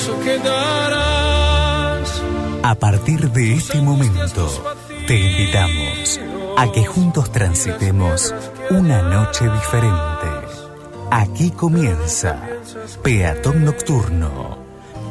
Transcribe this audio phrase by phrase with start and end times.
[0.00, 2.22] paso que darás.
[2.62, 4.48] A partir de este momento,
[5.06, 6.20] te invitamos
[6.56, 8.34] a que juntos transitemos
[8.70, 10.26] una noche diferente.
[11.10, 12.40] Aquí comienza
[13.02, 14.58] Peatón Nocturno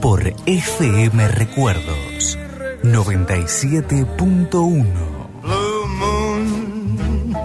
[0.01, 2.37] por FM Recuerdos
[2.83, 4.85] 97.1.
[5.41, 7.35] Blue moon,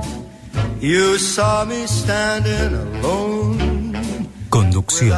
[0.81, 3.93] you saw me standing alone.
[4.49, 5.17] Conducción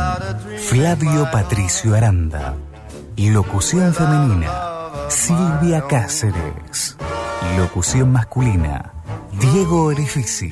[0.67, 2.57] Flavio Patricio Aranda.
[3.17, 4.51] Locución femenina
[5.09, 6.97] Silvia Cáceres.
[7.57, 8.93] Locución masculina
[9.39, 10.51] Diego Orifici.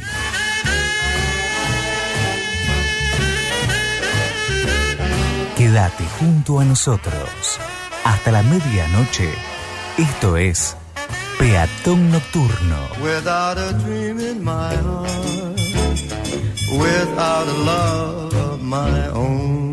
[5.56, 7.58] Quédate junto a nosotros
[8.04, 9.28] hasta la medianoche.
[9.98, 10.76] Esto es
[11.40, 12.76] Peatón Nocturno.
[13.02, 15.58] Without a dream in my heart,
[16.78, 19.63] without a love my own.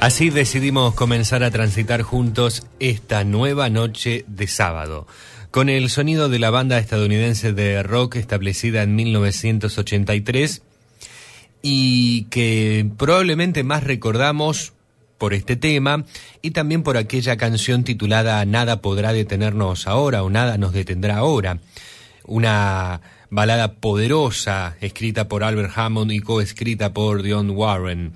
[0.00, 5.08] Así decidimos comenzar a transitar juntos esta nueva noche de sábado,
[5.50, 10.62] con el sonido de la banda estadounidense de rock establecida en 1983
[11.62, 14.72] y que probablemente más recordamos
[15.18, 16.04] por este tema
[16.42, 21.58] y también por aquella canción titulada Nada podrá detenernos ahora o Nada nos detendrá ahora,
[22.24, 28.12] una balada poderosa escrita por Albert Hammond y coescrita por Dion Warren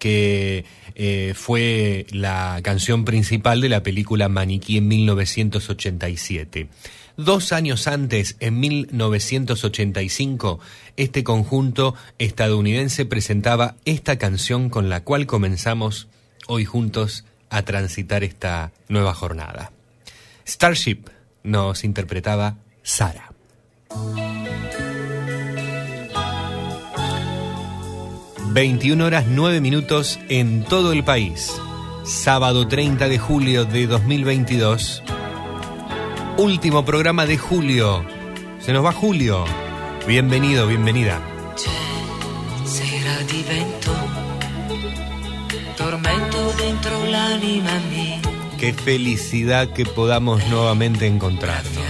[0.00, 0.64] que
[0.94, 6.68] eh, fue la canción principal de la película Maniquí en 1987.
[7.16, 10.60] Dos años antes, en 1985,
[10.96, 16.08] este conjunto estadounidense presentaba esta canción con la cual comenzamos
[16.46, 19.72] hoy juntos a transitar esta nueva jornada.
[20.46, 21.10] Starship
[21.42, 23.32] nos interpretaba Sara.
[28.52, 31.54] 21 horas 9 minutos en todo el país.
[32.04, 35.04] Sábado 30 de julio de 2022.
[36.36, 38.04] Último programa de julio.
[38.58, 39.44] Se nos va julio.
[40.04, 41.22] Bienvenido, bienvenida.
[42.64, 43.92] Sera di vento,
[45.76, 48.20] tormento dentro l'anima mia.
[48.58, 51.84] Qué felicidad que podamos nuevamente encontrarnos.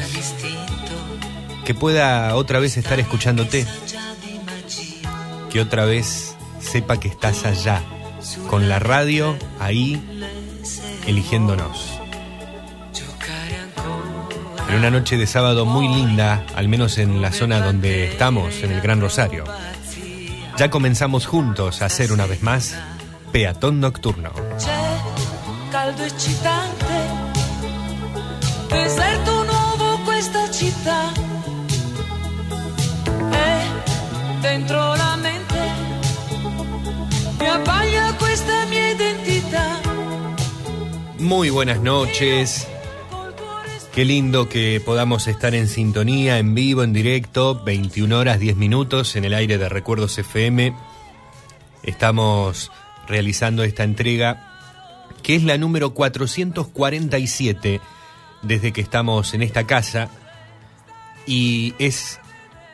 [1.65, 3.67] Que pueda otra vez estar escuchándote.
[5.51, 6.30] Que otra vez
[6.61, 7.83] sepa que estás allá,
[8.49, 10.01] con la radio ahí,
[11.07, 11.99] eligiéndonos.
[14.69, 18.71] En una noche de sábado muy linda, al menos en la zona donde estamos, en
[18.71, 19.45] el Gran Rosario.
[20.57, 22.77] Ya comenzamos juntos a hacer una vez más
[23.33, 24.31] Peatón Nocturno.
[25.71, 26.95] caldo eccitante,
[28.69, 31.13] deserto nuovo questa città.
[33.33, 35.40] E dentro la mente
[41.19, 42.69] Muy buenas noches.
[43.95, 49.17] Qué lindo que podamos estar en sintonía, en vivo, en directo, 21 horas 10 minutos
[49.17, 50.75] en el aire de Recuerdos FM.
[51.83, 52.71] Estamos
[53.09, 54.47] realizando esta entrega
[55.23, 57.81] que es la número 447
[58.43, 60.11] desde que estamos en esta casa
[61.27, 62.21] y es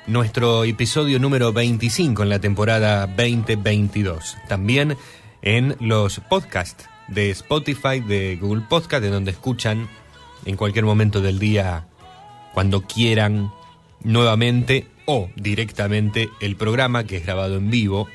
[0.06, 4.36] nuestro episodio número 25 en la temporada 2022.
[4.48, 4.96] También
[5.42, 9.88] en los podcasts de Spotify, de Google Podcast, de donde escuchan
[10.44, 11.88] en cualquier momento del día,
[12.54, 13.52] cuando quieran,
[14.04, 18.06] nuevamente o directamente el programa que es grabado en vivo.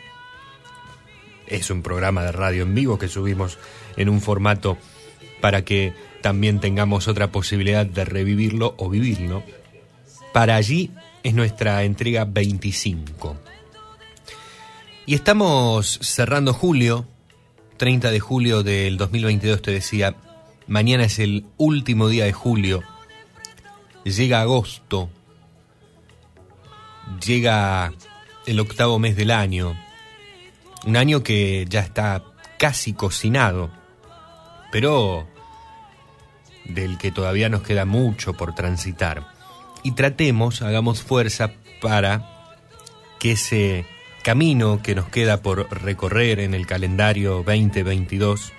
[1.47, 3.57] Es un programa de radio en vivo que subimos
[3.97, 4.77] en un formato
[5.41, 9.43] para que también tengamos otra posibilidad de revivirlo o vivirlo.
[10.31, 10.91] Para allí
[11.23, 13.37] es nuestra entrega 25.
[15.05, 17.05] Y estamos cerrando julio,
[17.77, 20.15] 30 de julio del 2022, te decía,
[20.67, 22.81] mañana es el último día de julio,
[24.03, 25.09] llega agosto,
[27.25, 27.93] llega
[28.45, 29.75] el octavo mes del año,
[30.85, 32.23] un año que ya está
[32.57, 33.71] casi cocinado,
[34.71, 35.27] pero
[36.65, 39.30] del que todavía nos queda mucho por transitar
[39.83, 42.57] y tratemos, hagamos fuerza para
[43.19, 43.85] que ese
[44.23, 48.53] camino que nos queda por recorrer en el calendario 2022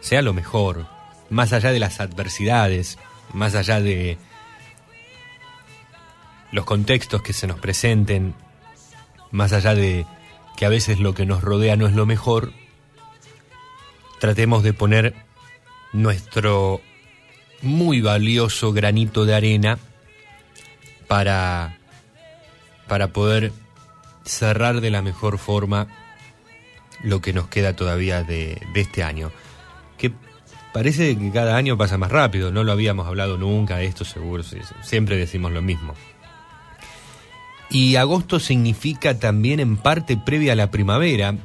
[0.00, 0.86] sea lo mejor,
[1.30, 2.98] más allá de las adversidades,
[3.32, 4.18] más allá de
[6.50, 8.34] los contextos que se nos presenten,
[9.30, 10.06] más allá de
[10.56, 12.52] que a veces lo que nos rodea no es lo mejor,
[14.18, 15.14] tratemos de poner
[15.92, 16.80] nuestro
[17.62, 19.78] muy valioso granito de arena
[21.12, 21.76] para,
[22.88, 23.52] para poder
[24.24, 25.86] cerrar de la mejor forma
[27.02, 29.30] lo que nos queda todavía de, de este año.
[29.98, 30.10] Que
[30.72, 34.42] parece que cada año pasa más rápido, no lo habíamos hablado nunca, esto seguro,
[34.80, 35.92] siempre decimos lo mismo.
[37.68, 41.36] Y agosto significa también en parte previa a la primavera,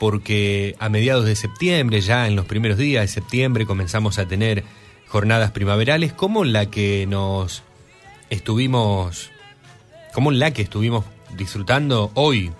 [0.00, 4.64] porque a mediados de septiembre, ya en los primeros días de septiembre, comenzamos a tener
[5.06, 7.62] jornadas primaverales como la que nos
[8.34, 9.30] estuvimos,
[10.12, 11.04] como la que estuvimos
[11.36, 12.52] disfrutando hoy,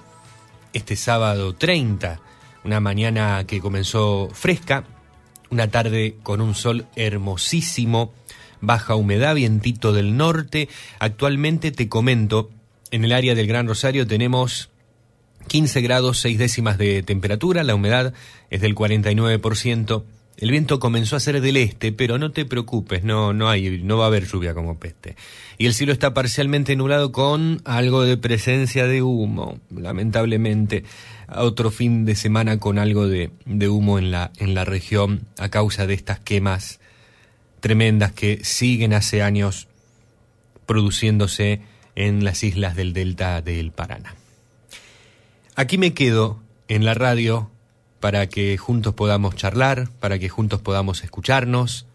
[0.72, 2.20] este sábado 30,
[2.64, 4.84] una mañana que comenzó fresca,
[5.50, 8.12] una tarde con un sol hermosísimo,
[8.60, 10.68] baja humedad, vientito del norte.
[10.98, 12.50] Actualmente te comento,
[12.90, 14.70] en el área del Gran Rosario tenemos
[15.48, 18.14] 15 grados 6 décimas de temperatura, la humedad
[18.50, 20.04] es del 49%.
[20.36, 23.98] El viento comenzó a ser del este, pero no te preocupes, no, no hay, no
[23.98, 25.14] va a haber lluvia como peste.
[25.58, 30.84] Y el cielo está parcialmente nublado con algo de presencia de humo, lamentablemente.
[31.28, 35.50] otro fin de semana con algo de, de humo en la, en la región a
[35.50, 36.80] causa de estas quemas
[37.60, 39.68] tremendas que siguen hace años
[40.66, 41.60] produciéndose
[41.94, 44.16] en las islas del delta del Paraná.
[45.54, 47.50] Aquí me quedo en la radio
[48.04, 51.86] para que juntos podamos charlar, para que juntos podamos escucharnos,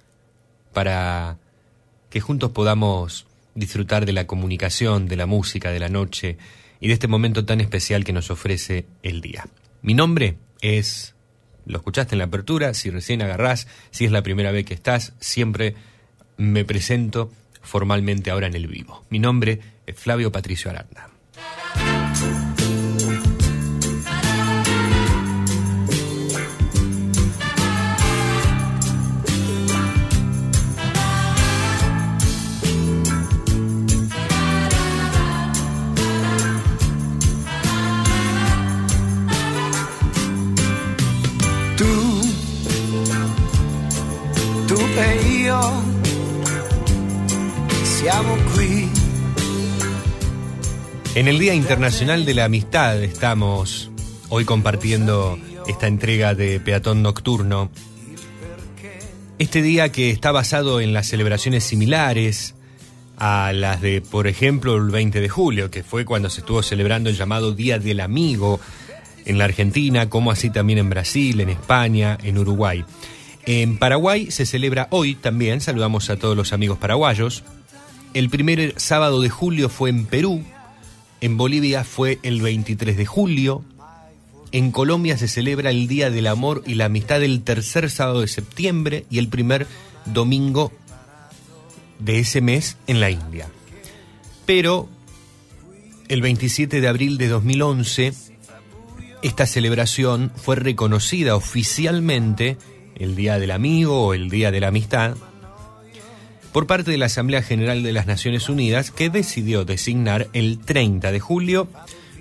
[0.74, 1.38] para
[2.10, 6.39] que juntos podamos disfrutar de la comunicación, de la música, de la noche
[6.80, 9.46] y de este momento tan especial que nos ofrece el día.
[9.84, 11.13] Mi nombre es,
[11.68, 15.13] lo escuchaste en la apertura, si recién agarrás, si es la primera vez que estás,
[15.20, 15.75] siempre
[16.38, 19.06] me presento formalmente ahora en el vivo.
[19.12, 21.12] Mi nombre es Flavio Patricio Aranda.
[51.16, 53.92] En el Día Internacional de la Amistad estamos
[54.30, 57.70] hoy compartiendo esta entrega de Peatón Nocturno.
[59.38, 62.56] Este día que está basado en las celebraciones similares
[63.18, 67.10] a las de, por ejemplo, el 20 de julio, que fue cuando se estuvo celebrando
[67.10, 68.60] el llamado Día del Amigo
[69.26, 72.86] en la Argentina, como así también en Brasil, en España, en Uruguay.
[73.46, 77.44] En Paraguay se celebra hoy también, saludamos a todos los amigos paraguayos.
[78.13, 80.44] El primer sábado de julio fue en Perú,
[81.22, 83.63] en Bolivia fue el 23 de julio,
[84.51, 88.28] en Colombia se celebra el Día del Amor y la Amistad el tercer sábado de
[88.28, 89.68] septiembre y el primer
[90.06, 90.72] domingo
[92.00, 93.48] de ese mes en la India.
[94.48, 94.89] Pero
[96.08, 98.13] el 27 de abril de 2011,
[99.22, 102.58] esta celebración fue reconocida oficialmente,
[102.96, 105.16] el Día del Amigo o el Día de la Amistad,
[106.51, 111.12] por parte de la Asamblea General de las Naciones Unidas, que decidió designar el 30
[111.12, 111.68] de julio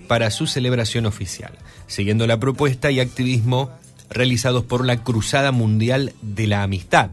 [0.07, 1.53] para su celebración oficial,
[1.87, 3.71] siguiendo la propuesta y activismo
[4.11, 7.11] realizados por la Cruzada Mundial de la Amistad,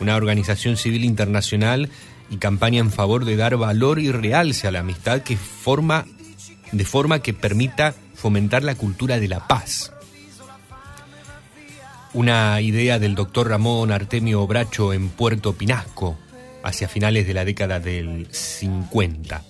[0.00, 1.90] una organización civil internacional
[2.30, 6.06] y campaña en favor de dar valor y realce a la amistad que forma
[6.70, 9.92] de forma que permita fomentar la cultura de la paz.
[12.12, 16.18] Una idea del doctor Ramón Artemio Bracho en Puerto Pinasco
[16.68, 19.42] hacia finales de la década del 50.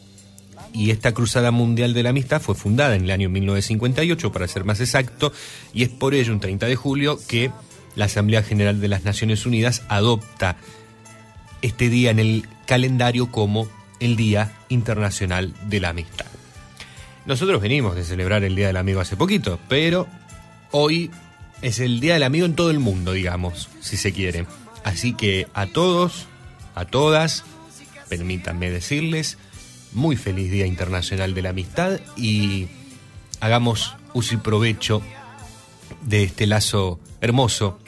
[0.73, 4.65] Y esta Cruzada Mundial de la Amistad fue fundada en el año 1958, para ser
[4.65, 5.33] más exacto,
[5.73, 7.51] y es por ello, un 30 de julio, que
[7.97, 10.57] la Asamblea General de las Naciones Unidas adopta
[11.63, 16.27] este día en el calendario como el Día Internacional de la Amistad.
[17.27, 20.07] Nosotros venimos de celebrar el Día del Amigo hace poquito, pero
[20.71, 21.11] hoy
[21.63, 24.47] es el Día del Amigo en todo el mundo, digamos, si se quiere.
[24.85, 26.27] Así que a todos,
[26.79, 27.45] a todas,
[28.09, 29.39] permítanme decirles,
[29.93, 32.69] muy feliz Día Internacional de la Amistad y
[33.41, 35.03] hagamos uso y provecho
[36.03, 37.79] de este lazo hermoso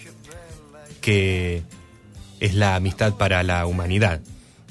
[1.00, 1.62] que
[2.40, 4.20] es la amistad para la humanidad.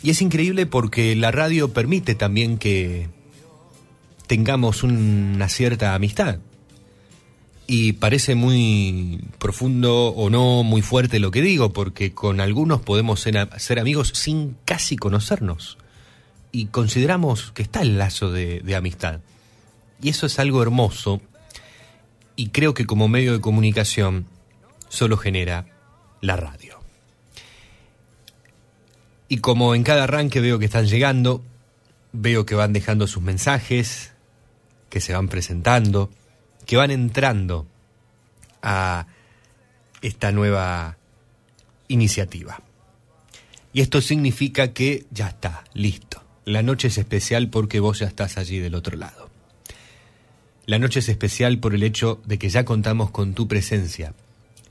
[0.01, 3.07] Y es increíble porque la radio permite también que
[4.27, 6.39] tengamos una cierta amistad.
[7.71, 13.19] Y parece muy profundo o no muy fuerte lo que digo, porque con algunos podemos
[13.19, 15.77] ser, amigos sin casi conocernos.
[16.51, 19.19] Y consideramos que está el lazo de, de amistad.
[20.01, 21.21] Y eso es algo hermoso.
[22.35, 24.25] Y creo que como medio de comunicación
[24.87, 25.67] solo genera
[26.21, 26.79] la radio.
[29.27, 31.43] Y como en cada arranque veo que están llegando,
[32.13, 34.13] veo que van dejando sus mensajes,
[34.89, 36.09] que se van presentando,
[36.69, 37.65] que van entrando
[38.61, 39.07] a
[40.03, 40.97] esta nueva
[41.87, 42.61] iniciativa.
[43.73, 46.21] Y esto significa que ya está, listo.
[46.45, 49.31] La noche es especial porque vos ya estás allí del otro lado.
[50.67, 54.13] La noche es especial por el hecho de que ya contamos con tu presencia,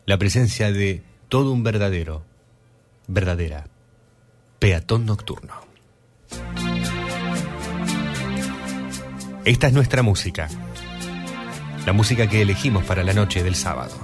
[0.07, 2.23] la presencia de todo un verdadero,
[3.09, 3.67] verdadera,
[4.61, 5.55] peatón nocturno.
[9.45, 10.49] Esta es nuestra música,
[11.88, 13.95] la música que elegimos para la noche del sábado.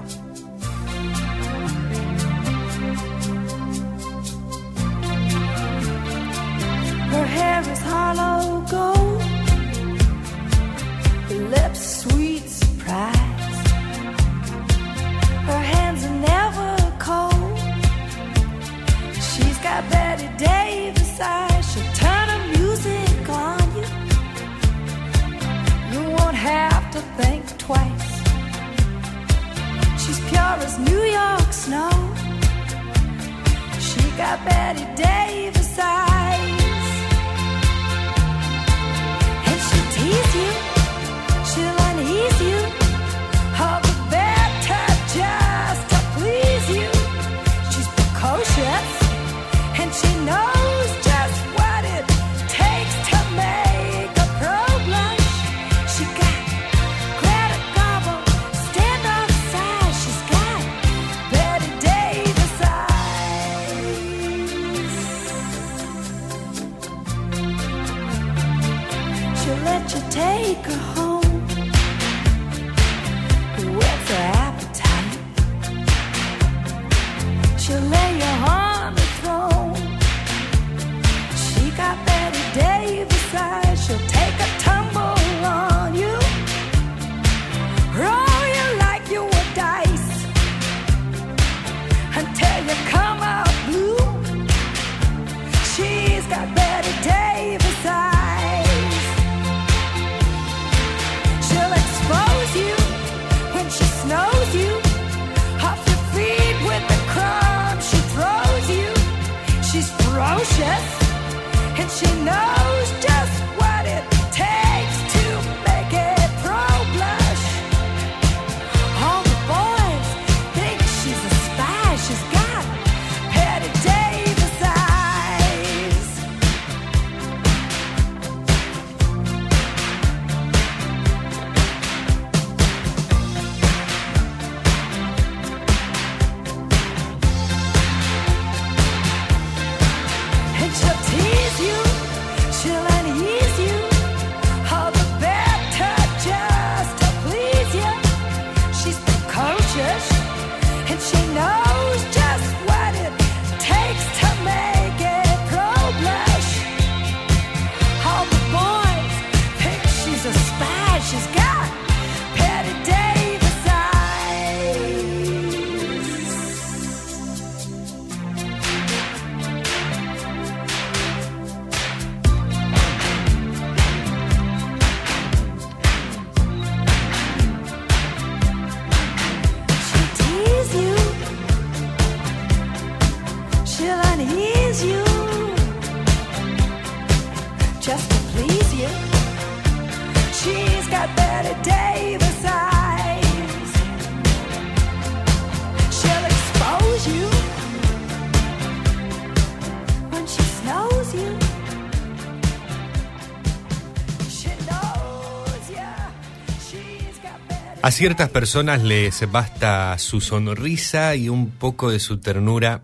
[207.84, 212.80] A ciertas personas les basta su sonrisa y un poco de su ternura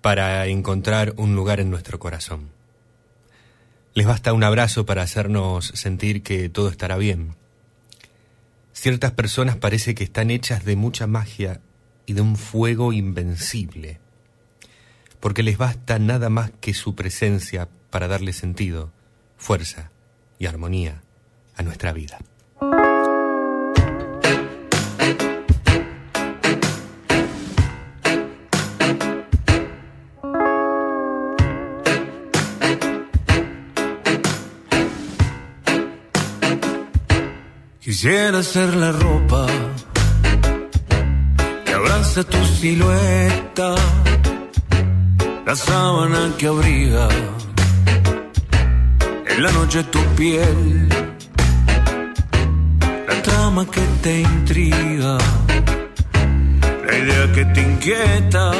[0.00, 2.48] para encontrar un lugar en nuestro corazón.
[3.94, 7.36] Les basta un abrazo para hacernos sentir que todo estará bien.
[8.72, 11.60] Ciertas personas parece que están hechas de mucha magia
[12.04, 14.00] y de un fuego invencible,
[15.20, 18.90] porque les basta nada más que su presencia para darle sentido,
[19.36, 19.92] fuerza
[20.40, 21.00] y armonía
[21.56, 22.18] a nuestra vida.
[37.86, 39.46] Quisiera ser la ropa
[41.64, 43.74] que abraza tu silueta,
[45.46, 47.08] la sábana que abriga
[49.26, 50.88] en la noche tu piel,
[53.46, 55.18] trama que te intriga,
[56.84, 58.50] la idea que te inquieta,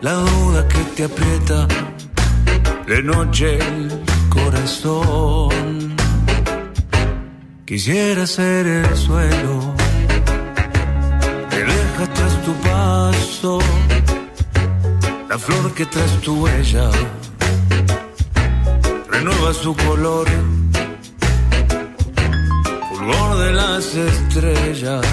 [0.00, 1.68] la duda que te aprieta
[2.88, 5.94] de noche el corazón.
[7.64, 9.74] Quisiera ser el suelo
[11.50, 13.58] que deja tras tu paso,
[15.28, 16.90] la flor que tras tu huella
[19.08, 20.26] renueva su color,
[23.02, 25.04] fulgor de las estrellas,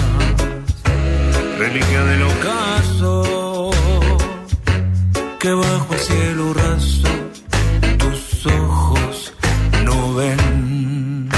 [1.58, 3.70] reliquia del ocaso,
[5.38, 7.08] que bajo el cielo raso
[7.98, 9.34] tus ojos
[9.84, 11.28] no ven.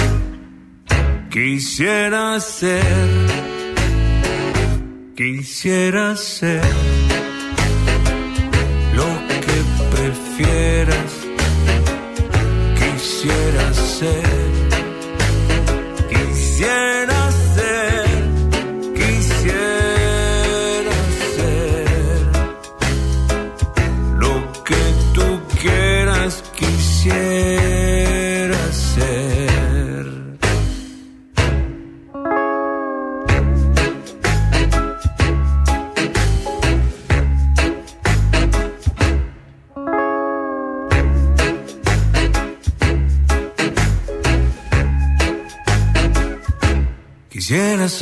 [1.30, 2.84] Quisiera ser,
[5.16, 6.62] quisiera ser
[8.94, 9.10] lo
[9.44, 9.56] que
[9.96, 11.12] prefieras.
[12.78, 14.31] Quisiera ser,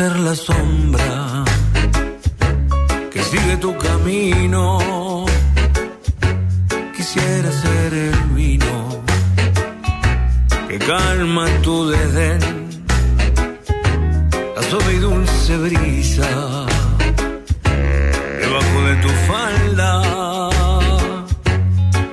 [0.00, 1.44] ser la sombra
[3.12, 4.62] que sigue tu camino.
[6.96, 8.76] Quisiera ser el vino
[10.68, 12.40] que calma tu desdén.
[14.56, 16.30] La suave y dulce brisa
[18.42, 19.90] debajo de tu falda,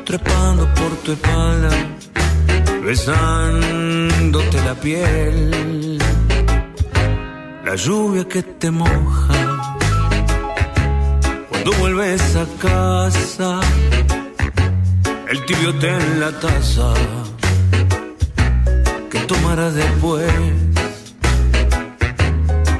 [0.09, 1.71] trepando por tu espalda,
[2.85, 5.76] besándote la piel
[7.77, 9.35] lluvia que te moja.
[11.49, 13.59] Cuando vuelves a casa,
[15.29, 16.93] el tibio té en la taza
[19.11, 20.31] que tomarás después,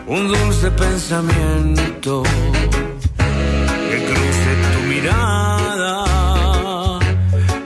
[0.08, 2.24] un dulce pensamiento
[3.90, 5.94] que cruce tu mirada,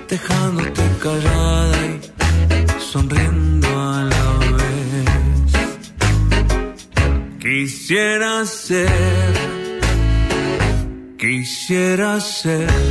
[0.09, 1.30] dejándote callada
[7.91, 8.87] Quisiera ser,
[11.17, 12.90] quisiera ser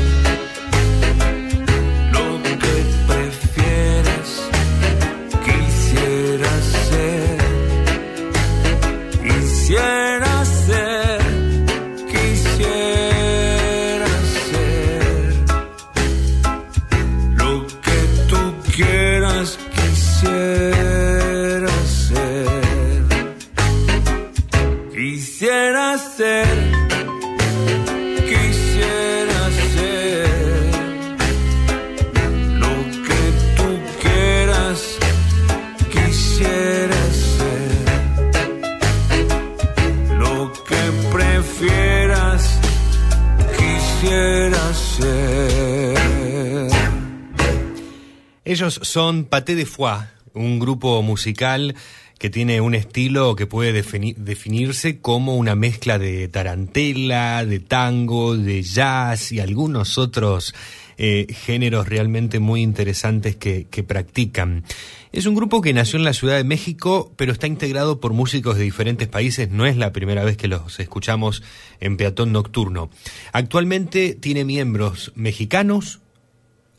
[48.90, 51.76] son Paté de Foix, un grupo musical
[52.18, 58.36] que tiene un estilo que puede defini- definirse como una mezcla de tarantela, de tango,
[58.36, 60.54] de jazz y algunos otros
[60.98, 64.64] eh, géneros realmente muy interesantes que, que practican.
[65.12, 68.58] Es un grupo que nació en la Ciudad de México, pero está integrado por músicos
[68.58, 69.50] de diferentes países.
[69.50, 71.42] No es la primera vez que los escuchamos
[71.78, 72.90] en Peatón Nocturno.
[73.32, 76.00] Actualmente tiene miembros mexicanos,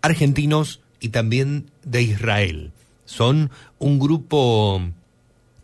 [0.03, 2.71] argentinos y también de Israel.
[3.05, 4.81] Son un grupo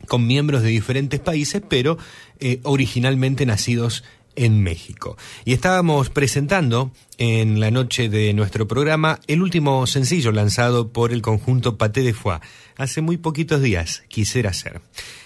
[0.08, 1.97] con miembros de diferentes países, pero
[2.39, 4.04] eh, originalmente nacidos
[4.36, 5.17] en México.
[5.45, 11.21] Y estábamos presentando en la noche de nuestro programa el último sencillo lanzado por el
[11.21, 12.39] conjunto Paté de Foix
[12.78, 14.82] hace muy poquitos días, quisiera ser.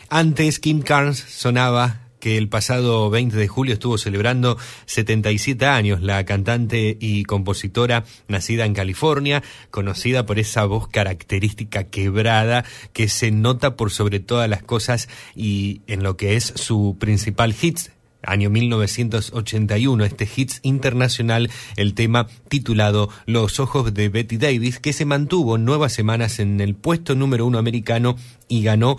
[0.10, 6.24] Antes Kim Carnes sonaba que el pasado 20 de julio estuvo celebrando 77 años, la
[6.24, 13.76] cantante y compositora nacida en California, conocida por esa voz característica quebrada que se nota
[13.76, 17.80] por sobre todas las cosas y en lo que es su principal hit,
[18.24, 25.06] año 1981, este hits internacional, el tema titulado Los ojos de Betty Davis, que se
[25.06, 28.16] mantuvo nuevas semanas en el puesto número uno americano
[28.48, 28.98] y ganó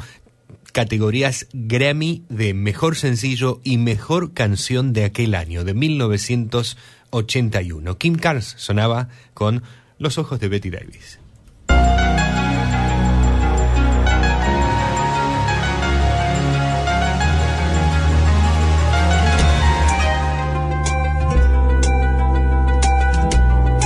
[0.72, 7.98] categorías Grammy de Mejor Sencillo y Mejor Canción de aquel año, de 1981.
[7.98, 9.62] Kim Carnes sonaba con
[9.98, 11.21] Los ojos de Betty Davis.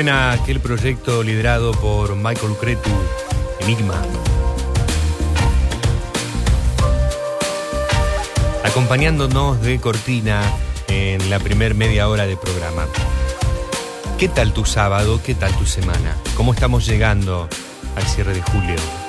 [0.00, 2.88] Suena aquel proyecto liderado por Michael Cretu,
[3.60, 4.02] Enigma.
[8.64, 10.40] Acompañándonos de cortina
[10.88, 12.86] en la primer media hora de programa.
[14.18, 15.20] ¿Qué tal tu sábado?
[15.22, 16.16] ¿Qué tal tu semana?
[16.34, 17.46] ¿Cómo estamos llegando
[17.94, 18.99] al cierre de julio?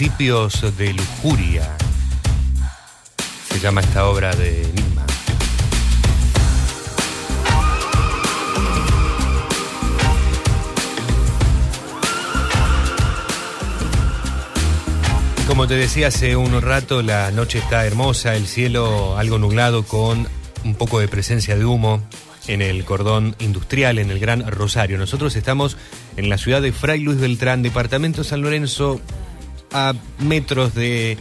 [0.00, 1.76] Principios de lujuria.
[3.50, 5.04] Se llama esta obra de Enigma.
[15.46, 20.26] Como te decía hace un rato, la noche está hermosa, el cielo algo nublado con
[20.64, 22.02] un poco de presencia de humo
[22.46, 24.96] en el cordón industrial, en el Gran Rosario.
[24.96, 25.76] Nosotros estamos
[26.16, 28.98] en la ciudad de Fray Luis Beltrán, departamento San Lorenzo,
[29.72, 31.18] a metros de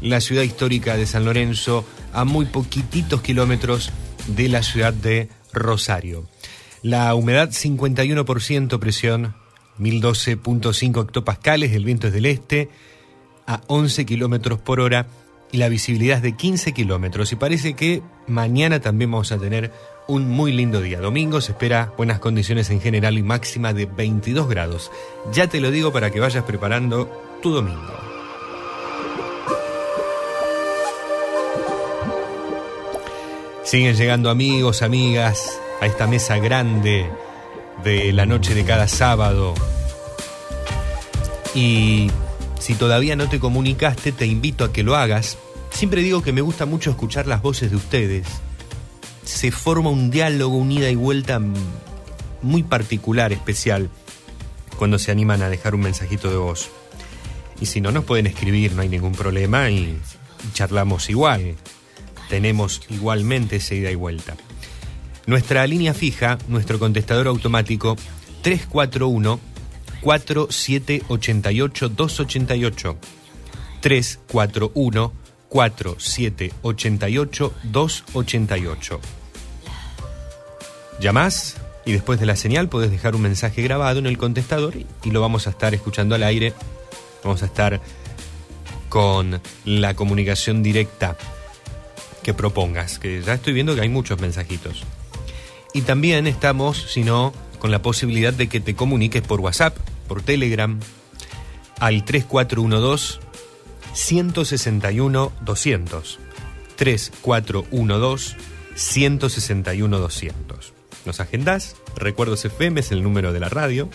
[0.00, 3.90] la ciudad histórica de San Lorenzo, a muy poquititos kilómetros
[4.28, 6.26] de la ciudad de Rosario.
[6.82, 9.34] La humedad 51%, presión
[9.78, 12.68] 1012.5 hectopascales, el viento es del este
[13.46, 15.06] a 11 kilómetros por hora
[15.52, 17.32] y la visibilidad es de 15 kilómetros.
[17.32, 19.72] Y parece que mañana también vamos a tener
[20.08, 21.00] un muy lindo día.
[21.00, 24.90] Domingo se espera buenas condiciones en general y máxima de 22 grados.
[25.32, 27.10] Ya te lo digo para que vayas preparando
[27.42, 27.94] tu domingo.
[33.64, 37.10] Siguen llegando amigos, amigas a esta mesa grande
[37.82, 39.54] de la noche de cada sábado.
[41.52, 42.10] Y
[42.60, 45.36] si todavía no te comunicaste, te invito a que lo hagas.
[45.70, 48.26] Siempre digo que me gusta mucho escuchar las voces de ustedes.
[49.26, 51.40] Se forma un diálogo, un ida y vuelta
[52.42, 53.90] muy particular, especial,
[54.78, 56.70] cuando se animan a dejar un mensajito de voz.
[57.60, 59.98] Y si no, nos pueden escribir, no hay ningún problema y
[60.52, 61.56] charlamos igual.
[62.28, 64.36] Tenemos igualmente esa ida y vuelta.
[65.26, 67.96] Nuestra línea fija, nuestro contestador automático,
[68.42, 69.40] 341
[70.02, 72.96] 4788 288.
[73.80, 75.12] 341
[75.48, 79.00] 4788 288.
[81.00, 85.10] Llamás y después de la señal podés dejar un mensaje grabado en el contestador y
[85.10, 86.52] lo vamos a estar escuchando al aire.
[87.22, 87.80] Vamos a estar
[88.88, 91.16] con la comunicación directa
[92.22, 94.82] que propongas, que ya estoy viendo que hay muchos mensajitos.
[95.74, 99.76] Y también estamos, si no, con la posibilidad de que te comuniques por WhatsApp,
[100.08, 100.80] por Telegram,
[101.78, 103.20] al 3412
[103.92, 106.18] 161 200.
[106.76, 108.36] 3412
[108.74, 110.45] 161 200.
[111.06, 113.88] Nos agendás, Recuerdos FM es el número de la radio,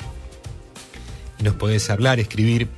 [1.38, 2.70] y nos podés hablar, escribir,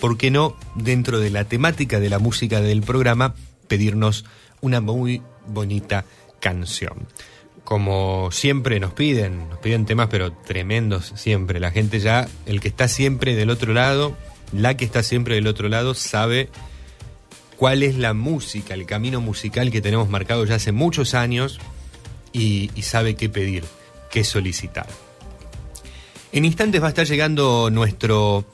[0.00, 3.34] ¿por qué no, dentro de la temática de la música del programa,
[3.68, 4.26] pedirnos
[4.60, 6.04] una muy bonita
[6.40, 7.08] canción?
[7.64, 11.58] Como siempre nos piden, nos piden temas pero tremendos siempre.
[11.58, 14.14] La gente ya, el que está siempre del otro lado,
[14.52, 16.50] la que está siempre del otro lado, sabe
[17.56, 21.60] cuál es la música, el camino musical que tenemos marcado ya hace muchos años
[22.32, 23.64] y, sabe qué pedir,
[24.10, 24.86] qué solicitar.
[26.32, 28.44] En instantes va a estar llegando nuestro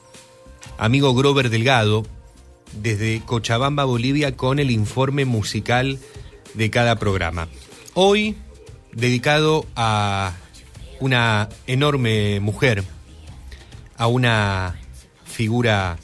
[0.78, 2.04] amigo Grover Delgado
[2.72, 5.98] desde Cochabamba, Bolivia, con el informe musical
[6.54, 7.48] de cada programa.
[7.94, 8.36] Hoy
[8.92, 10.32] dedicado a
[11.00, 12.82] una enorme mujer,
[13.96, 14.80] a una
[15.24, 15.98] figura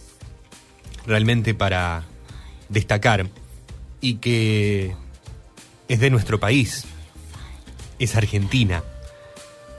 [1.07, 2.05] realmente para
[2.69, 3.29] destacar
[4.01, 4.95] y que
[5.89, 6.85] es de nuestro país,
[8.05, 8.83] es argentina.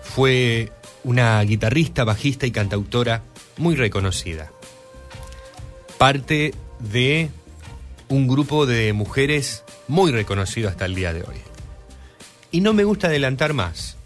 [0.02, 0.72] Fue
[1.04, 3.24] una guitarrista, bajista y cantautora
[3.58, 4.52] muy reconocida.
[5.98, 7.30] Parte de
[8.08, 11.38] un grupo de mujeres muy reconocido hasta el día de hoy.
[12.52, 13.98] Y no me gusta adelantar más,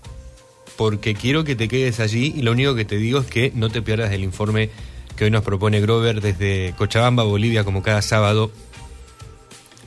[0.78, 3.70] porque quiero que te quedes allí y lo único que te digo es que no
[3.70, 4.70] te pierdas el informe
[5.16, 8.52] que hoy nos propone Grover desde Cochabamba, Bolivia, como cada sábado,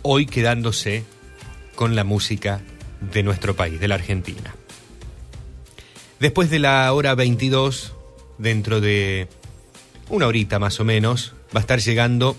[0.03, 1.05] hoy quedándose
[1.75, 2.61] con la música
[3.01, 4.55] de nuestro país, de la Argentina.
[6.19, 7.95] Después de la hora 22,
[8.39, 9.29] dentro de
[10.09, 12.37] una horita más o menos, va a estar llegando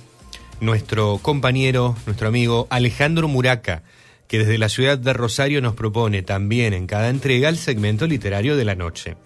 [0.59, 3.83] nuestro compañero, nuestro amigo Alejandro Muraca,
[4.27, 8.55] que desde la ciudad de Rosario nos propone también en cada entrega el segmento literario
[8.55, 9.17] de la noche.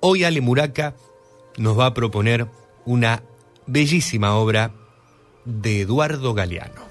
[0.00, 0.94] Hoy Ale Muraca
[1.58, 2.46] nos va a proponer
[2.84, 3.22] una
[3.66, 4.72] bellísima obra
[5.44, 6.82] de Eduardo Galeano.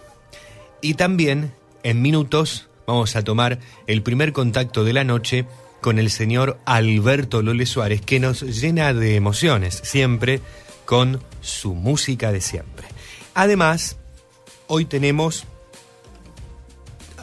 [0.81, 1.53] Y también,
[1.83, 5.45] en minutos, vamos a tomar el primer contacto de la noche
[5.79, 10.41] con el señor Alberto Lole Suárez, que nos llena de emociones siempre
[10.85, 12.87] con su música de siempre.
[13.33, 13.97] Además,
[14.67, 15.45] hoy tenemos...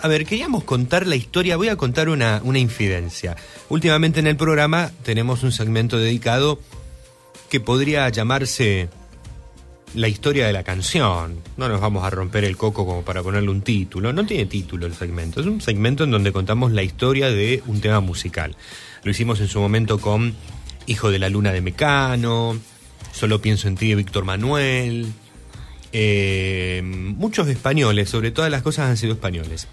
[0.00, 3.36] A ver, queríamos contar la historia, voy a contar una, una infidencia.
[3.68, 6.60] Últimamente en el programa tenemos un segmento dedicado
[7.50, 8.88] que podría llamarse
[9.94, 11.38] la historia de la canción.
[11.56, 14.12] No nos vamos a romper el coco como para ponerle un título.
[14.12, 15.40] No tiene título el segmento.
[15.40, 18.56] Es un segmento en donde contamos la historia de un tema musical.
[19.02, 20.34] Lo hicimos en su momento con
[20.86, 22.58] Hijo de la Luna de Mecano,
[23.12, 25.12] Solo pienso en ti de Víctor Manuel.
[25.92, 29.66] eh, muchos españoles, sobre todas las cosas han sido españoles.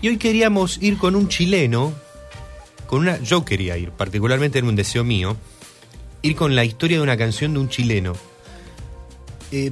[0.00, 1.92] Y hoy queríamos ir con un chileno,
[2.86, 5.36] con una, yo quería ir, particularmente era un deseo mío,
[6.22, 8.14] ir con la historia de una canción de un chileno.
[9.52, 9.70] Eh,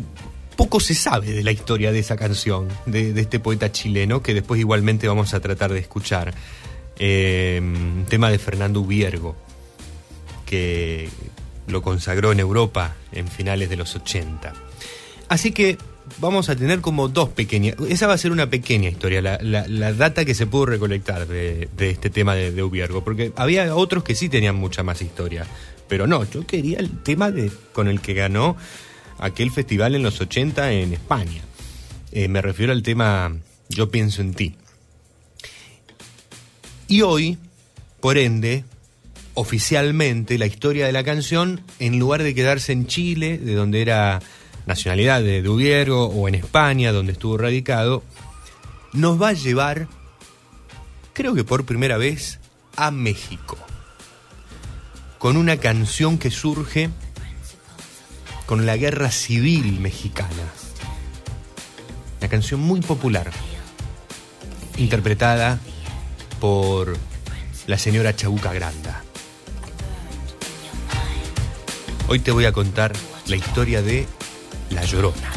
[0.56, 4.58] poco se sabe de la historia de esa canción, de, este poeta chileno, que después
[4.60, 6.34] igualmente vamos a tratar de escuchar.
[6.98, 7.62] Eh,
[8.08, 9.36] tema de Fernando Ubiergo,
[10.46, 11.08] que
[11.66, 14.52] lo consagró en Europa en finales de los 80.
[15.28, 15.76] Así que
[16.18, 17.76] vamos a tener como dos pequeñas.
[17.88, 21.28] Esa va a ser una pequeña historia, la, la- la data que se pudo recolectar
[21.28, 25.02] de, de este tema de, de Ubiergo, porque había otros que sí tenían mucha más
[25.02, 25.46] historia.
[25.86, 28.56] Pero no, yo quería el tema de, con el que ganó
[29.18, 31.42] aquel festival en los 80 en España.
[32.12, 33.36] Eh, me refiero al tema
[33.68, 34.56] Yo pienso en ti.
[36.86, 37.36] Y hoy,
[38.00, 38.64] por ende,
[39.34, 44.20] oficialmente la historia de la canción, en lugar de quedarse en Chile, de donde era
[44.66, 48.02] nacionalidad de Dubiergo, o en España, donde estuvo radicado,
[48.92, 49.86] nos va a llevar,
[51.12, 52.38] creo que por primera vez,
[52.76, 53.58] a México.
[55.18, 56.90] Con una canción que surge
[58.48, 60.30] con la guerra civil mexicana.
[62.18, 63.30] Una canción muy popular,
[64.78, 65.60] interpretada
[66.40, 66.96] por
[67.66, 69.04] la señora Chabuca Granda.
[72.08, 72.94] Hoy te voy a contar
[73.26, 74.06] la historia de
[74.70, 75.30] La Llorona.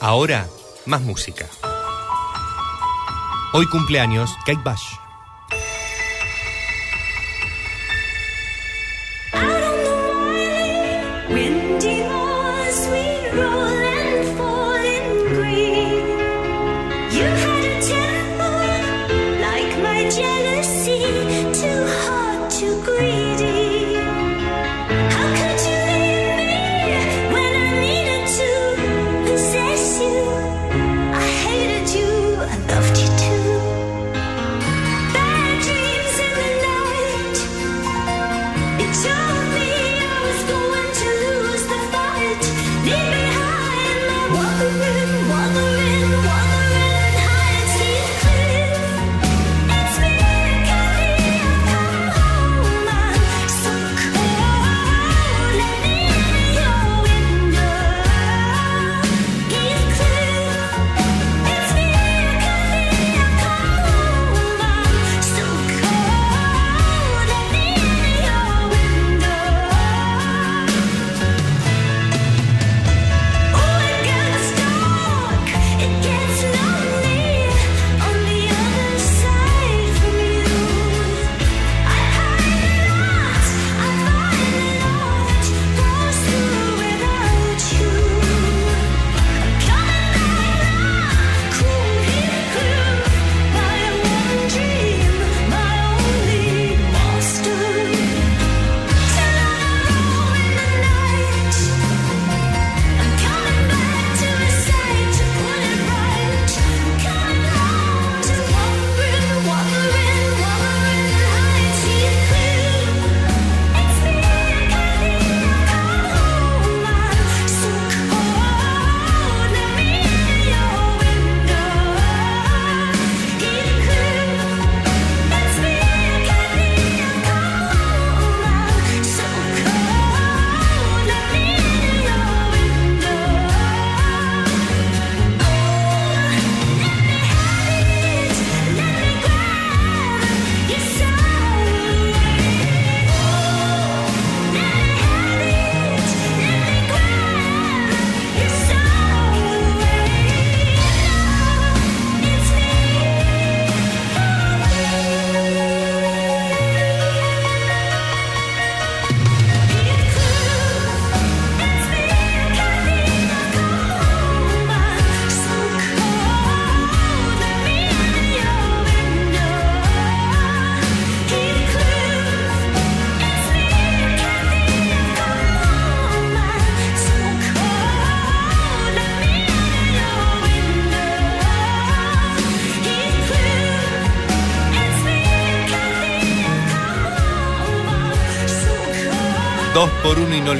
[0.00, 0.46] Ahora,
[0.86, 1.48] más música.
[3.56, 5.03] Hoy cumpleaños Kate Bush.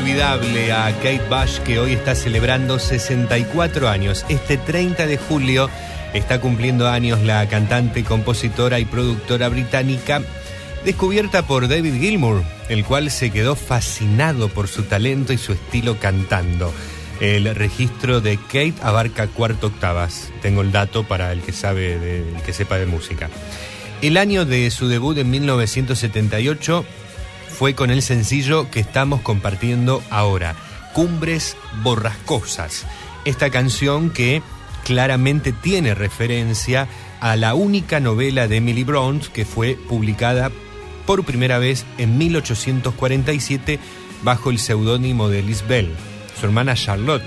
[0.05, 4.27] Inolvidable a Kate Bush que hoy está celebrando 64 años.
[4.29, 5.71] Este 30 de julio
[6.13, 10.21] está cumpliendo años la cantante, compositora y productora británica
[10.85, 15.99] descubierta por David Gilmour, el cual se quedó fascinado por su talento y su estilo
[15.99, 16.71] cantando.
[17.21, 20.31] El registro de Kate abarca cuarto octavas.
[20.43, 23.31] Tengo el dato para el que sabe de, el que sepa de música.
[24.03, 26.85] El año de su debut en 1978
[27.55, 30.57] fue con el sencillo que estamos compartiendo ahora,
[30.93, 32.85] Cumbres Borrascosas.
[33.25, 34.43] Esta canción que
[34.85, 36.89] claramente tiene referencia
[37.21, 40.51] a la única novela de Emily Bront que fue publicada
[41.07, 43.79] por primera vez en 1847
[44.25, 45.93] bajo el seudónimo de Liz Bell.
[46.39, 47.25] Su hermana Charlotte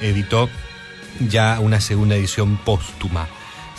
[0.00, 0.48] editó
[1.28, 3.28] ya una segunda edición póstuma.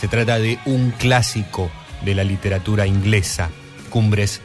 [0.00, 1.70] Se trata de un clásico
[2.04, 3.50] de la literatura inglesa,
[3.90, 4.42] Cumbres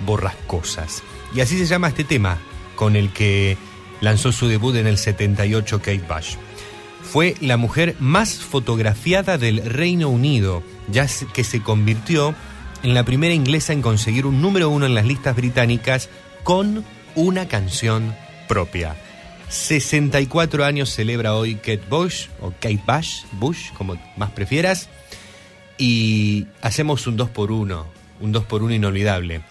[0.00, 1.02] Borrascosas.
[1.34, 2.38] Y así se llama este tema,
[2.74, 3.56] con el que
[4.00, 6.36] lanzó su debut en el 78 Kate Bush.
[7.02, 12.34] Fue la mujer más fotografiada del Reino Unido, ya que se convirtió
[12.82, 16.08] en la primera inglesa en conseguir un número uno en las listas británicas
[16.42, 16.84] con
[17.14, 18.14] una canción
[18.48, 18.96] propia.
[19.48, 24.88] 64 años celebra hoy Kate Bush, o Kate Bush, Bush, como más prefieras,
[25.78, 29.42] y hacemos un 2 por 1 un 2 por 1 inolvidable.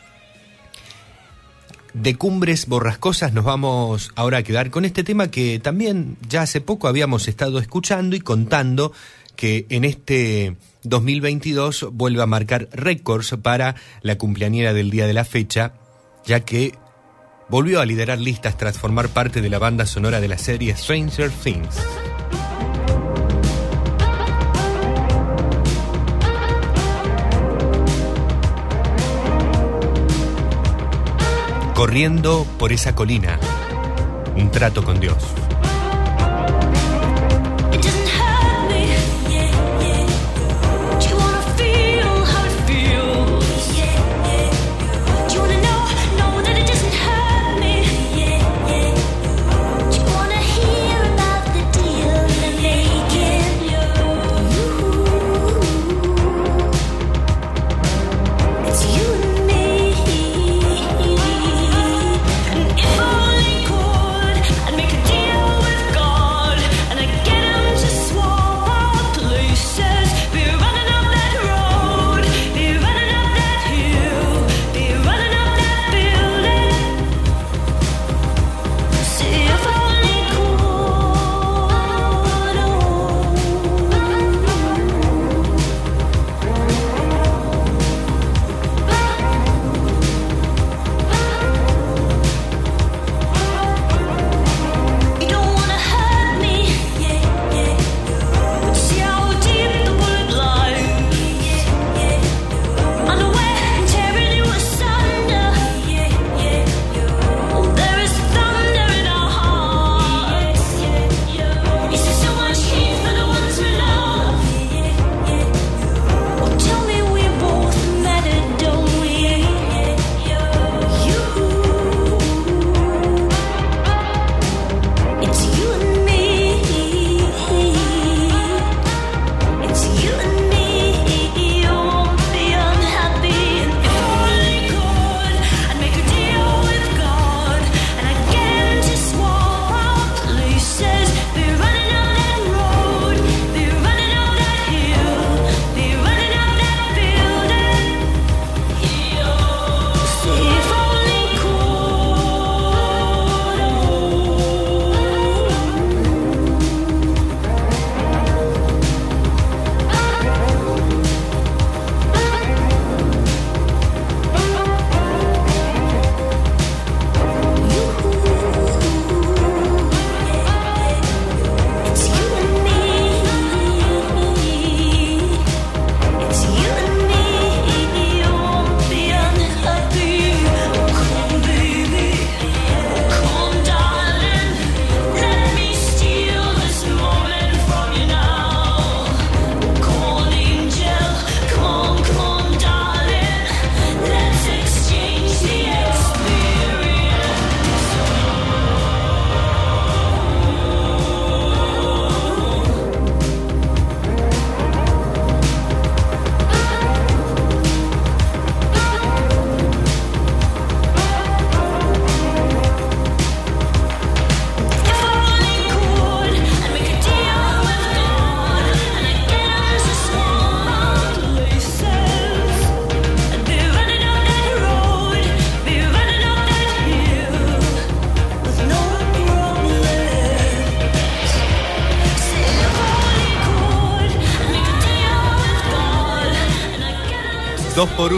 [1.95, 6.59] De cumbres borrascosas nos vamos ahora a quedar con este tema que también ya hace
[6.59, 8.91] poco habíamos estado escuchando y contando
[9.37, 15.23] que en este 2022 vuelve a marcar récords para la cumpleañera del día de la
[15.23, 15.73] fecha,
[16.25, 16.75] ya que
[17.47, 21.31] volvió a liderar listas tras formar parte de la banda sonora de la serie Stranger
[21.31, 21.77] Things.
[31.75, 33.37] Corriendo por esa colina,
[34.37, 35.17] un trato con Dios.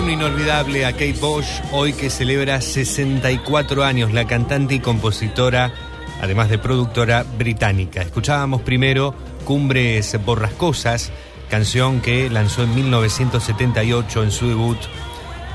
[0.07, 5.73] Uno inolvidable a Kate Bosch, hoy que celebra 64 años, la cantante y compositora,
[6.21, 8.03] además de productora británica.
[8.03, 11.11] Escuchábamos primero Cumbres Borrascosas,
[11.49, 14.77] canción que lanzó en 1978 en su debut.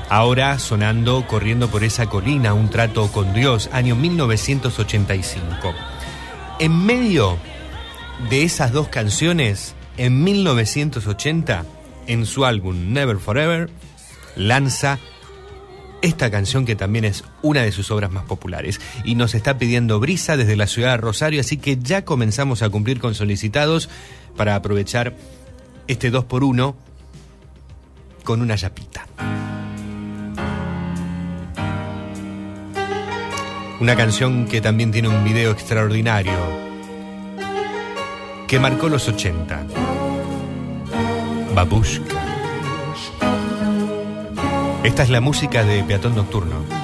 [0.07, 5.73] Ahora sonando Corriendo por esa colina, un trato con Dios, año 1985.
[6.59, 7.39] En medio
[8.29, 11.65] de esas dos canciones, en 1980,
[12.05, 13.71] en su álbum Never Forever,
[14.35, 14.99] lanza
[16.01, 18.81] esta canción que también es una de sus obras más populares.
[19.05, 22.69] Y nos está pidiendo Brisa desde la ciudad de Rosario, así que ya comenzamos a
[22.69, 23.89] cumplir con solicitados
[24.35, 25.15] para aprovechar
[25.87, 26.75] este 2 por 1
[28.23, 29.07] con una yapita.
[33.79, 36.37] Una canción que también tiene un video extraordinario
[38.47, 39.67] que marcó los 80.
[41.55, 42.22] Babushka.
[44.83, 46.82] Esta es la música de Peatón Nocturno.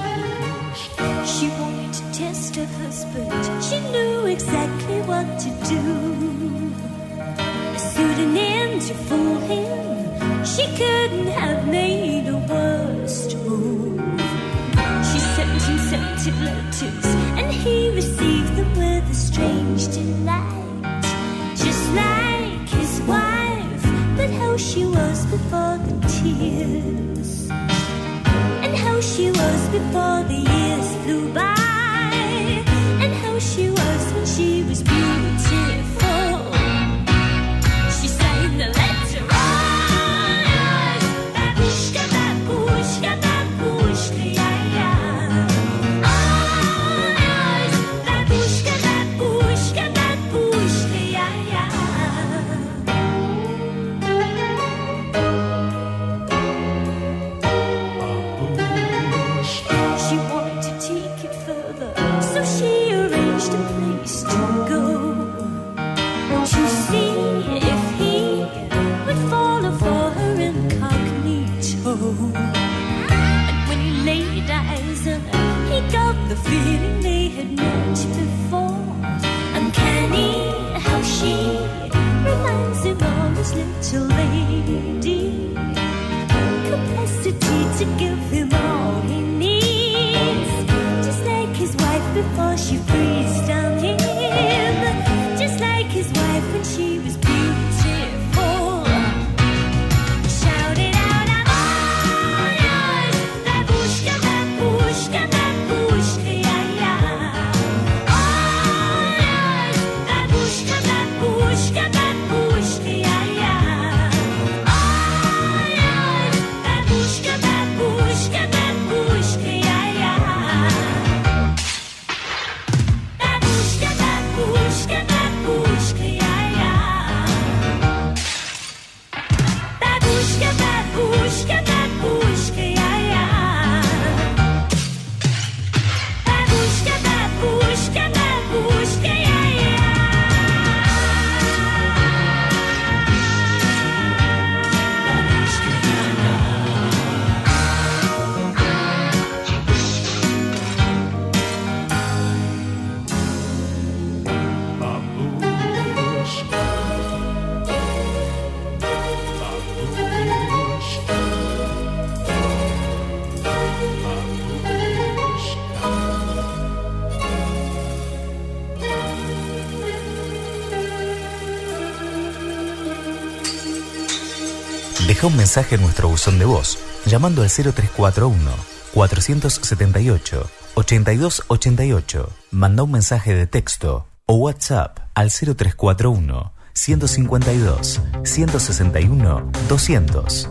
[175.40, 176.76] Mensaje en nuestro buzón de voz
[177.06, 178.50] llamando al 0341
[178.92, 182.28] 478 8288.
[182.50, 190.50] Manda un mensaje de texto o WhatsApp al 0341 152 161 200.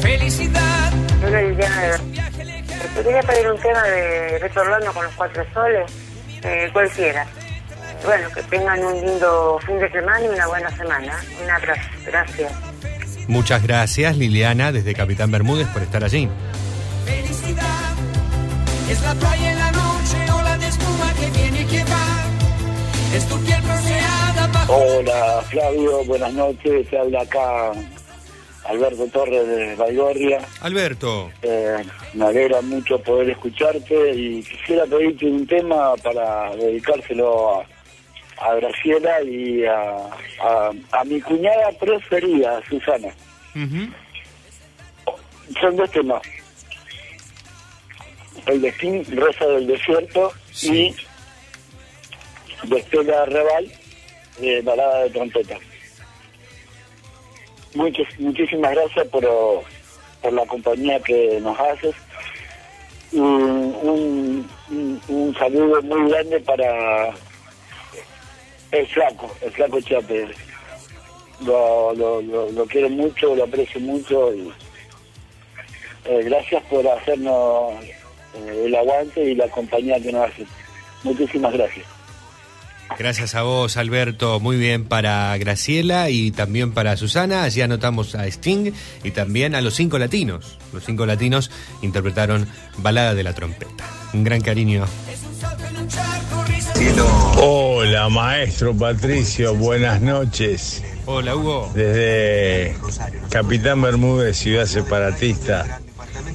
[0.00, 0.92] Felicidad.
[2.94, 5.92] Te quería pedir un tema de Beto Orlando con los cuatro soles,
[6.42, 7.24] eh, cualquiera.
[8.04, 11.20] Bueno, que tengan un lindo fin de semana y una buena semana.
[11.42, 12.52] Un abrazo, gracias.
[13.28, 16.28] Muchas gracias Liliana desde Capitán Bermúdez por estar allí.
[17.04, 17.92] Felicidad.
[18.90, 23.16] Es la playa en la noche, ola de espuma que viene y que va.
[23.16, 26.88] Es tu piel bronceada bajo Hola Flavio, buenas noches.
[26.90, 27.72] Te habla acá
[28.64, 30.40] Alberto Torres de Baigorria.
[30.60, 31.76] Alberto, Eh,
[32.14, 37.64] me alegra mucho poder escucharte y quisiera pedirte un tema para dedicárselo a,
[38.42, 39.96] a Graciela y a,
[40.40, 43.08] a, a mi cuñada preferida, Susana.
[45.60, 46.22] Son dos temas.
[48.46, 50.32] El destino, Rosa del Desierto
[50.62, 50.94] y
[52.64, 53.70] de Estela Reval,
[54.38, 55.56] de Balada de Trompeta.
[57.74, 59.24] Muchas, muchísimas gracias por,
[60.20, 61.94] por la compañía que nos haces.
[63.12, 67.12] Y un, un, un saludo muy grande para
[68.72, 70.28] el flaco, el flaco Chape.
[71.44, 74.52] Lo, lo, lo, lo quiero mucho, lo aprecio mucho y
[76.04, 77.74] eh, gracias por hacernos
[78.34, 80.46] eh, el aguante y la compañía que nos hace.
[81.02, 81.86] Muchísimas gracias.
[82.98, 84.38] Gracias a vos, Alberto.
[84.38, 87.42] Muy bien para Graciela y también para Susana.
[87.42, 90.58] Allí anotamos a Sting y también a los cinco latinos.
[90.72, 91.50] Los cinco latinos
[91.80, 92.46] interpretaron
[92.78, 93.84] Balada de la Trompeta.
[94.12, 94.84] Un gran cariño.
[97.36, 100.82] Hola, maestro Patricio, buenas noches.
[101.06, 101.70] Hola, Hugo.
[101.74, 102.76] Desde
[103.28, 105.80] Capitán Bermúdez, ciudad separatista.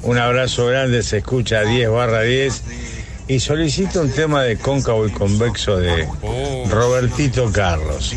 [0.02, 2.62] Un abrazo grande, se escucha 10 barra 10.
[3.28, 6.08] Y solicito un tema de cóncavo y convexo de
[6.70, 8.14] Robertito Carlos.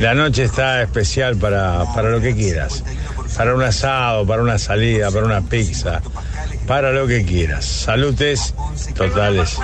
[0.00, 2.84] La noche está especial para, para lo que quieras.
[3.36, 6.02] Para un asado, para una salida, para una pizza.
[6.66, 7.64] Para lo que quieras.
[7.64, 8.54] Salutes
[8.94, 9.58] totales.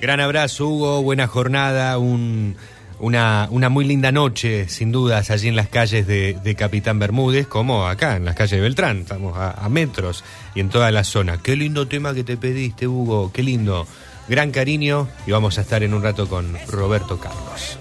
[0.00, 1.02] Gran abrazo, Hugo.
[1.02, 1.98] Buena jornada.
[1.98, 2.56] Un,
[3.00, 7.46] una, una muy linda noche, sin dudas, allí en las calles de, de Capitán Bermúdez,
[7.46, 8.98] como acá, en las calles de Beltrán.
[8.98, 10.24] Estamos a, a metros
[10.54, 11.38] y en toda la zona.
[11.42, 13.32] Qué lindo tema que te pediste, Hugo.
[13.32, 13.86] Qué lindo.
[14.28, 15.08] Gran cariño.
[15.26, 17.78] Y vamos a estar en un rato con Roberto Carlos.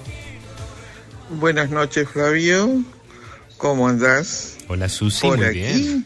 [1.39, 2.84] Buenas noches, Flavio.
[3.57, 4.57] ¿Cómo andás?
[4.70, 5.28] Hola, Susi.
[5.28, 6.05] Por muy aquí, bien.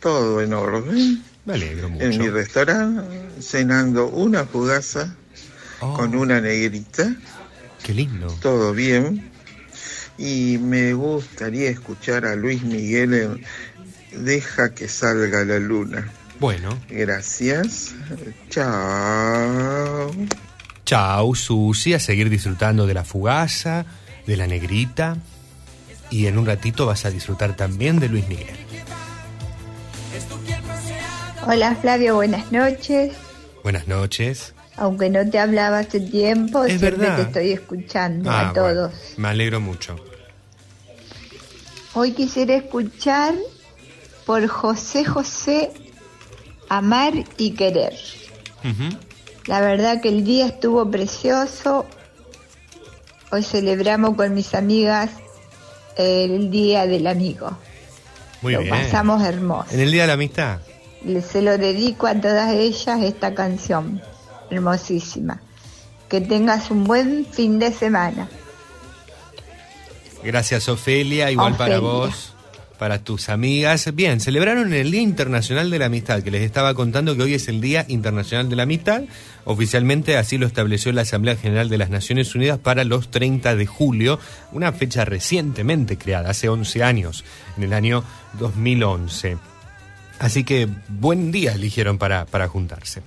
[0.00, 1.22] todo en orden.
[1.44, 2.04] Me alegro mucho.
[2.04, 5.14] En mi restaurante, cenando una fugaza
[5.80, 5.94] Oh.
[5.94, 7.14] con una negrita.
[7.82, 8.26] Qué lindo.
[8.40, 9.30] Todo bien.
[10.16, 13.44] Y me gustaría escuchar a Luis Miguel en
[14.24, 16.10] Deja que salga la luna.
[16.40, 16.78] Bueno.
[16.88, 17.94] Gracias.
[18.48, 20.10] Chao.
[20.84, 23.84] Chau, Susi, a seguir disfrutando de la fugaza,
[24.26, 25.18] de la negrita.
[26.10, 28.56] Y en un ratito vas a disfrutar también de Luis Miguel.
[31.46, 33.12] Hola Flavio, buenas noches.
[33.62, 34.54] Buenas noches.
[34.78, 37.16] Aunque no te hablaba hace tiempo, Es siempre verdad.
[37.16, 38.90] te estoy escuchando Ah, a todos.
[38.92, 39.96] bueno, me alegro mucho.
[41.94, 43.34] Hoy quisiera escuchar
[44.24, 45.70] por José José
[46.68, 47.94] Amar y Querer.
[49.46, 51.86] La verdad que el día estuvo precioso.
[53.32, 55.10] Hoy celebramos con mis amigas
[55.96, 57.56] el Día del Amigo.
[58.42, 58.70] Muy Lo bien.
[58.70, 59.68] pasamos hermoso.
[59.72, 60.58] En el Día de la Amistad.
[61.04, 64.00] Le- Se lo dedico a todas ellas esta canción,
[64.50, 65.40] hermosísima.
[66.08, 68.28] Que tengas un buen fin de semana.
[70.22, 71.30] Gracias, Ofelia.
[71.30, 72.34] Igual para vos,
[72.78, 73.94] para tus amigas.
[73.94, 77.48] Bien, celebraron el Día Internacional de la Amistad, que les estaba contando que hoy es
[77.48, 79.02] el Día Internacional de la Amistad.
[79.44, 83.66] Oficialmente así lo estableció la Asamblea General de las Naciones Unidas para los 30 de
[83.66, 84.18] julio,
[84.52, 87.24] una fecha recientemente creada, hace 11 años,
[87.56, 88.04] en el año
[88.38, 89.38] 2011.
[90.18, 93.02] Así que buen día eligieron para, para juntarse.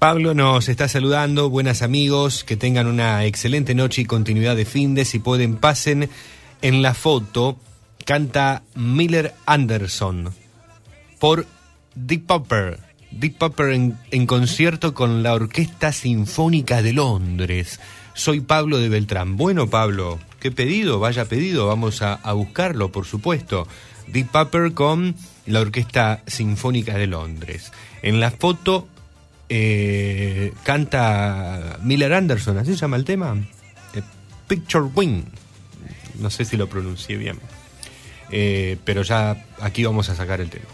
[0.00, 4.94] Pablo nos está saludando, buenas amigos, que tengan una excelente noche y continuidad de fin
[4.94, 6.08] de, si pueden pasen
[6.62, 7.58] en la foto,
[8.06, 10.32] canta Miller Anderson
[11.18, 11.44] por
[11.94, 12.78] Deep Purple.
[13.10, 17.78] Deep Purple en, en concierto con la Orquesta Sinfónica de Londres.
[18.14, 19.36] Soy Pablo de Beltrán.
[19.36, 23.68] Bueno, Pablo, qué pedido, vaya pedido, vamos a, a buscarlo, por supuesto.
[24.06, 27.70] Deep Purple con la Orquesta Sinfónica de Londres.
[28.02, 28.88] En la foto
[29.52, 33.36] eh, canta Miller Anderson, ¿así se llama el tema?
[33.94, 34.02] Eh,
[34.46, 35.24] Picture Wing.
[36.20, 37.38] No sé si lo pronuncié bien.
[38.30, 40.66] Eh, pero ya aquí vamos a sacar el tema.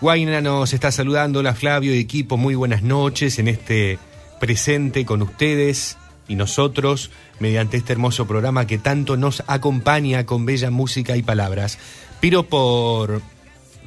[0.00, 3.98] Guaina nos está saludando, la Flavio y equipo, muy buenas noches en este
[4.38, 5.96] presente con ustedes
[6.28, 7.10] y nosotros
[7.40, 11.78] mediante este hermoso programa que tanto nos acompaña con bella música y palabras.
[12.20, 13.22] Pido por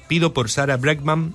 [0.10, 1.34] pido por Sara Bregman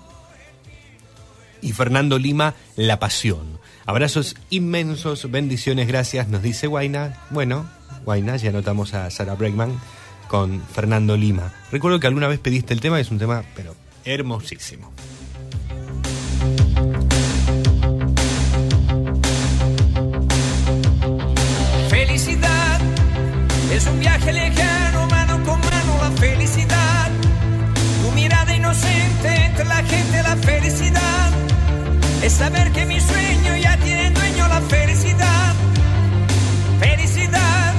[1.63, 3.59] y Fernando Lima La Pasión.
[3.87, 7.21] Abrazos inmensos, bendiciones, gracias, nos dice Guaina.
[7.31, 7.67] Bueno,
[8.05, 9.81] Guaina, ya anotamos a Sara Bregman
[10.29, 11.53] con Fernando Lima.
[11.71, 14.93] Recuerdo que alguna vez pediste el tema, es un tema, pero hermosísimo.
[21.89, 22.81] Felicidad
[23.73, 27.11] es un viaje lejano, mano con mano, la felicidad.
[28.03, 31.52] Tu mirada inocente entre la gente, la felicidad
[32.23, 35.55] es saber que mi sueño ya tiene dueño la felicidad.
[36.79, 37.75] Felicidad,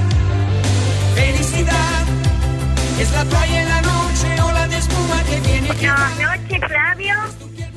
[1.14, 2.04] felicidad,
[3.00, 5.68] es la playa en la noche o la de espuma que viene.
[5.68, 7.14] Buenas noches, Flavio.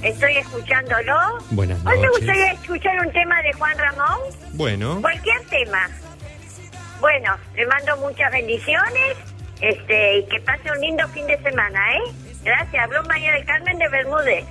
[0.02, 1.16] Estoy escuchándolo.
[1.52, 2.00] Buenas noches.
[2.00, 4.20] ¿Hoy te gustaría escuchar un tema de Juan Ramón?
[4.54, 5.02] Bueno.
[5.02, 5.90] Cualquier tema.
[7.00, 9.18] Bueno, le mando muchas bendiciones
[9.62, 12.12] este, y que pase un lindo fin de semana, ¿eh?
[12.44, 12.84] Gracias.
[12.84, 14.46] Habló María del Carmen de Bermúdez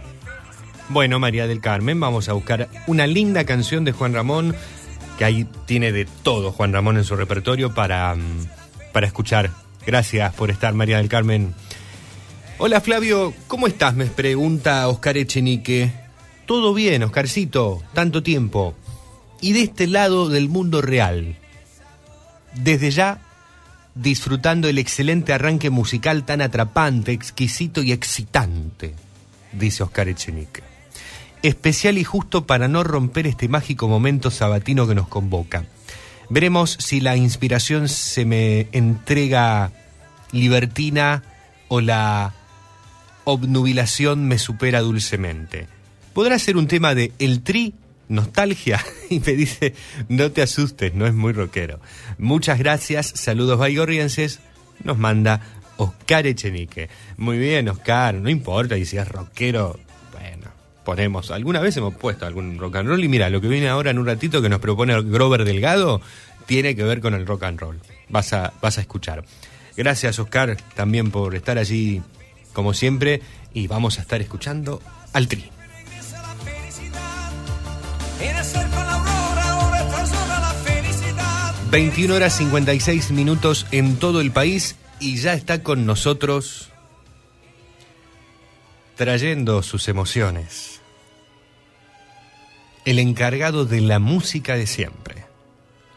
[0.89, 4.55] bueno, María del Carmen, vamos a buscar una linda canción de Juan Ramón,
[5.19, 8.47] que ahí tiene de todo Juan Ramón en su repertorio para, mm,
[8.93, 9.51] para escuchar.
[9.85, 11.55] Gracias por estar, María del Carmen.
[12.59, 13.95] Hola Flavio, ¿cómo estás?
[13.95, 15.93] Me pregunta Oscar Echenique.
[16.47, 18.75] Todo bien, Oscarcito, tanto tiempo.
[19.41, 21.37] Y de este lado del mundo real,
[22.55, 23.21] desde ya
[23.95, 28.95] disfrutando el excelente arranque musical tan atrapante, exquisito y excitante,
[29.53, 30.76] dice Oscar Echenique.
[31.43, 35.65] Especial y justo para no romper este mágico momento sabatino que nos convoca.
[36.29, 39.73] Veremos si la inspiración se me entrega
[40.33, 41.23] libertina
[41.69, 42.35] o la
[43.25, 45.69] obnubilación me supera dulcemente.
[46.13, 47.75] ¿Podrá ser un tema de El Tri?
[48.09, 48.85] Nostalgia.
[49.11, 49.73] Y me dice,
[50.09, 51.79] no te asustes, no es muy rockero.
[52.19, 54.41] Muchas gracias, saludos baigorrienses.
[54.83, 55.41] Nos manda
[55.77, 56.89] Oscar Echenique.
[57.17, 59.79] Muy bien, Oscar, no importa, y si es rockero,
[60.87, 61.33] ponemos.
[61.33, 63.99] Alguna vez hemos puesto algún rock and roll y mira, lo que viene ahora en
[63.99, 66.01] un ratito que nos propone Grover Delgado
[66.47, 67.81] tiene que ver con el rock and roll.
[68.09, 69.25] Vas a, vas a escuchar.
[69.77, 72.01] Gracias, Oscar, también por estar allí
[72.55, 73.21] como siempre
[73.53, 74.81] y vamos a estar escuchando
[75.13, 75.51] al Tri.
[78.21, 81.55] En hacer con la aurora, hora tras hora la felicidad.
[81.71, 86.71] 21 horas 56 minutos en todo el país y ya está con nosotros
[88.95, 90.76] trayendo sus emociones.
[92.87, 95.25] El encargado de la música de siempre.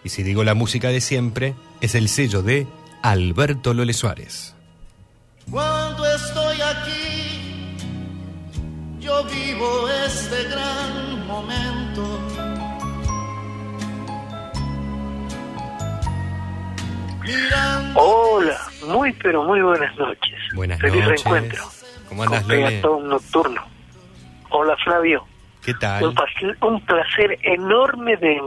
[0.04, 2.66] Y si digo la música de siempre, es el sello de
[3.04, 4.56] Alberto Lole Suárez.
[5.52, 7.78] Cuando estoy aquí,
[9.00, 12.20] yo vivo este gran momento.
[17.22, 20.40] Mirando Hola, muy pero muy buenas noches.
[20.56, 21.24] Buenas Feliz noches.
[21.24, 21.64] reencuentro.
[22.08, 22.68] ¿Cómo andas, con Lole?
[22.72, 23.62] Peatón Nocturno.
[24.50, 25.29] Hola, Flavio.
[26.00, 28.42] ¿Qué Un, pas- un placer enorme de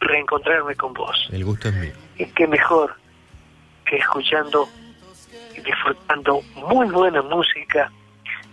[0.00, 1.28] reencontrarme con vos.
[1.32, 1.92] El gusto es mío.
[2.18, 2.94] Y qué mejor
[3.84, 4.68] que escuchando
[5.56, 7.90] y disfrutando muy buena música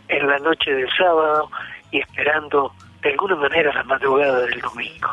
[0.07, 1.49] en la noche del sábado
[1.91, 5.09] y esperando de alguna manera la madrugada del domingo.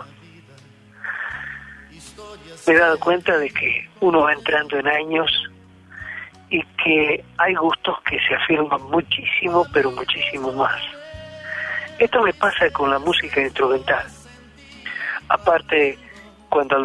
[2.66, 5.30] Me he dado cuenta de que uno va entrando en años
[6.50, 10.80] y que hay gustos que se afirman muchísimo, pero muchísimo más.
[11.98, 14.04] Esto me pasa con la música instrumental.
[15.28, 15.98] Aparte,
[16.50, 16.76] cuando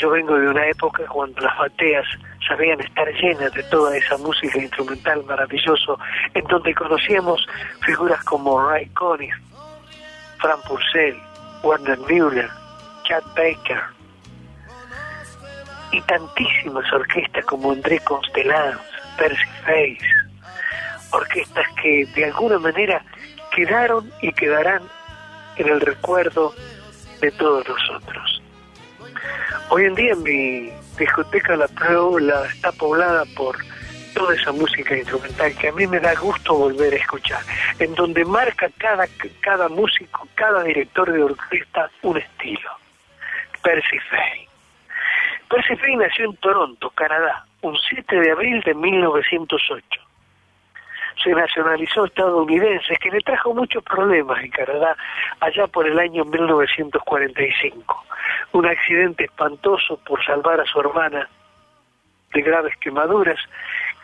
[0.00, 2.06] yo vengo de una época cuando las bateas
[2.48, 5.98] sabían estar llenas de toda esa música instrumental maravilloso,
[6.34, 7.46] en donde conocíamos
[7.84, 9.34] figuras como Ray Conniff,
[10.38, 11.16] Frank Purcell,
[11.62, 12.48] Werner Müller,
[13.04, 13.82] Chad Baker,
[15.92, 18.80] y tantísimas orquestas como André Constellans,
[19.18, 20.06] Percy Face,
[21.12, 23.04] orquestas que de alguna manera
[23.54, 24.82] quedaron y quedarán
[25.56, 26.54] en el recuerdo
[27.20, 28.42] de todos nosotros.
[29.68, 33.56] Hoy en día mi discoteca la, Pro- la está poblada por
[34.14, 37.40] toda esa música instrumental que a mí me da gusto volver a escuchar,
[37.78, 39.06] en donde marca cada,
[39.40, 42.70] cada músico, cada director de orquesta un estilo.
[43.62, 44.48] Percy Faye.
[45.48, 50.00] Percy Faye nació en Toronto, Canadá, un 7 de abril de 1908
[51.22, 54.96] se nacionalizó estadounidense, que le trajo muchos problemas en Canadá
[55.40, 58.04] allá por el año 1945.
[58.52, 61.28] Un accidente espantoso por salvar a su hermana
[62.32, 63.38] de graves quemaduras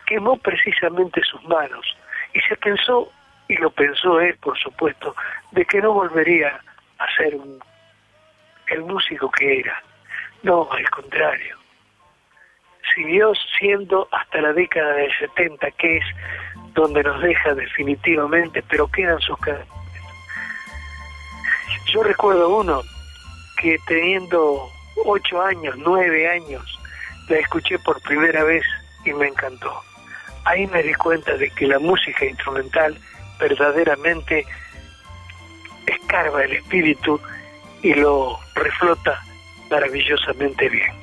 [0.05, 1.97] quemó precisamente sus manos
[2.33, 3.11] y se pensó,
[3.47, 5.15] y lo pensó él por supuesto,
[5.51, 6.59] de que no volvería
[6.99, 7.59] a ser un-
[8.67, 9.81] el músico que era.
[10.43, 11.57] No, al contrario.
[12.95, 16.05] Siguió siendo hasta la década del 70, que es
[16.77, 19.67] donde nos deja definitivamente, pero quedan sus canciones.
[21.91, 22.83] Yo recuerdo uno
[23.59, 24.69] que teniendo
[25.03, 26.63] ocho años, nueve años,
[27.29, 28.63] la escuché por primera vez
[29.05, 29.73] y me encantó.
[30.45, 32.95] Ahí me di cuenta de que la música instrumental
[33.39, 34.45] verdaderamente
[35.87, 37.19] escarba el espíritu
[37.81, 39.19] y lo reflota
[39.71, 40.93] maravillosamente bien.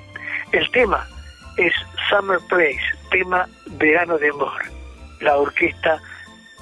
[0.52, 1.04] El tema
[1.56, 1.72] es
[2.08, 4.73] Summer Place, tema Verano de Amor,
[5.24, 6.00] la orquesta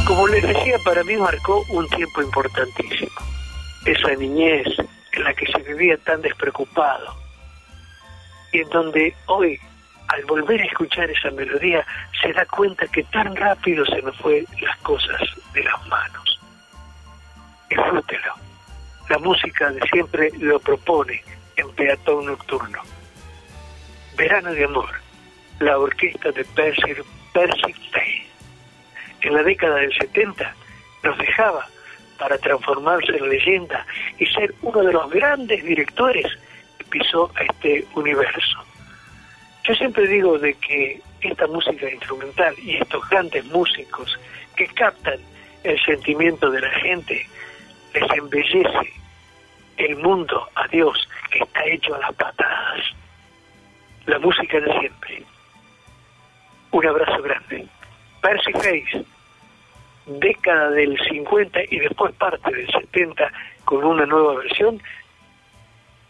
[0.07, 3.13] Como les decía, para mí marcó un tiempo importantísimo.
[3.87, 4.67] Esa niñez
[5.13, 7.25] en la que se vivía tan despreocupado
[8.53, 9.59] y en donde hoy,
[10.09, 11.85] al volver a escuchar esa melodía,
[12.23, 15.21] se da cuenta que tan rápido se nos fue las cosas
[15.53, 16.41] de las manos.
[17.69, 18.35] Disfrútelo.
[19.09, 21.23] La música de siempre lo propone
[21.57, 22.81] en Peatón Nocturno.
[24.17, 24.91] Verano de Amor,
[25.59, 26.95] la orquesta de Percy,
[27.33, 28.34] Percy Faye.
[29.25, 30.55] En la década del 70
[31.03, 31.67] nos dejaba
[32.19, 33.87] para transformarse en leyenda
[34.19, 36.27] y ser uno de los grandes directores
[36.79, 38.65] que pisó a este universo.
[39.65, 44.19] Yo siempre digo de que esta música instrumental y estos grandes músicos
[44.57, 45.19] que captan
[45.63, 47.27] el sentimiento de la gente
[47.95, 48.93] les embellece
[49.79, 52.81] el mundo a Dios que está hecho a las patadas.
[54.05, 55.23] La música de siempre.
[56.73, 57.67] Un abrazo grande.
[58.21, 59.14] Percy Face,
[60.07, 63.33] década del 50 y después parte del 70
[63.65, 64.81] con una nueva versión,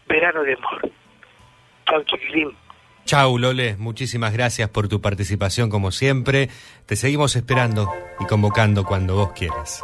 [0.07, 0.91] Verano de Amor.
[1.87, 2.51] Chau, chiquilín.
[3.05, 6.49] Chau, Lole, muchísimas gracias por tu participación como siempre.
[6.87, 9.83] Te seguimos esperando y convocando cuando vos quieras.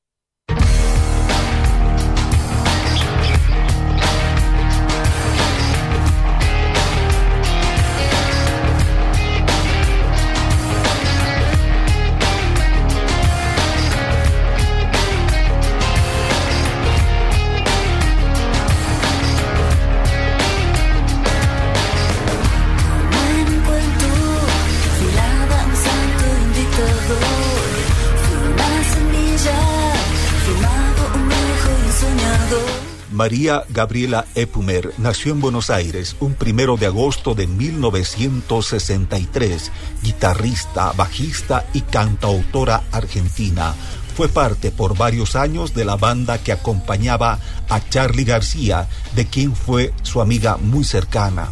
[33.21, 41.67] María Gabriela Epumer nació en Buenos Aires un primero de agosto de 1963, guitarrista, bajista
[41.71, 43.75] y cantautora argentina.
[44.17, 47.37] Fue parte por varios años de la banda que acompañaba
[47.69, 51.51] a Charlie García, de quien fue su amiga muy cercana.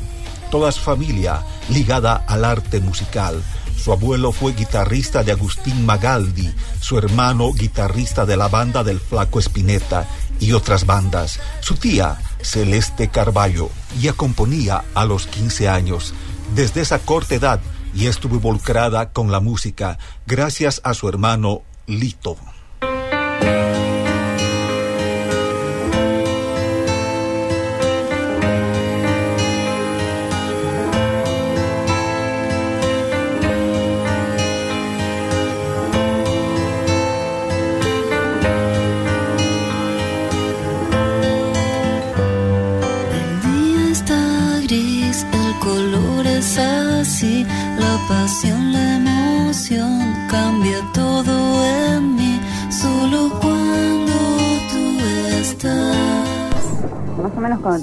[0.49, 3.43] Toda su familia ligada al arte musical.
[3.77, 6.51] Su abuelo fue guitarrista de Agustín Magaldi,
[6.81, 10.07] su hermano guitarrista de la banda del Flaco Espineta
[10.39, 11.39] y otras bandas.
[11.61, 13.69] Su tía, Celeste Carballo,
[13.99, 16.13] ya componía a los 15 años.
[16.55, 17.59] Desde esa corta edad
[17.93, 22.37] y estuvo involucrada con la música gracias a su hermano Lito.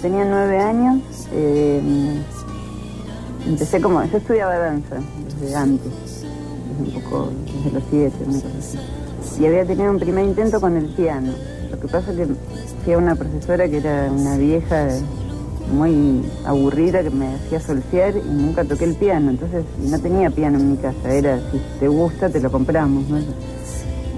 [0.07, 1.02] Tenía nueve años,
[1.32, 1.82] eh,
[3.44, 4.98] empecé como, yo estudiaba danza
[5.40, 5.92] desde antes,
[6.78, 8.78] desde un poco, desde los siete, una cosa.
[9.40, 11.32] Y había tenido un primer intento con el piano.
[11.72, 12.26] Lo que pasa es que
[12.84, 14.90] fui a una profesora que era una vieja
[15.72, 19.30] muy aburrida que me hacía solfear y nunca toqué el piano.
[19.30, 23.09] Entonces no tenía piano en mi casa, era si te gusta te lo compramos.
[23.09, 23.18] ¿no?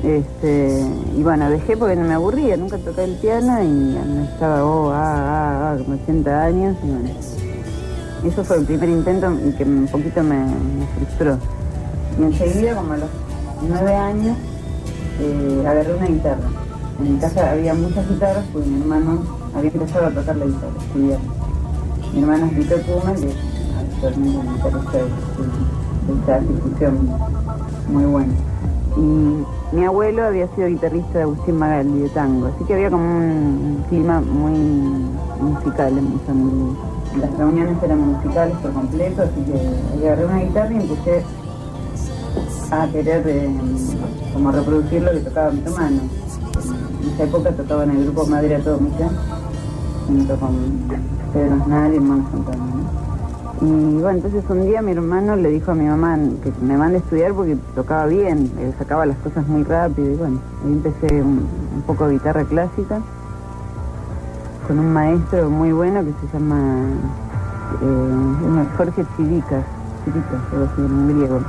[0.02, 0.80] Este,
[1.16, 3.96] y bueno, dejé porque no me aburría, nunca toqué el piano y
[4.32, 6.76] estaba, oh, ah, ah, ah, como 80 años.
[6.84, 7.10] Y bueno,
[8.24, 11.38] eso fue el primer intento y que un poquito me, me frustró.
[12.18, 13.10] Y enseguida, como a los
[13.68, 14.36] nueve años,
[15.20, 16.48] eh, agarré una guitarra.
[17.00, 19.22] En mi casa había muchas guitarras porque mi hermano
[19.54, 21.18] había empezado a tocar la guitarra, estudiar.
[22.12, 23.36] Mi hermano es Kuma, que es
[23.94, 25.04] actualmente un guitarrista de,
[26.34, 27.08] de, de difusión
[27.88, 28.32] muy bueno.
[28.98, 33.04] Y mi abuelo había sido guitarrista de Agustín Magaldi de tango, así que había como
[33.04, 34.58] un clima muy
[35.40, 36.74] musical en mi familia.
[37.20, 41.24] Las reuniones eran musicales por completo, así que agarré una guitarra y empecé
[42.70, 43.50] a querer eh,
[44.32, 46.00] como reproducir lo que tocaba mi hermano.
[47.02, 49.08] En esa época tocaba en el grupo Madre Atómica,
[50.08, 50.56] junto con
[51.32, 52.77] Pedro Aznar y Hermano Santana.
[53.60, 56.96] Y bueno, entonces un día mi hermano le dijo a mi mamá que me mande
[56.96, 61.48] a estudiar porque tocaba bien, sacaba las cosas muy rápido y bueno, ahí empecé un,
[61.74, 63.00] un poco de guitarra clásica
[64.68, 66.84] con un maestro muy bueno que se llama
[67.82, 69.04] eh, Jorge
[70.52, 71.40] algo así en griego.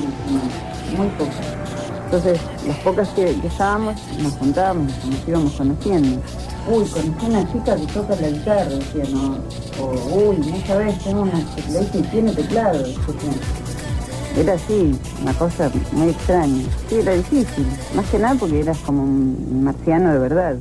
[0.00, 1.62] Instrumentos, muy pocos.
[2.04, 6.20] Entonces, las pocas que, que estábamos, nos juntábamos, nos íbamos conociendo.
[6.68, 9.38] Uy, conocí una chica que toca la guitarra, decía, no.
[9.80, 12.84] O, uy, muchas veces tengo una tecladista y tiene teclado.
[14.36, 16.64] Era así, una cosa muy extraña.
[16.88, 17.66] Sí, era difícil.
[17.94, 20.56] Más que nada porque eras como un marciano de verdad.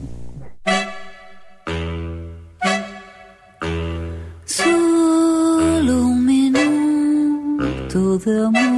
[4.46, 8.71] Solo un minuto de amor.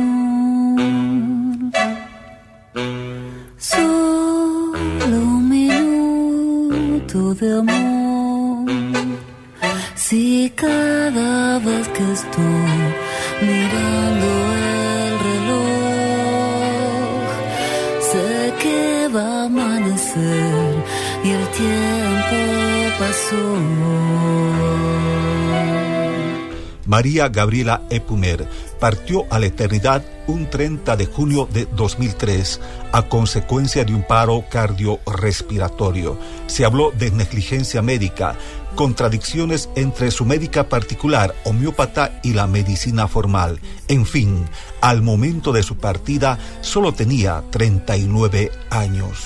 [27.14, 28.48] Gabriela Epumer
[28.80, 32.60] partió a la eternidad un 30 de junio de 2003
[32.92, 36.18] a consecuencia de un paro cardiorrespiratorio.
[36.48, 38.36] Se habló de negligencia médica,
[38.76, 43.60] contradicciones entre su médica particular, homeópata, y la medicina formal.
[43.88, 44.46] En fin,
[44.82, 49.26] al momento de su partida solo tenía 39 años.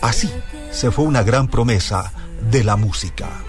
[0.00, 0.30] Así
[0.70, 2.12] se fue una gran promesa
[2.50, 3.45] de la música.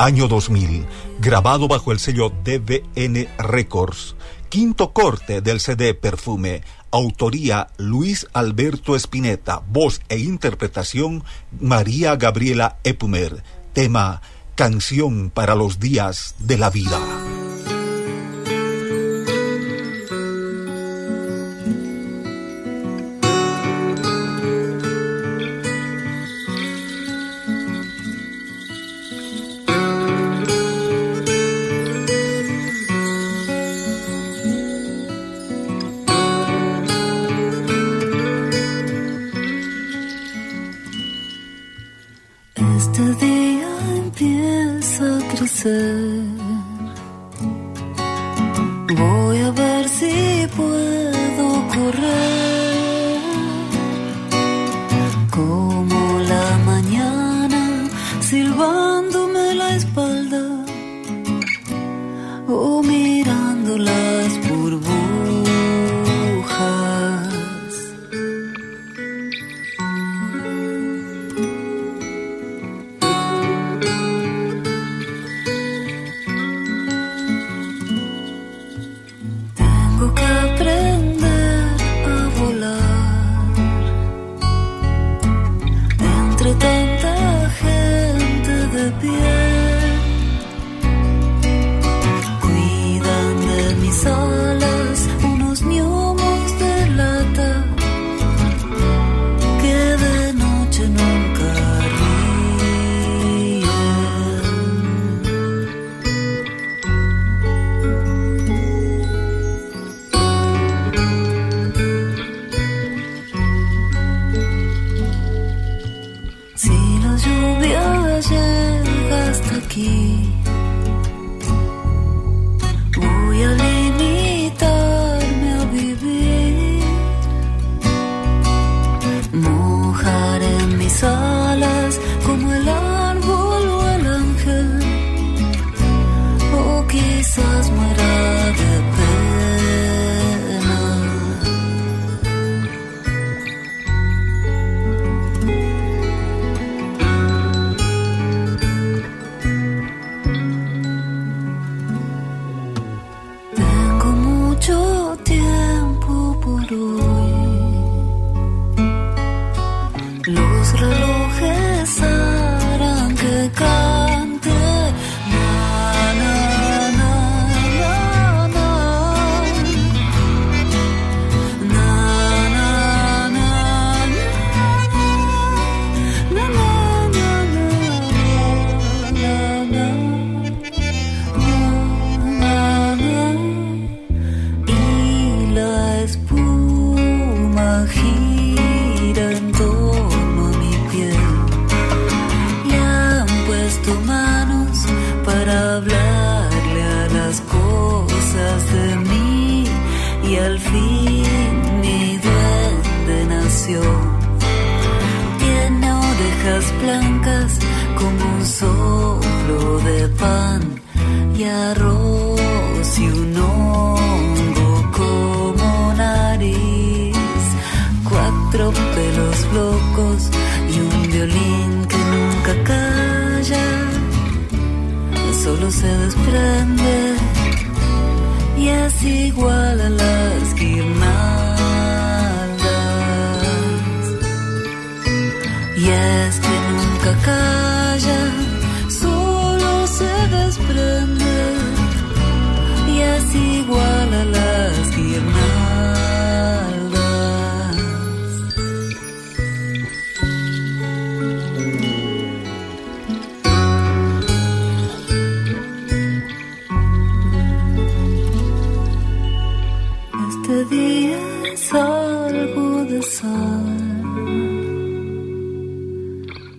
[0.00, 0.86] Año 2000,
[1.18, 4.16] grabado bajo el sello DBN Records.
[4.48, 6.62] Quinto corte del CD Perfume.
[6.90, 9.60] Autoría Luis Alberto Espineta.
[9.68, 11.22] Voz e interpretación
[11.60, 13.44] María Gabriela Epumer.
[13.74, 14.22] Tema
[14.54, 16.98] Canción para los días de la vida.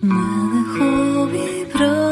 [0.04, 2.11] Мали хобі брат.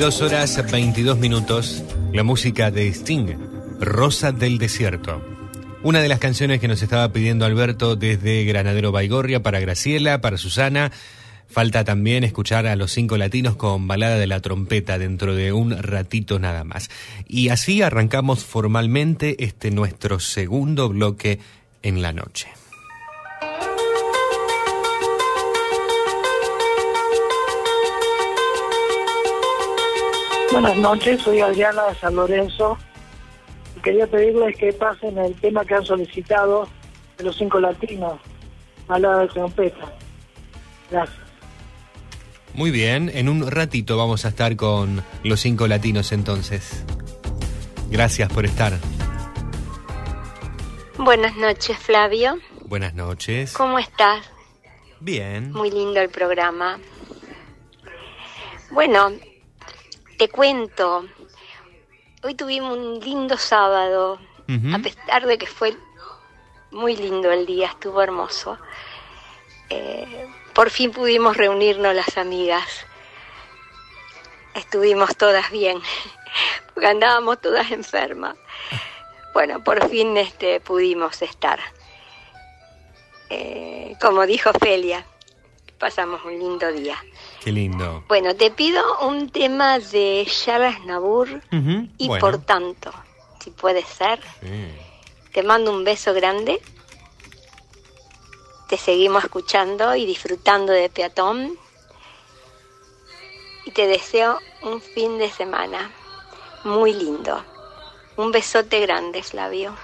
[0.00, 3.36] 22 horas 22 minutos, la música de Sting,
[3.80, 5.22] Rosa del Desierto.
[5.82, 10.38] Una de las canciones que nos estaba pidiendo Alberto desde Granadero Baigorria para Graciela, para
[10.38, 10.90] Susana.
[11.50, 15.76] Falta también escuchar a los cinco latinos con balada de la trompeta dentro de un
[15.76, 16.88] ratito nada más.
[17.28, 21.40] Y así arrancamos formalmente este nuestro segundo bloque
[21.82, 22.48] en la noche.
[30.52, 32.76] Buenas noches, soy Adriana de San Lorenzo.
[33.84, 36.68] Quería pedirles que pasen el tema que han solicitado
[37.16, 38.20] de los cinco latinos,
[38.88, 39.92] balada de trompeta.
[40.90, 41.18] Gracias.
[42.52, 46.84] Muy bien, en un ratito vamos a estar con los cinco latinos entonces.
[47.88, 48.72] Gracias por estar.
[50.98, 52.38] Buenas noches, Flavio.
[52.66, 53.52] Buenas noches.
[53.52, 54.28] ¿Cómo estás?
[54.98, 55.52] Bien.
[55.52, 56.80] Muy lindo el programa.
[58.72, 59.10] Bueno,
[60.20, 61.06] te cuento.
[62.22, 64.20] Hoy tuvimos un lindo sábado,
[64.74, 65.74] a pesar de que fue
[66.70, 68.58] muy lindo el día, estuvo hermoso.
[69.70, 72.84] Eh, por fin pudimos reunirnos las amigas.
[74.52, 75.80] Estuvimos todas bien,
[76.74, 78.36] porque andábamos todas enfermas.
[79.32, 81.60] Bueno, por fin este, pudimos estar.
[83.30, 85.02] Eh, como dijo Felia,
[85.78, 87.02] pasamos un lindo día.
[87.42, 88.04] Qué lindo.
[88.06, 91.40] Bueno, te pido un tema de Charles Nabur
[91.96, 92.20] y bueno.
[92.20, 92.92] por tanto,
[93.42, 94.20] si puede ser,
[95.32, 96.60] te mando un beso grande.
[98.68, 101.54] Te seguimos escuchando y disfrutando de Peatón.
[103.64, 105.90] Y te deseo un fin de semana
[106.64, 107.42] muy lindo.
[108.16, 109.74] Un besote grande, Flavio.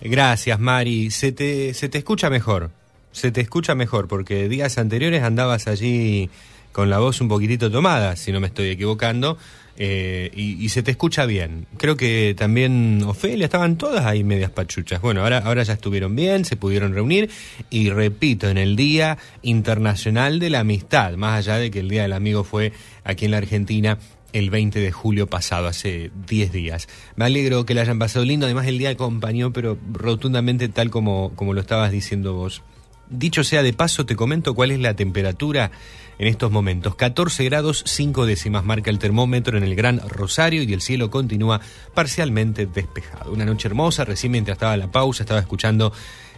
[0.00, 1.10] Gracias, Mari.
[1.10, 2.70] Se te, se te escucha mejor.
[3.12, 6.30] Se te escucha mejor, porque días anteriores andabas allí
[6.74, 9.38] con la voz un poquitito tomada, si no me estoy equivocando,
[9.76, 11.68] eh, y, se te escucha bien.
[11.76, 15.00] Creo que también Ofelia, estaban todas ahí medias pachuchas.
[15.00, 17.30] Bueno, ahora, ahora ya estuvieron bien, se pudieron reunir,
[17.70, 22.02] y repito, en el Día Internacional de la Amistad, más allá de que el Día
[22.02, 22.72] del Amigo fue
[23.04, 23.98] aquí en la Argentina
[24.32, 26.88] el 20 de julio pasado, hace 10 días.
[27.14, 31.30] Me alegro que la hayan pasado lindo, además el día acompañó, pero rotundamente tal como,
[31.36, 32.62] como lo estabas diciendo vos.
[33.08, 35.70] Dicho sea de paso, te comento cuál es la temperatura
[36.18, 36.94] en estos momentos.
[36.94, 41.60] 14 grados 5 décimas marca el termómetro en el Gran Rosario y el cielo continúa
[41.94, 43.32] parcialmente despejado.
[43.32, 45.92] Una noche hermosa, recién mientras estaba la pausa estaba escuchando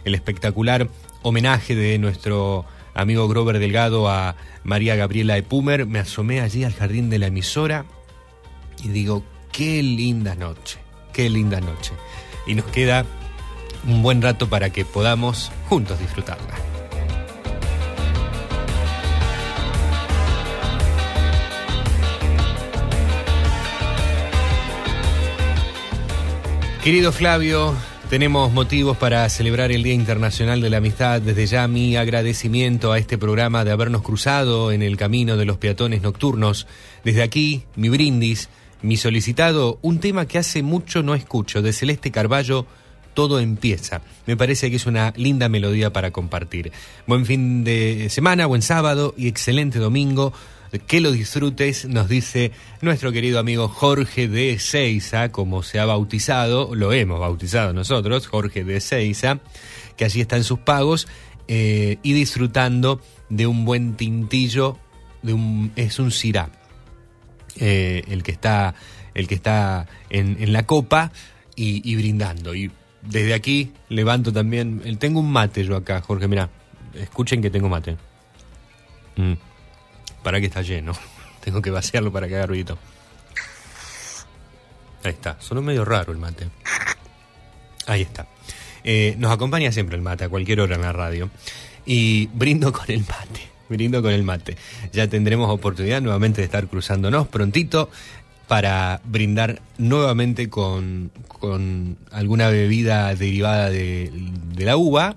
[0.05, 0.89] el espectacular
[1.21, 5.85] homenaje de nuestro amigo Grover Delgado a María Gabriela Epumer.
[5.85, 7.85] Me asomé allí al jardín de la emisora
[8.83, 10.79] y digo, qué linda noche,
[11.13, 11.93] qué linda noche.
[12.45, 13.05] Y nos queda
[13.85, 16.86] un buen rato para que podamos juntos disfrutarla.
[26.87, 27.75] Querido Flavio,
[28.09, 31.19] tenemos motivos para celebrar el Día Internacional de la Amistad.
[31.21, 35.57] Desde ya mi agradecimiento a este programa de habernos cruzado en el camino de los
[35.57, 36.65] peatones nocturnos.
[37.03, 38.47] Desde aquí, mi brindis,
[38.81, 42.65] mi solicitado, un tema que hace mucho no escucho, de Celeste Carballo,
[43.13, 44.01] Todo empieza.
[44.25, 46.71] Me parece que es una linda melodía para compartir.
[47.05, 50.31] Buen fin de semana, buen sábado y excelente domingo.
[50.85, 52.51] Que lo disfrutes, nos dice
[52.81, 58.63] nuestro querido amigo Jorge de Seiza, como se ha bautizado, lo hemos bautizado nosotros, Jorge
[58.63, 59.39] de Seiza,
[59.95, 61.07] que allí está en sus pagos
[61.47, 64.77] eh, y disfrutando de un buen tintillo,
[65.21, 66.49] de un, es un cirá,
[67.57, 68.75] eh, el que está,
[69.13, 71.11] el que está en, la copa
[71.55, 72.53] y, brindando.
[72.53, 72.71] Y
[73.01, 76.49] desde aquí levanto también, tengo un mate yo acá, Jorge, mira,
[76.93, 77.95] escuchen que tengo mate.
[79.15, 79.46] Mm.
[80.27, 80.91] Para que está lleno.
[81.39, 82.77] Tengo que vaciarlo para que haga ruidito.
[85.01, 85.39] Ahí está.
[85.39, 86.49] Sonó medio raro el mate.
[87.85, 88.27] Ahí está.
[88.83, 91.29] Eh, nos acompaña siempre el mate a cualquier hora en la radio.
[91.85, 93.47] Y brindo con el mate.
[93.69, 94.57] Brindo con el mate.
[94.91, 97.89] Ya tendremos oportunidad nuevamente de estar cruzándonos prontito
[98.49, 104.11] para brindar nuevamente con, con alguna bebida derivada de,
[104.53, 105.15] de la uva,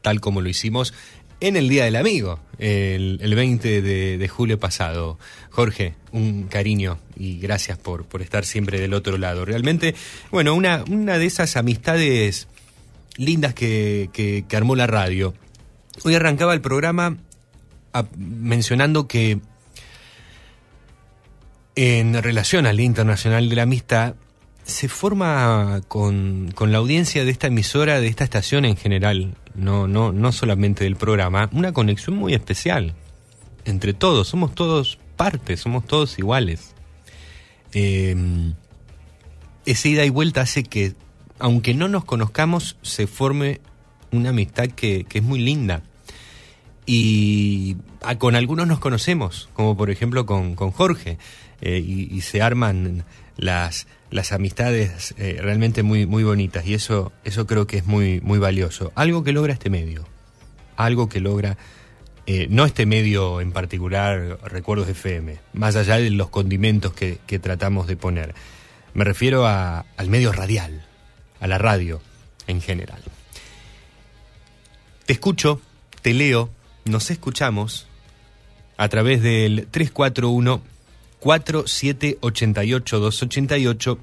[0.00, 0.94] tal como lo hicimos
[1.42, 5.18] en el Día del Amigo, el, el 20 de, julio pasado.
[5.50, 9.44] Jorge, un cariño y gracias por, por estar siempre del otro lado.
[9.44, 9.96] Realmente,
[10.30, 12.46] bueno, una, una de esas amistades
[13.16, 15.34] lindas que, que- armó la radio.
[16.04, 17.16] Hoy arrancaba el programa
[18.16, 19.40] mencionando que
[21.74, 24.14] en relación al Día Internacional de la Amistad,
[24.64, 29.86] se forma con, con la audiencia de esta emisora, de esta estación en general, no,
[29.86, 32.94] no, no solamente del programa, una conexión muy especial
[33.64, 36.74] entre todos, somos todos partes, somos todos iguales.
[37.72, 38.16] eh,
[39.64, 40.94] esa ida y vuelta hace que,
[41.38, 43.60] aunque no nos conozcamos, se forme
[44.10, 45.82] una amistad que, que es muy linda.
[46.84, 51.18] Y ah, con algunos nos conocemos, como por ejemplo con, con Jorge,
[51.60, 53.04] eh, y se arman
[53.36, 58.20] las, las amistades eh, realmente muy, muy bonitas, y eso, eso creo que es muy,
[58.20, 58.92] muy valioso.
[58.94, 60.06] Algo que logra este medio,
[60.76, 61.56] algo que logra,
[62.26, 67.38] eh, no este medio en particular, Recuerdos FM, más allá de los condimentos que, que
[67.40, 68.34] tratamos de poner.
[68.94, 70.84] Me refiero a- al medio radial,
[71.40, 72.00] a la radio
[72.46, 73.02] en general.
[75.06, 75.60] Te escucho,
[76.02, 76.50] te leo,
[76.84, 77.86] nos escuchamos
[78.76, 80.62] a través del 341
[81.22, 83.98] 4788 288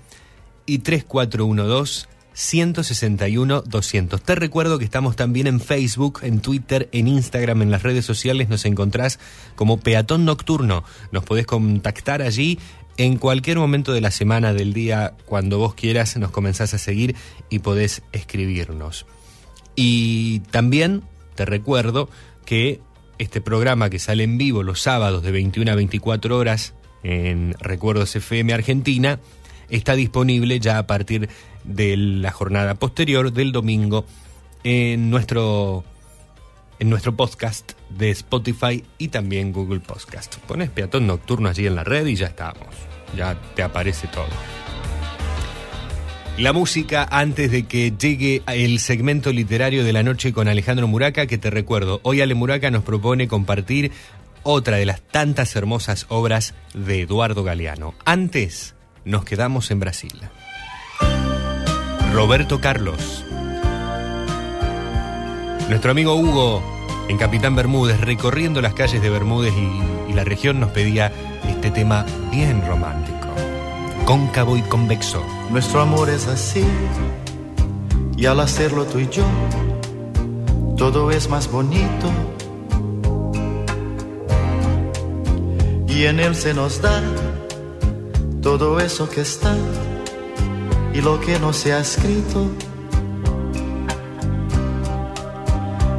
[0.65, 4.21] y 3412 161 200.
[4.21, 8.47] Te recuerdo que estamos también en Facebook, en Twitter, en Instagram, en las redes sociales
[8.47, 9.19] nos encontrás
[9.57, 10.85] como Peatón Nocturno.
[11.11, 12.57] Nos podés contactar allí
[12.95, 17.17] en cualquier momento de la semana, del día, cuando vos quieras, nos comenzás a seguir
[17.49, 19.05] y podés escribirnos.
[19.75, 21.03] Y también
[21.35, 22.09] te recuerdo
[22.45, 22.79] que
[23.17, 26.73] este programa que sale en vivo los sábados de 21 a 24 horas
[27.03, 29.19] en Recuerdos FM Argentina
[29.69, 31.30] está disponible ya a partir
[31.63, 34.05] de la jornada posterior del domingo
[34.63, 35.84] en nuestro
[36.80, 40.38] en nuestro podcast de Spotify y también Google Podcast.
[40.38, 42.69] Pones peatón nocturno allí en la red y ya estamos.
[43.17, 44.27] Ya te aparece todo.
[46.38, 51.27] La música antes de que llegue el segmento literario de la noche con Alejandro Muraca,
[51.27, 53.91] que te recuerdo, hoy Ale Muraca nos propone compartir
[54.43, 57.93] otra de las tantas hermosas obras de Eduardo Galeano.
[58.05, 58.75] Antes
[59.05, 60.21] nos quedamos en Brasil.
[62.13, 63.23] Roberto Carlos.
[65.69, 66.63] Nuestro amigo Hugo
[67.09, 71.11] en Capitán Bermúdez, recorriendo las calles de Bermúdez y, y la región, nos pedía
[71.47, 73.27] este tema bien romántico.
[74.05, 75.23] Cóncavo y convexo.
[75.49, 76.63] Nuestro amor es así,
[78.19, 79.23] y al hacerlo tú y yo,
[80.77, 82.11] todo es más bonito.
[85.99, 87.01] Y en él se nos da
[88.41, 89.53] todo eso que está
[90.93, 92.49] y lo que no se ha escrito.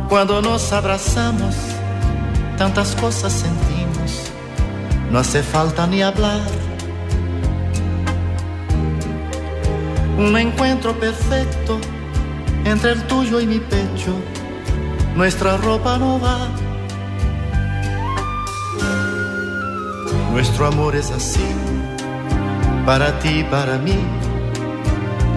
[0.09, 1.55] Cuando nos abrazamos,
[2.57, 4.23] tantas cosas sentimos,
[5.11, 6.41] no hace falta ni hablar.
[10.17, 11.79] Un encuentro perfecto
[12.65, 14.15] entre el tuyo y mi pecho,
[15.15, 16.70] nuestra ropa no va.
[20.33, 21.45] Nuestro amor es así,
[22.87, 23.99] para ti y para mí,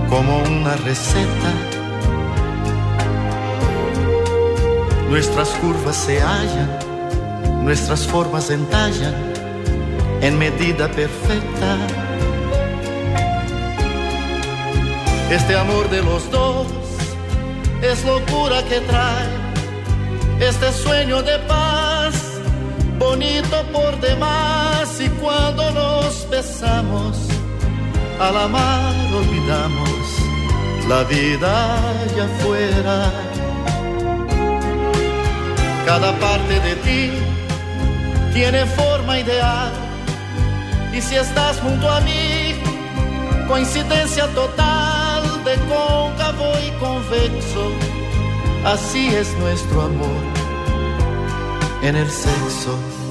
[0.10, 1.52] como una receta.
[5.10, 6.80] Nuestras curvas se hallan,
[7.64, 9.14] nuestras formas entallan
[10.22, 11.78] en medida perfecta.
[15.30, 16.68] Este amor de los dos
[17.82, 19.28] es locura que trae
[20.40, 21.83] este sueño de paz,
[23.14, 25.00] bonito por demás.
[25.00, 27.16] Y cuando nos besamos,
[28.20, 30.00] al amar olvidamos
[30.88, 31.54] la vida
[32.02, 32.98] allá afuera.
[35.86, 37.12] Cada parte de ti
[38.34, 39.72] tiene forma ideal.
[40.92, 42.56] Y si estás junto a mí,
[43.48, 47.66] coincidencia total de cóncavo y convexo.
[48.66, 50.24] Así es nuestro amor
[51.84, 53.03] en el sexo.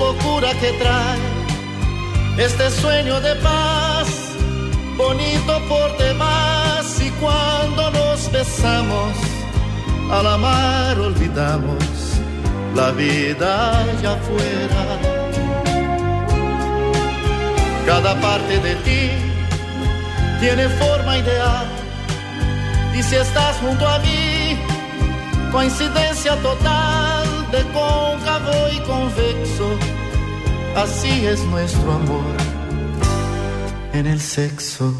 [0.00, 1.18] Locura que trae
[2.38, 4.08] este sueño de paz,
[4.96, 7.00] bonito por demás.
[7.06, 9.12] Y cuando nos besamos,
[10.10, 11.84] al amar olvidamos
[12.74, 14.82] la vida allá afuera.
[17.86, 19.02] Cada parte de ti
[20.40, 21.66] tiene forma ideal.
[22.96, 24.58] Y si estás junto a mí,
[25.52, 29.89] coincidencia total de cóncavo y convexo.
[30.76, 32.24] Así es nuestro amor
[33.92, 34.94] en el sexo.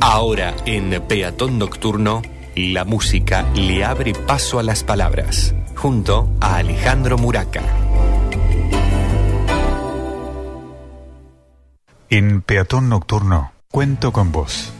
[0.00, 2.22] Ahora en Peatón Nocturno,
[2.54, 5.54] la música le abre paso a las palabras.
[5.80, 7.62] junto a Alejandro Muraca.
[12.12, 14.72] En Peatón Nocturno, cuento con vos.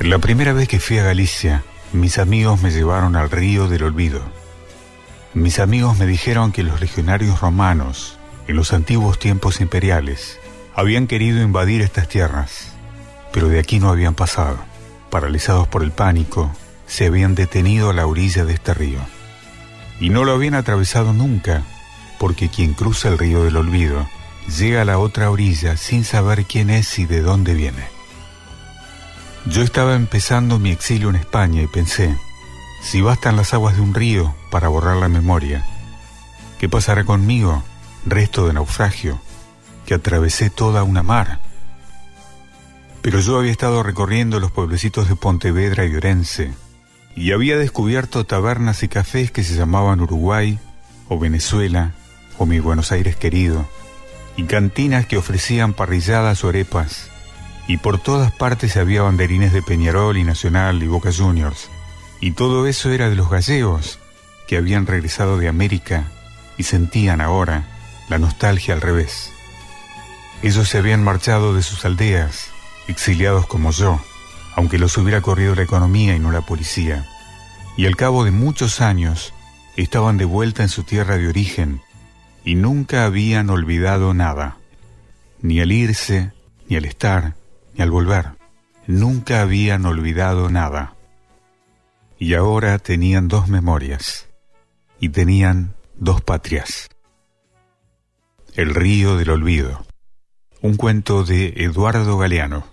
[0.00, 1.64] La primera vez que fui a Galicia,
[1.94, 4.20] mis amigos me llevaron al río del olvido.
[5.32, 8.18] Mis amigos me dijeron que los legionarios romanos,
[8.48, 10.38] en los antiguos tiempos imperiales,
[10.78, 12.68] habían querido invadir estas tierras,
[13.32, 14.58] pero de aquí no habían pasado.
[15.10, 16.52] Paralizados por el pánico,
[16.86, 19.00] se habían detenido a la orilla de este río.
[19.98, 21.64] Y no lo habían atravesado nunca,
[22.20, 24.08] porque quien cruza el río del olvido
[24.56, 27.82] llega a la otra orilla sin saber quién es y de dónde viene.
[29.46, 32.16] Yo estaba empezando mi exilio en España y pensé,
[32.84, 35.66] si bastan las aguas de un río para borrar la memoria,
[36.60, 37.64] ¿qué pasará conmigo,
[38.06, 39.20] resto de naufragio,
[39.88, 41.40] que atravesé toda una mar?
[43.00, 46.52] Pero yo había estado recorriendo los pueblecitos de Pontevedra y Orense,
[47.16, 50.58] y había descubierto tabernas y cafés que se llamaban Uruguay,
[51.08, 51.92] o Venezuela,
[52.36, 53.66] o mi Buenos Aires querido,
[54.36, 57.08] y cantinas que ofrecían parrilladas o arepas,
[57.66, 61.70] y por todas partes había banderines de Peñarol y Nacional y Boca Juniors,
[62.20, 63.98] y todo eso era de los gallegos,
[64.48, 66.04] que habían regresado de América
[66.58, 67.64] y sentían ahora
[68.10, 69.32] la nostalgia al revés.
[70.42, 72.50] Ellos se habían marchado de sus aldeas,
[72.86, 74.00] exiliados como yo,
[74.54, 77.06] aunque los hubiera corrido la economía y no la policía,
[77.76, 79.34] y al cabo de muchos años
[79.76, 81.80] estaban de vuelta en su tierra de origen
[82.44, 84.56] y nunca habían olvidado nada,
[85.42, 86.32] ni al irse,
[86.68, 87.34] ni al estar,
[87.74, 88.30] ni al volver.
[88.86, 90.94] Nunca habían olvidado nada.
[92.18, 94.28] Y ahora tenían dos memorias,
[94.98, 96.88] y tenían dos patrias.
[98.54, 99.87] El río del olvido.
[100.60, 102.64] Un cuento de Eduardo Galeano.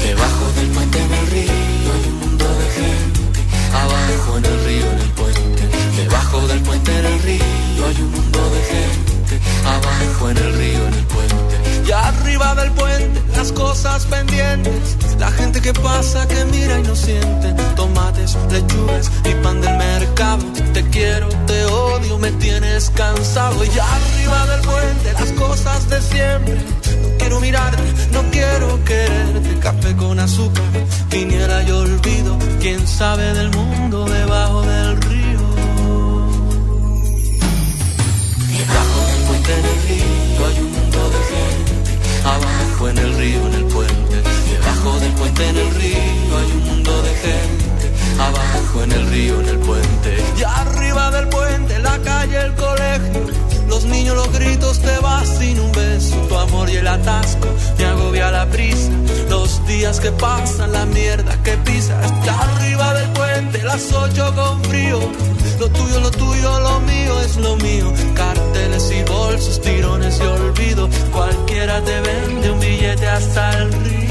[0.00, 1.52] Debajo del puente en el río
[1.92, 3.40] hay un mundo de gente.
[3.74, 5.68] Abajo en el río en el puente.
[5.98, 9.40] Debajo del puente en el río hay un mundo de gente.
[9.66, 11.84] Abajo en el río en el puente.
[11.86, 14.96] Y arriba del puente las cosas pendientes.
[15.18, 17.52] La gente que pasa, que mira y no siente.
[17.76, 20.44] Tomates, lechugas y pan del mercado.
[20.72, 23.64] Te quiero, te odio, me tienes cansado.
[23.64, 26.54] Y arriba del puente las cosas de siempre.
[27.02, 27.82] No quiero mirarte,
[28.12, 29.58] no quiero quererte.
[29.60, 30.64] Café con azúcar,
[31.10, 32.36] viniera y olvido.
[32.60, 35.40] Quién sabe del mundo debajo del río.
[38.58, 41.63] Debajo del puente en el río hay un mundo de gente.
[42.24, 44.22] Abajo en el río, en el puente.
[44.50, 47.92] Debajo del puente en el río hay un mundo de gente.
[48.18, 50.16] Abajo en el río, en el puente.
[50.38, 53.43] Y arriba del puente, la calle, el colegio.
[53.68, 56.16] Los niños, los gritos, te vas sin un beso.
[56.28, 58.90] Tu amor y el atasco me agobia la prisa.
[59.28, 62.04] Los días que pasan, la mierda que pisas.
[62.04, 64.98] Está arriba del puente, las ocho con frío.
[65.58, 67.92] Lo tuyo, lo tuyo, lo mío es lo mío.
[68.14, 70.88] Carteles y bolsos, tirones y olvido.
[71.12, 74.03] Cualquiera te vende un billete hasta el río.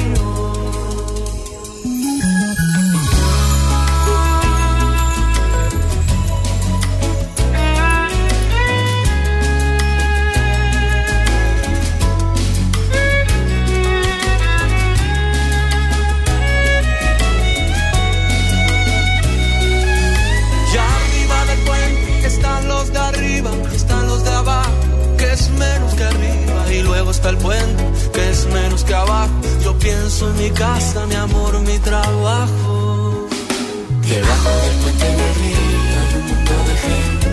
[27.23, 29.31] Está el puente, que es menos que abajo.
[29.63, 33.29] Yo pienso en mi casa, mi amor, mi trabajo.
[34.01, 35.57] Debajo del puente en el río
[36.01, 37.27] hay un mundo de gente.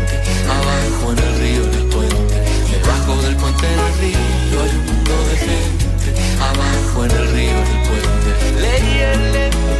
[0.46, 2.36] Abajo en el río, en el puente.
[2.70, 5.86] Debajo del puente en el río hay un mundo de gente.
[6.38, 8.60] Abajo en el río, en el puente.
[8.60, 9.79] Leyele.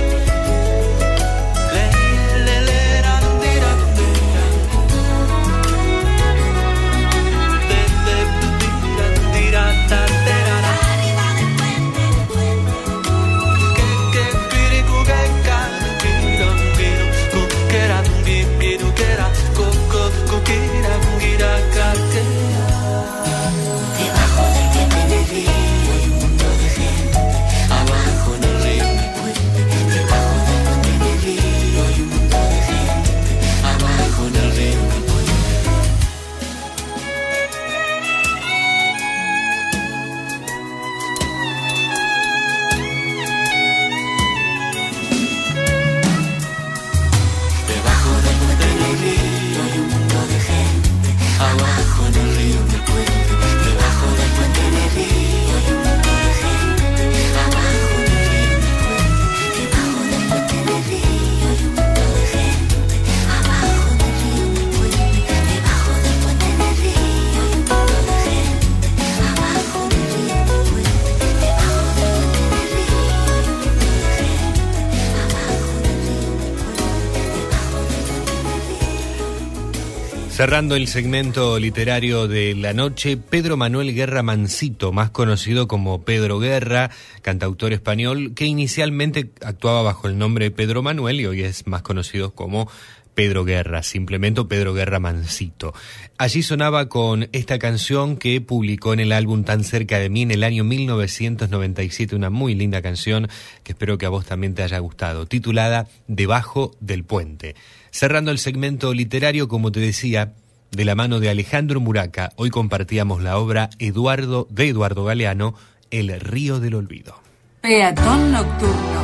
[80.40, 86.38] Cerrando el segmento literario de la noche, Pedro Manuel Guerra Mancito, más conocido como Pedro
[86.38, 86.90] Guerra,
[87.20, 91.82] cantautor español, que inicialmente actuaba bajo el nombre de Pedro Manuel y hoy es más
[91.82, 92.70] conocido como
[93.14, 95.74] Pedro Guerra, simplemente Pedro Guerra Mancito.
[96.16, 100.30] Allí sonaba con esta canción que publicó en el álbum Tan cerca de mí en
[100.30, 103.28] el año 1997, una muy linda canción
[103.62, 107.56] que espero que a vos también te haya gustado, titulada Debajo del puente.
[107.90, 110.32] Cerrando el segmento literario, como te decía,
[110.70, 115.54] de la mano de Alejandro Muraca, hoy compartíamos la obra Eduardo de Eduardo Galeano,
[115.90, 117.16] El río del olvido.
[117.60, 119.00] Peatón nocturno.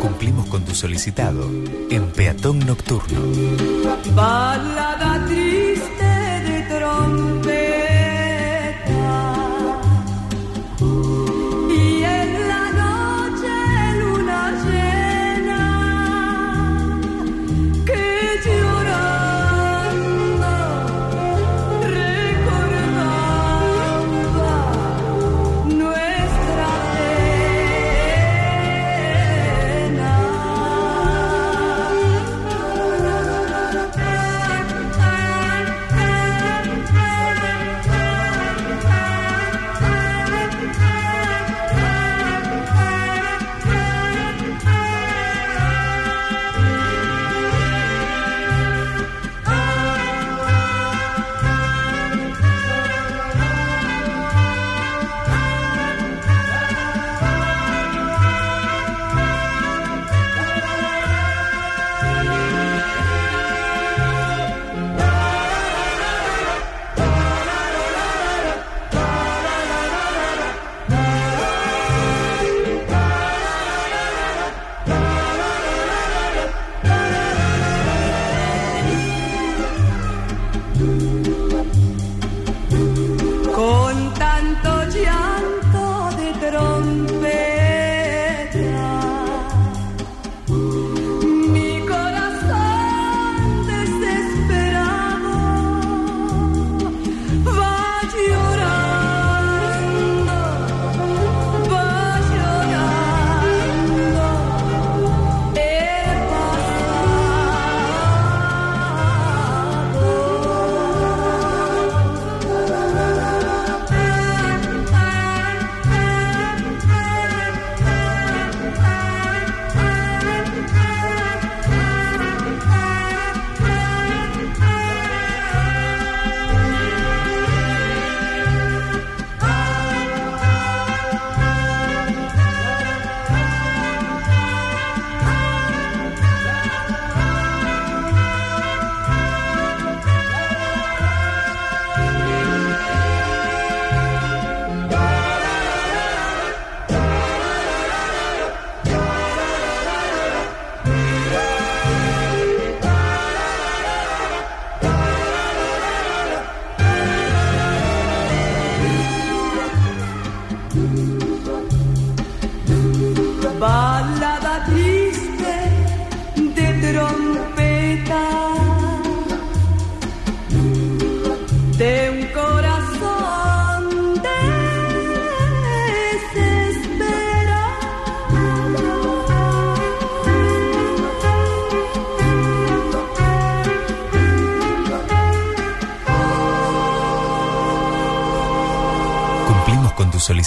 [0.00, 1.48] Cumplimos con tu solicitado
[1.90, 3.20] en Peatón Nocturno.
[4.14, 5.26] Balada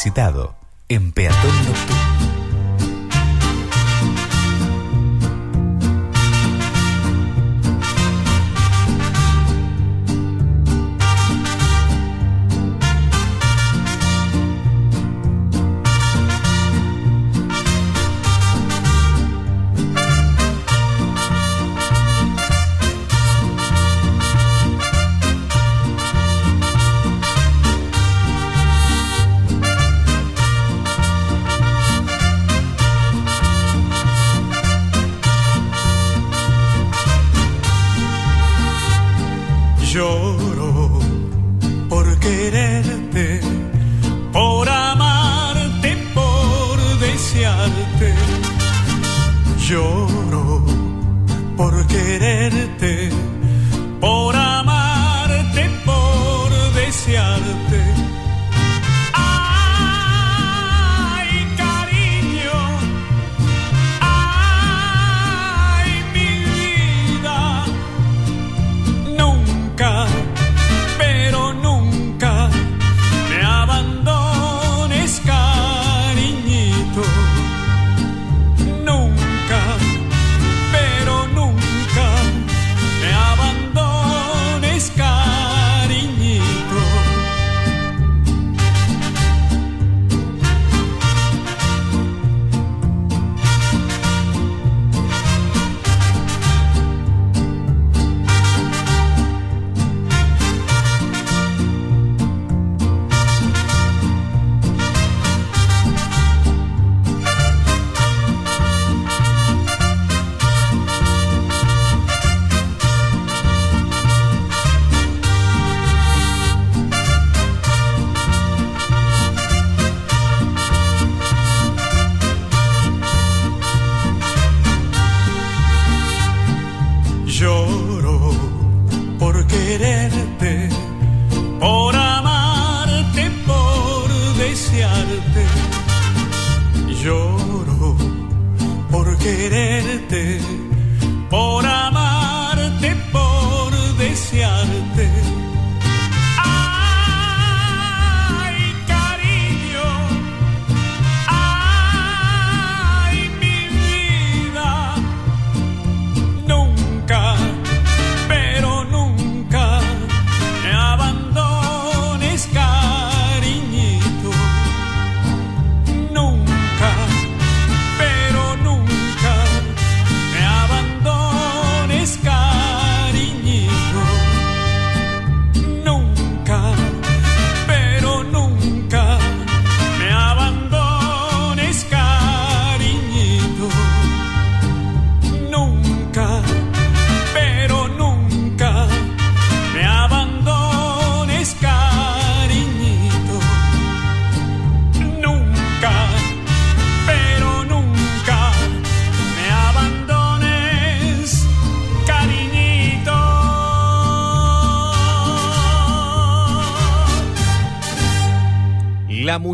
[0.02, 0.56] solicitado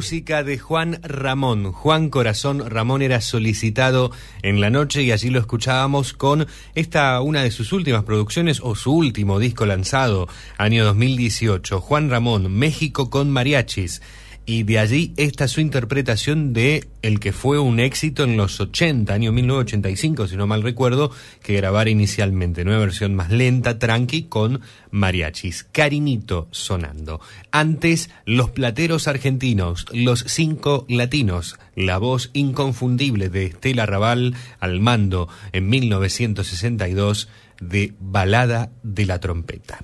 [0.07, 1.73] música de Juan Ramón.
[1.73, 4.09] Juan Corazón Ramón era solicitado
[4.41, 8.73] en la noche y allí lo escuchábamos con esta, una de sus últimas producciones o
[8.73, 11.81] su último disco lanzado, año 2018.
[11.81, 14.01] Juan Ramón, México con mariachis.
[14.49, 19.13] Y de allí esta su interpretación de el que fue un éxito en los 80,
[19.13, 21.11] año 1985, si no mal recuerdo,
[21.43, 22.63] que grabara inicialmente.
[22.63, 25.65] Nueva versión más lenta, tranqui, con mariachis.
[25.65, 27.19] Carinito sonando.
[27.51, 31.59] Antes, los plateros argentinos, los cinco latinos.
[31.75, 37.27] La voz inconfundible de Estela Raval al mando en 1962
[37.59, 39.79] de Balada de la Trompeta.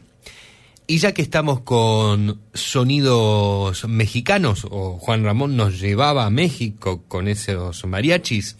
[0.85, 7.29] Y ya que estamos con sonidos mexicanos, o Juan Ramón nos llevaba a México con
[7.29, 8.57] esos mariachis,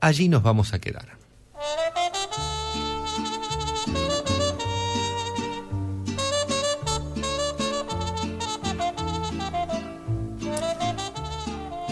[0.00, 1.18] allí nos vamos a quedar.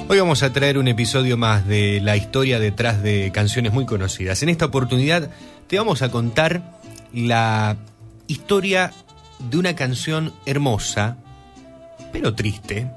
[0.09, 4.43] Hoy vamos a traer un episodio más de la historia detrás de canciones muy conocidas.
[4.43, 5.31] En esta oportunidad
[5.67, 6.79] te vamos a contar
[7.13, 7.79] la
[8.27, 8.93] historia
[9.51, 11.17] de una canción hermosa,
[12.13, 12.91] pero triste,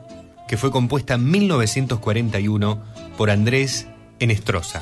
[0.47, 2.83] que fue compuesta en 1941
[3.17, 3.87] por Andrés
[4.19, 4.81] Enestrosa.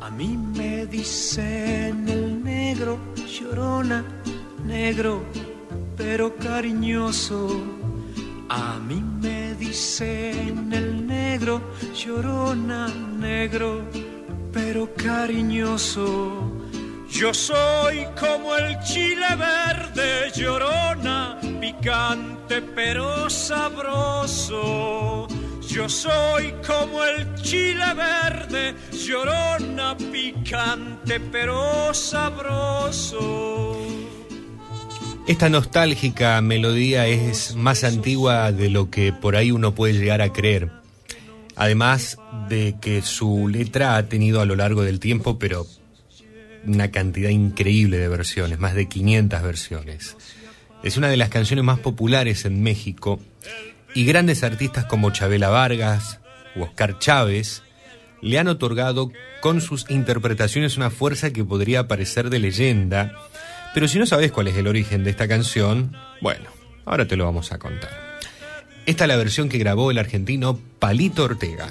[0.00, 4.04] A mí me dicen el negro, llorona,
[4.64, 5.22] negro,
[5.96, 7.48] pero cariñoso.
[8.48, 11.60] A mí me dicen el negro,
[11.94, 13.84] llorona, negro,
[14.52, 16.50] pero cariñoso.
[17.10, 25.26] Yo soy como el chile verde, llorona, picante pero sabroso.
[25.68, 33.76] Yo soy como el chile verde, llorona, picante pero sabroso.
[35.26, 40.32] Esta nostálgica melodía es más antigua de lo que por ahí uno puede llegar a
[40.32, 40.79] creer.
[41.60, 42.16] Además
[42.48, 45.66] de que su letra ha tenido a lo largo del tiempo, pero
[46.64, 50.16] una cantidad increíble de versiones, más de 500 versiones.
[50.82, 53.20] Es una de las canciones más populares en México
[53.94, 56.20] y grandes artistas como Chabela Vargas
[56.56, 57.62] u Oscar Chávez
[58.22, 59.12] le han otorgado
[59.42, 63.12] con sus interpretaciones una fuerza que podría parecer de leyenda,
[63.74, 66.48] pero si no sabes cuál es el origen de esta canción, bueno,
[66.86, 68.09] ahora te lo vamos a contar.
[68.90, 71.68] Esta es la versión que grabó el argentino Palito Ortega.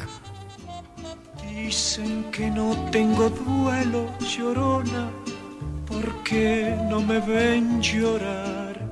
[1.54, 5.12] Dicen que no tengo duelo, llorona,
[5.86, 8.90] porque no me ven llorar.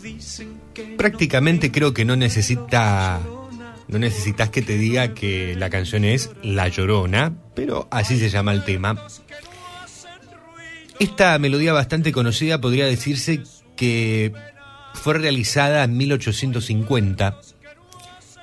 [0.00, 3.20] Dicen que Prácticamente creo que no necesita
[3.88, 8.52] no necesitas que te diga que la canción es La Llorona, pero así se llama
[8.52, 9.04] el tema.
[11.00, 13.42] Esta melodía bastante conocida podría decirse
[13.74, 14.32] que
[14.94, 17.38] fue realizada en 1850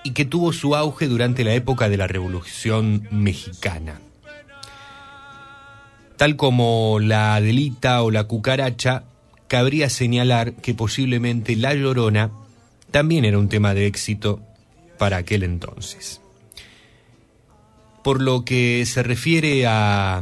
[0.04, 4.00] y que tuvo su auge durante la época de la Revolución Mexicana.
[6.18, 9.04] Tal como la Adelita o la Cucaracha,
[9.48, 12.32] cabría señalar que posiblemente La Llorona
[12.92, 14.42] también era un tema de éxito
[14.98, 16.22] para aquel entonces.
[18.04, 20.22] Por lo que se refiere a,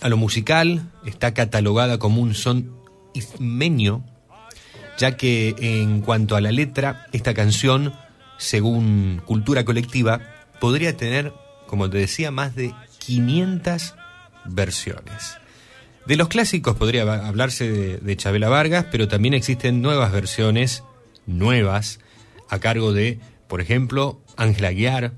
[0.00, 2.72] a lo musical, está catalogada como un son
[3.14, 4.04] ismeño,
[5.00, 7.92] ya que en cuanto a la letra, esta canción,
[8.38, 10.20] según cultura colectiva,
[10.60, 11.32] podría tener
[11.70, 13.94] como te decía, más de 500
[14.44, 15.38] versiones.
[16.04, 20.82] De los clásicos podría hablarse de, Chabela Vargas, pero también existen nuevas versiones,
[21.26, 22.00] nuevas,
[22.48, 25.12] a cargo de, por ejemplo, Ángela Aguiar,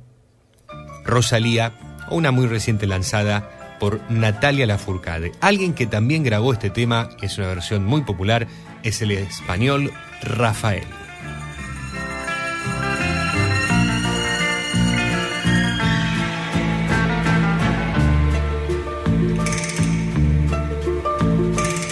[1.07, 1.73] Rosalía
[2.11, 5.33] o una muy reciente lanzada por Natalia Lafourcade.
[5.41, 8.47] Alguien que también grabó este tema, es una versión muy popular,
[8.83, 9.93] es el español
[10.23, 10.87] Rafael.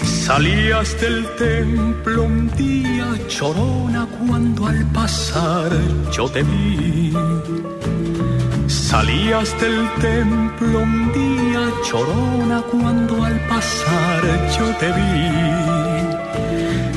[0.04, 5.72] Salías del templo un día chorona cuando al pasar
[6.12, 7.12] yo te vi.
[8.68, 14.22] Salías del templo un día chorona cuando al pasar
[14.56, 15.89] yo te vi.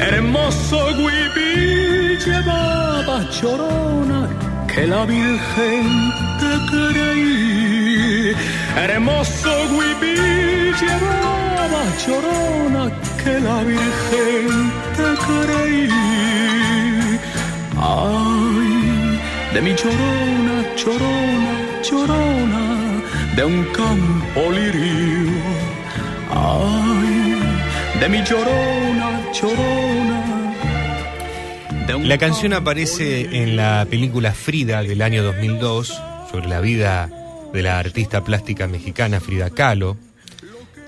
[0.06, 4.28] Hermoso huipil llevaba chorona
[4.68, 5.86] que la Virgen
[6.42, 8.36] te creí.
[8.84, 12.84] Hermoso huipil llevaba chorona
[13.24, 15.90] que la Virgen te creí.
[17.80, 19.20] Ay,
[19.54, 22.64] de mi chorona, chorona, chorona,
[23.38, 25.32] de un campo lirio.
[26.30, 27.40] Ay,
[28.02, 29.83] de mi chorona, chorona.
[32.04, 37.10] La canción aparece en la película Frida del año 2002 sobre la vida
[37.54, 39.96] de la artista plástica mexicana Frida Kahlo.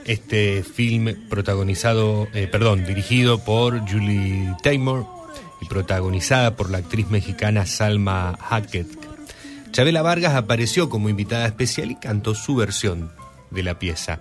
[0.04, 5.08] Este film protagonizado, eh, perdón, dirigido por Julie Taymor
[5.62, 8.86] y protagonizada por la actriz mexicana Salma Hayek.
[9.72, 13.10] Chabela Vargas apareció como invitada especial y cantó su versión
[13.52, 14.20] de la pieza.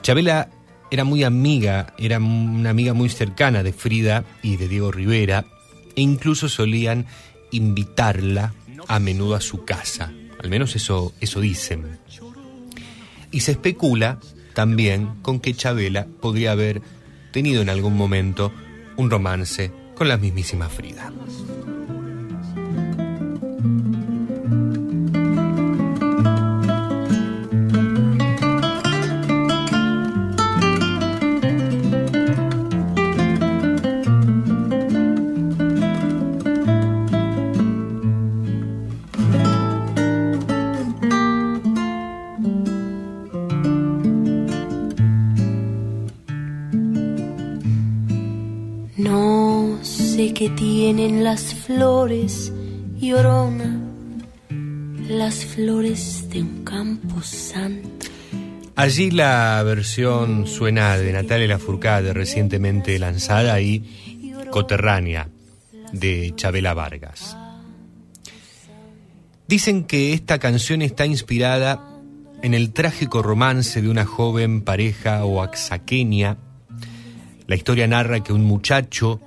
[0.00, 0.48] Chabela
[0.92, 5.44] era muy amiga, era una amiga muy cercana de Frida y de Diego Rivera,
[5.96, 7.06] e incluso solían
[7.50, 8.54] invitarla
[8.88, 10.12] a menudo a su casa.
[10.42, 11.98] Al menos eso, eso dicen.
[13.30, 14.18] Y se especula
[14.54, 16.82] también con que Chabela podría haber
[17.32, 18.52] tenido en algún momento
[18.96, 21.12] un romance con la mismísima Frida.
[50.50, 52.52] Tienen las flores,
[52.96, 53.80] llorona,
[55.08, 58.06] las flores de un campo santo.
[58.76, 63.84] Allí la versión suena de Natalia Lafourcade recientemente lanzada y
[64.50, 65.28] coterránea
[65.92, 67.36] de Chabela Vargas.
[69.46, 72.00] Dicen que esta canción está inspirada
[72.42, 76.38] en el trágico romance de una joven pareja oaxaqueña.
[77.46, 79.20] La historia narra que un muchacho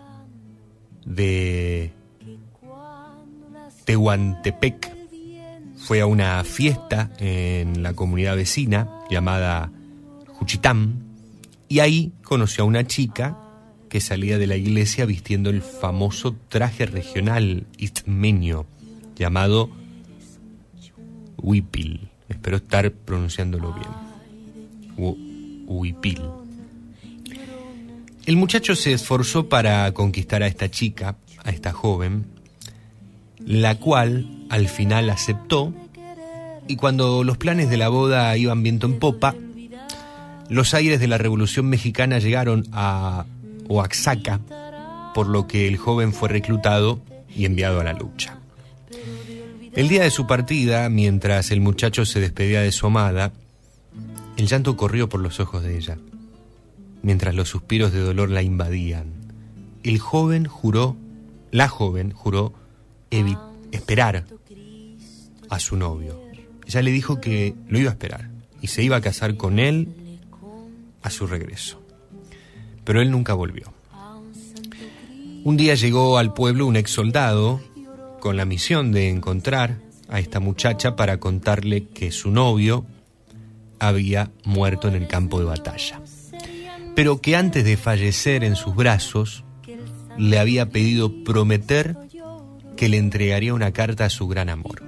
[1.08, 1.92] de
[3.86, 4.94] Tehuantepec
[5.78, 9.72] fue a una fiesta en la comunidad vecina llamada
[10.28, 11.04] Juchitán
[11.70, 13.38] y ahí conoció a una chica
[13.90, 18.66] que salía de la iglesia vistiendo el famoso traje regional istmeño
[19.16, 19.70] llamado
[21.38, 22.10] huipil.
[22.28, 23.88] Espero estar pronunciándolo bien.
[24.98, 26.22] Hu- Huipil.
[28.28, 32.26] El muchacho se esforzó para conquistar a esta chica, a esta joven,
[33.40, 35.74] la cual al final aceptó
[36.68, 39.34] y cuando los planes de la boda iban viento en popa,
[40.50, 43.26] los aires de la Revolución Mexicana llegaron a
[43.70, 44.42] Oaxaca,
[45.16, 47.00] por lo que el joven fue reclutado
[47.34, 48.40] y enviado a la lucha.
[49.74, 53.32] El día de su partida, mientras el muchacho se despedía de su amada,
[54.36, 55.98] el llanto corrió por los ojos de ella,
[57.08, 59.14] mientras los suspiros de dolor la invadían.
[59.82, 60.98] El joven juró,
[61.52, 62.54] la joven juró
[63.72, 64.26] esperar
[65.50, 66.22] a su novio.
[66.66, 68.30] Ella le dijo que lo iba a esperar
[68.62, 69.88] y se iba a casar con él
[71.02, 71.82] a su regreso.
[72.84, 73.72] Pero él nunca volvió.
[75.46, 77.62] Un día llegó al pueblo un ex soldado
[78.20, 79.78] con la misión de encontrar
[80.10, 82.86] a esta muchacha para contarle que su novio
[83.80, 86.02] había muerto en el campo de batalla.
[86.98, 89.44] Pero que antes de fallecer en sus brazos,
[90.18, 91.96] le había pedido prometer
[92.76, 94.82] que le entregaría una carta a su gran amor.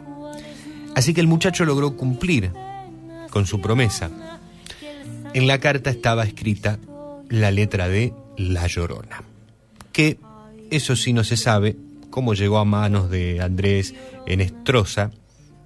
[0.95, 2.52] Así que el muchacho logró cumplir
[3.30, 4.10] con su promesa.
[5.36, 6.80] En la carta estaba escrita
[7.30, 9.22] la letra de La Llorona,
[9.91, 10.18] que
[10.72, 11.77] eso sí no se sabe
[12.10, 13.94] cómo llegó a manos de Andrés
[14.26, 15.11] Enestrosa,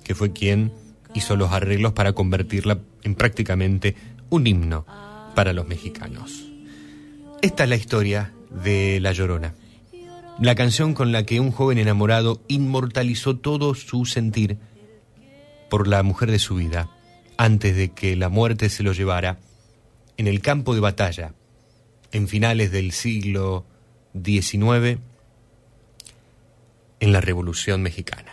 [0.04, 0.74] que fue quien
[1.14, 3.96] hizo los arreglos para convertirla en prácticamente
[4.30, 4.86] un himno
[5.36, 6.46] para los mexicanos.
[7.42, 9.54] Esta es la historia de La Llorona,
[10.40, 14.58] la canción con la que un joven enamorado inmortalizó todo su sentir
[15.70, 16.90] por la mujer de su vida,
[17.38, 19.40] antes de que la muerte se lo llevara
[20.18, 21.34] en el campo de batalla,
[22.12, 23.66] en finales del siglo
[24.14, 25.00] XIX,
[27.00, 28.33] en la Revolución Mexicana.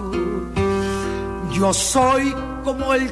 [1.61, 2.33] Yo soy
[2.63, 3.07] como el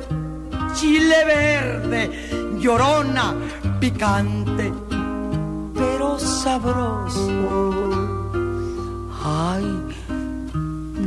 [0.74, 3.36] chile verde, llorona,
[3.80, 4.74] picante,
[5.76, 7.30] pero sabroso.
[9.24, 9.66] Ay,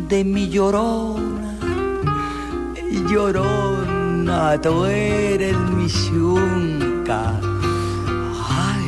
[0.08, 1.58] de mi llorona,
[3.10, 7.40] llorona, tú eres mi yunca.
[8.70, 8.86] Ay,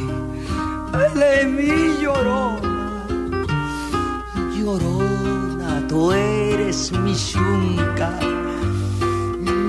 [1.17, 2.75] de mi llorona
[4.57, 8.11] llorona, tú eres mi yunca.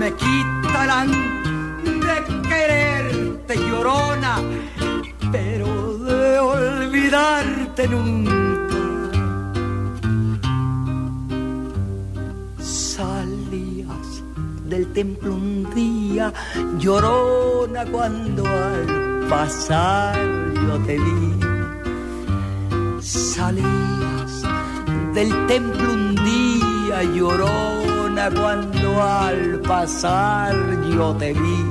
[0.05, 1.09] Me quitarán
[1.83, 4.35] de quererte, llorona,
[5.31, 8.31] pero de olvidarte nunca.
[12.59, 14.21] Salías
[14.65, 16.31] del templo un día,
[16.77, 20.15] llorona, cuando al pasar
[20.53, 21.33] yo te vi.
[23.01, 24.43] Salías
[25.15, 27.84] del templo un día llorona
[28.15, 30.55] cuando al pasar
[30.89, 31.65] yo te vi.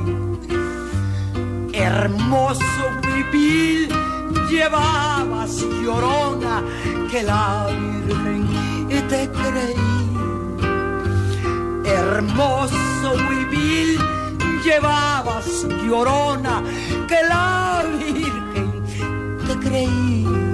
[1.73, 3.89] Hermoso huipil
[4.51, 6.63] llevabas llorona
[7.11, 9.75] que la Virgen te creí.
[11.85, 13.99] Hermoso huipil
[14.65, 16.63] llevabas llorona
[17.09, 18.83] que la Virgen
[19.47, 20.54] te creí.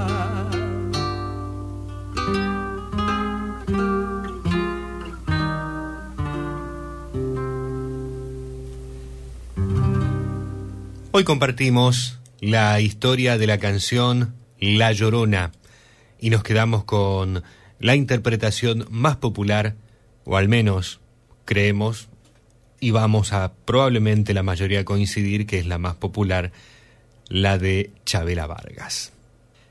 [11.13, 15.51] Hoy compartimos la historia de la canción La Llorona
[16.21, 17.43] y nos quedamos con
[17.79, 19.75] la interpretación más popular,
[20.23, 21.01] o al menos
[21.43, 22.07] creemos,
[22.79, 26.53] y vamos a probablemente la mayoría coincidir que es la más popular,
[27.27, 29.11] la de Chabela Vargas.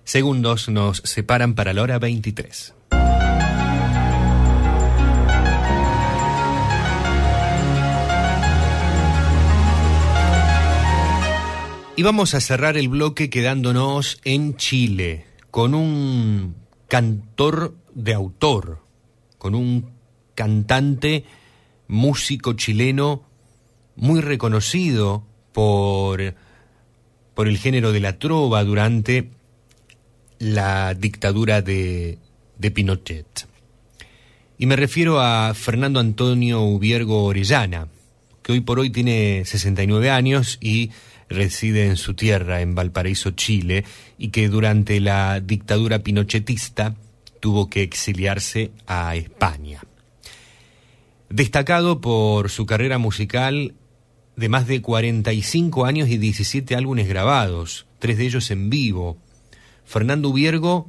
[0.05, 2.75] Segundos nos separan para la hora 23.
[12.01, 16.55] Y vamos a cerrar el bloque quedándonos en Chile, con un
[16.89, 18.82] cantor de autor,
[19.36, 19.90] con un
[20.35, 21.27] cantante,
[21.89, 23.27] músico chileno
[23.97, 26.35] muy reconocido por,
[27.35, 29.32] por el género de la trova durante
[30.39, 32.16] la dictadura de,
[32.56, 33.47] de Pinochet.
[34.56, 37.89] Y me refiero a Fernando Antonio Ubiergo Orellana,
[38.43, 40.93] que hoy por hoy tiene 69 años y
[41.31, 43.85] reside en su tierra, en Valparaíso, Chile,
[44.19, 46.97] y que durante la dictadura pinochetista
[47.39, 49.81] tuvo que exiliarse a España.
[51.31, 53.74] Destacado por su carrera musical
[54.36, 59.16] de más de 45 años y 17 álbumes grabados, tres de ellos en vivo,
[59.85, 60.89] Fernando Ubiergo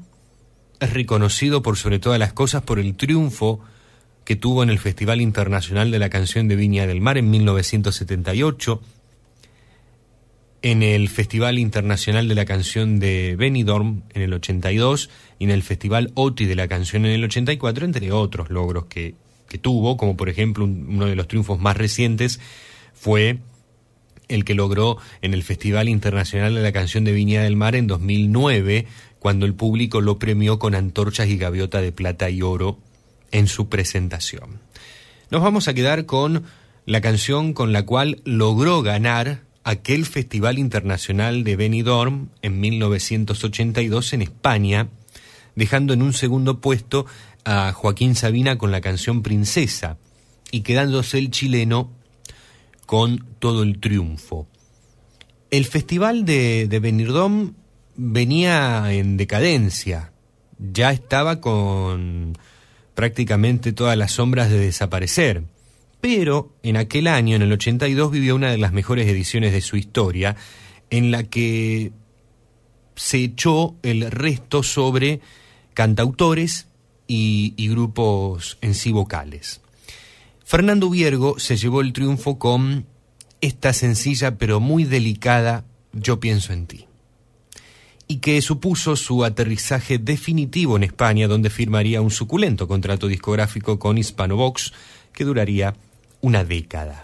[0.79, 3.61] es reconocido por sobre todas las cosas por el triunfo
[4.25, 8.81] que tuvo en el Festival Internacional de la Canción de Viña del Mar en 1978,
[10.63, 15.09] en el Festival Internacional de la Canción de Benidorm en el 82
[15.39, 19.15] y en el Festival OTI de la Canción en el 84, entre otros logros que,
[19.49, 22.39] que tuvo, como por ejemplo un- uno de los triunfos más recientes
[22.93, 23.39] fue
[24.27, 27.87] el que logró en el Festival Internacional de la Canción de Viña del Mar en
[27.87, 28.85] 2009,
[29.19, 32.79] cuando el público lo premió con antorchas y gaviota de plata y oro
[33.31, 34.59] en su presentación.
[35.31, 36.43] Nos vamos a quedar con
[36.85, 44.21] la canción con la cual logró ganar aquel Festival Internacional de Benidorm en 1982 en
[44.21, 44.89] España,
[45.55, 47.05] dejando en un segundo puesto
[47.43, 49.97] a Joaquín Sabina con la canción Princesa
[50.51, 51.91] y quedándose el chileno
[52.85, 54.47] con todo el triunfo.
[55.49, 57.55] El festival de, de Benidorm
[57.95, 60.11] venía en decadencia,
[60.57, 62.37] ya estaba con
[62.93, 65.43] prácticamente todas las sombras de desaparecer,
[66.01, 69.77] pero en aquel año, en el 82, vivió una de las mejores ediciones de su
[69.77, 70.35] historia,
[70.89, 71.93] en la que
[72.95, 75.21] se echó el resto sobre
[75.73, 76.67] cantautores
[77.07, 79.61] y, grupos en sí vocales.
[80.43, 82.85] Fernando Viergo se llevó el triunfo con
[83.41, 86.87] esta sencilla pero muy delicada Yo pienso en ti,
[88.07, 93.97] y que supuso su aterrizaje definitivo en España, donde firmaría un suculento contrato discográfico con
[93.97, 94.73] Hispanovox
[95.11, 95.75] que duraría
[96.21, 97.03] una década.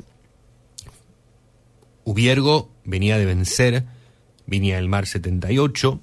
[2.03, 3.83] Ubiergo venía de vencer
[4.45, 5.99] Viña del Mar 78,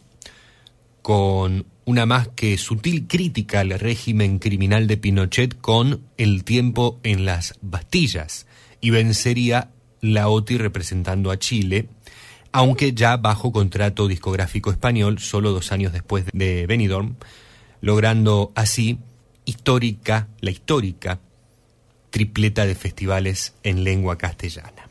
[1.00, 7.24] con una más que sutil crítica al régimen criminal de Pinochet con El tiempo en
[7.24, 8.46] las Bastillas,
[8.80, 9.70] y vencería
[10.02, 11.88] la OTI representando a Chile,
[12.52, 17.16] aunque ya bajo contrato discográfico español, solo dos años después de Benidorm,
[17.80, 18.98] logrando así
[19.46, 21.20] histórica, la histórica
[22.14, 24.88] tripleta de festivales en lengua castellana.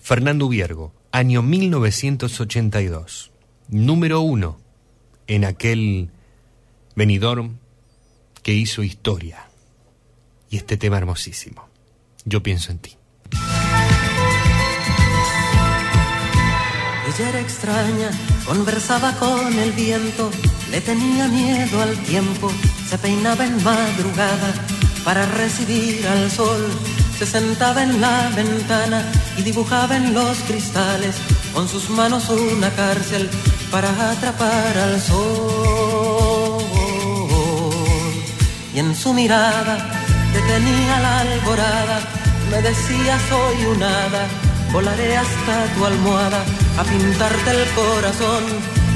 [0.00, 3.32] Fernando Viergo, año 1982,
[3.66, 4.60] número uno
[5.26, 6.10] en aquel
[6.94, 7.58] Benidorm
[8.44, 9.48] que hizo historia.
[10.48, 11.68] Y este tema hermosísimo.
[12.24, 12.96] Yo pienso en ti.
[17.08, 18.10] Ella era extraña,
[18.46, 20.30] conversaba con el viento,
[20.70, 22.48] le tenía miedo al tiempo,
[22.88, 26.68] se peinaba en madrugada para recibir al sol,
[27.18, 29.04] se sentaba en la ventana
[29.36, 31.16] y dibujaba en los cristales
[31.52, 33.28] con sus manos una cárcel
[33.70, 36.58] para atrapar al sol.
[38.74, 39.90] Y en su mirada
[40.32, 42.00] detenía la alborada,
[42.50, 44.26] me decía soy un hada,
[44.72, 46.44] volaré hasta tu almohada
[46.78, 48.44] a pintarte el corazón.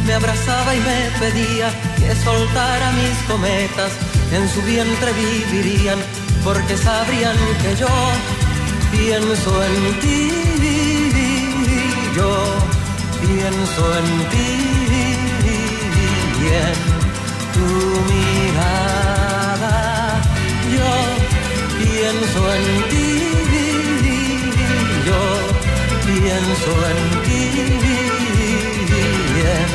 [0.06, 3.92] Me abrazaba y me pedía que soltara mis cometas,
[4.34, 5.98] en su vientre vivirían,
[6.42, 7.88] porque sabrían que yo
[8.90, 10.30] pienso en ti,
[12.16, 12.32] yo
[13.20, 14.48] pienso en ti.
[16.40, 16.80] Y en
[17.54, 17.68] tu
[18.10, 19.74] mirada,
[20.76, 20.92] yo
[21.78, 23.06] pienso en ti,
[25.06, 25.22] yo
[26.06, 27.42] pienso en ti.
[29.34, 29.70] Y en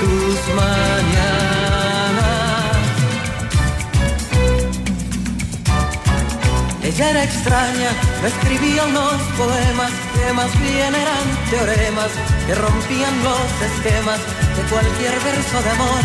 [0.00, 1.67] tus mañanas.
[6.98, 12.10] Ella era extraña, me escribía unos poemas que más bien eran teoremas
[12.44, 14.18] que rompían los esquemas
[14.56, 16.04] de cualquier verso de amor.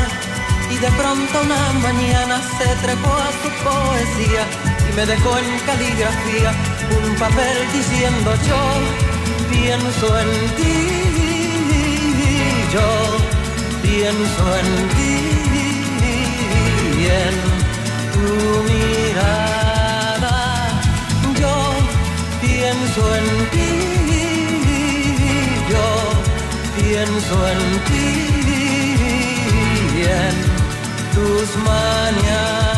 [0.69, 4.45] Y de pronto una mañana se trepó a su poesía
[4.87, 6.51] y me dejó en caligrafía
[7.01, 8.61] un papel diciendo yo
[9.49, 10.77] pienso en ti,
[12.71, 12.87] yo
[13.81, 15.43] pienso en ti
[17.03, 17.35] en
[18.13, 18.27] tu
[18.69, 19.52] mirada,
[22.83, 23.71] pienso en ti,
[25.69, 25.87] yo
[26.77, 28.05] pienso en ti
[30.03, 30.35] en
[31.13, 32.72] tus mañanas.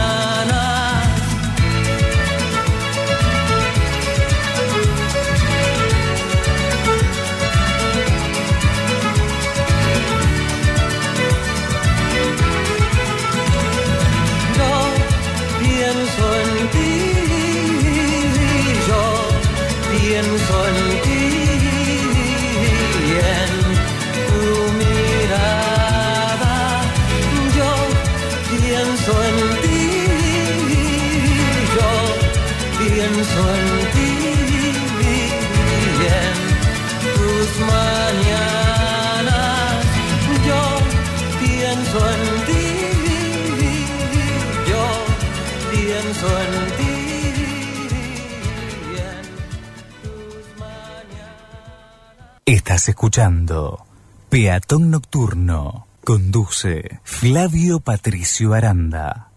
[52.76, 53.86] Estás escuchando
[54.28, 55.88] Peatón Nocturno.
[56.04, 59.32] Conduce Flavio Patricio Aranda.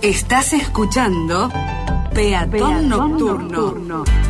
[0.00, 1.50] Estás escuchando
[2.14, 3.60] Peatón, Peatón Nocturno.
[3.60, 4.27] Nocturno.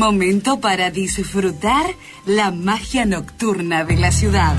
[0.00, 1.84] Momento para disfrutar
[2.24, 4.54] la magia nocturna de la ciudad.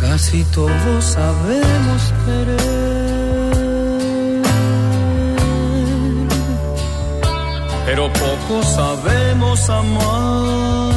[0.00, 2.95] Casi todos sabemos querer,
[7.86, 10.96] pero poco sabemos amar.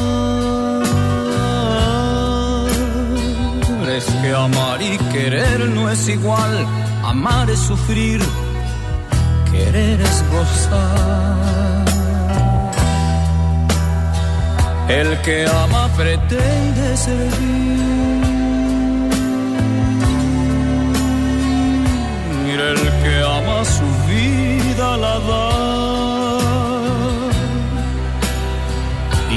[3.96, 6.66] Es que amar y querer no es igual,
[7.04, 8.20] amar es sufrir,
[9.52, 11.84] querer es gozar.
[14.88, 18.00] El que ama pretende servir.
[22.70, 25.79] El que ama su vida la da.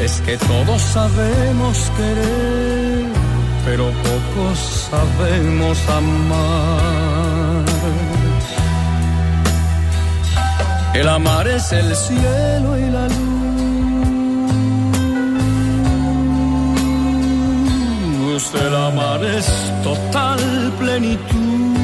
[0.00, 3.06] Es que todos sabemos querer,
[3.64, 7.64] pero pocos sabemos amar.
[10.94, 13.24] El amar es el cielo y la luz.
[18.54, 19.46] El amar es
[19.82, 21.83] total plenitud.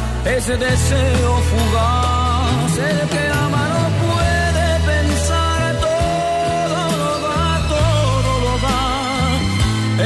[0.25, 8.81] ese deseo fugaz, el que ama no puede pensar, todo lo da, todo lo da.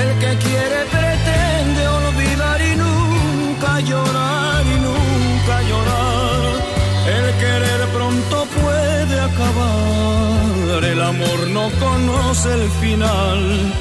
[0.02, 6.42] El que quiere pretende olvidar y nunca llorar y nunca llorar.
[7.18, 13.74] El querer pronto puede acabar, el amor no conoce el final.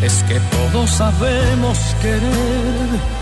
[0.00, 3.21] Es que todos sabemos querer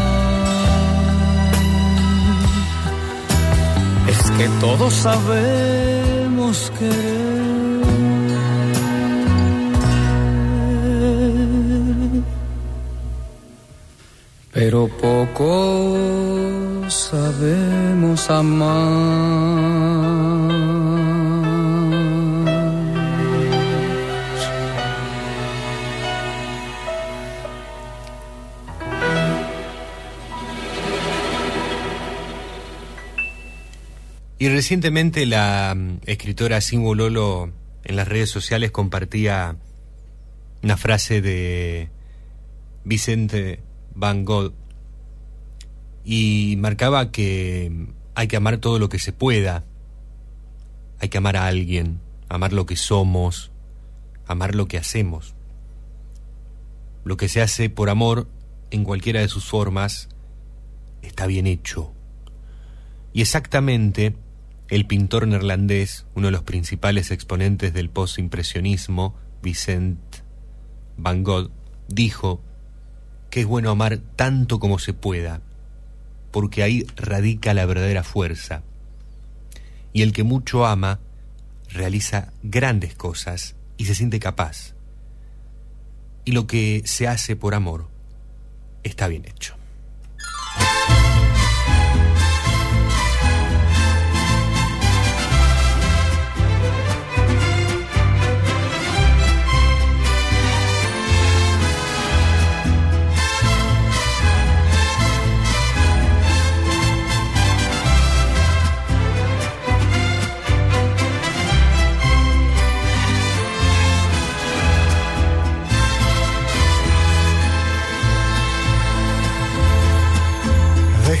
[4.11, 7.81] Es que todos sabemos querer,
[14.53, 15.95] pero poco
[16.89, 20.20] sabemos amar.
[34.41, 37.51] Y recientemente la mm, escritora Simbo Lolo
[37.83, 39.55] en las redes sociales compartía
[40.63, 41.91] una frase de
[42.83, 43.59] Vicente
[43.93, 44.51] Van Gogh
[46.03, 47.71] y marcaba que
[48.15, 49.63] hay que amar todo lo que se pueda,
[50.99, 53.51] hay que amar a alguien, amar lo que somos,
[54.25, 55.35] amar lo que hacemos.
[57.03, 58.27] Lo que se hace por amor,
[58.71, 60.09] en cualquiera de sus formas,
[61.03, 61.93] está bien hecho.
[63.13, 64.15] Y exactamente
[64.71, 69.99] el pintor neerlandés, uno de los principales exponentes del postimpresionismo, Vicent
[70.95, 71.51] Van Gogh,
[71.89, 72.41] dijo
[73.29, 75.41] que es bueno amar tanto como se pueda,
[76.31, 78.63] porque ahí radica la verdadera fuerza.
[79.91, 81.01] Y el que mucho ama
[81.67, 84.73] realiza grandes cosas y se siente capaz.
[86.23, 87.89] Y lo que se hace por amor
[88.83, 89.60] está bien hecho.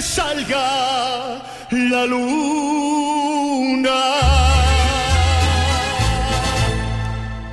[0.00, 3.38] salga la luna.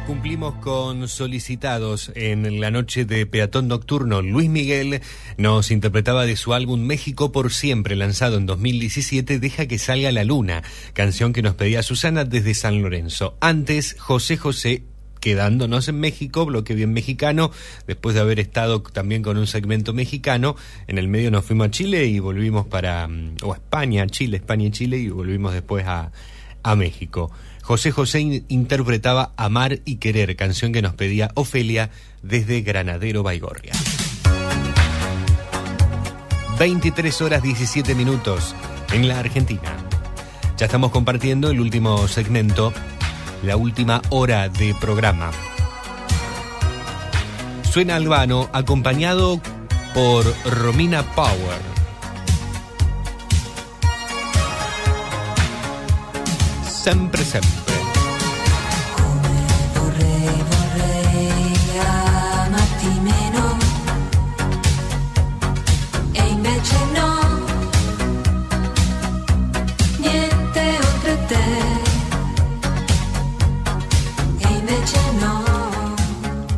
[0.05, 4.21] Cumplimos con solicitados en la noche de Peatón Nocturno.
[4.21, 5.01] Luis Miguel
[5.37, 10.23] nos interpretaba de su álbum México por siempre, lanzado en 2017, Deja que salga la
[10.23, 10.61] luna,
[10.93, 13.37] canción que nos pedía Susana desde San Lorenzo.
[13.41, 14.83] Antes, José José
[15.25, 17.49] quedándonos en México, bloque bien mexicano,
[17.87, 21.71] después de haber estado también con un segmento mexicano, en el medio nos fuimos a
[21.71, 25.83] Chile y volvimos para, mm, o a España, Chile, España y Chile, y volvimos después
[25.87, 26.11] a,
[26.61, 27.31] a México.
[27.63, 31.89] José José in- interpretaba Amar y Querer, canción que nos pedía Ofelia
[32.21, 33.73] desde Granadero Baigorria.
[36.59, 38.53] 23 horas 17 minutos
[38.93, 39.75] en la Argentina.
[40.57, 42.71] Ya estamos compartiendo el último segmento,
[43.43, 45.31] la última hora de programa.
[47.71, 49.39] Suena Albano acompañado
[49.93, 51.59] por Romina Power.
[56.67, 57.64] Sempre, sempre.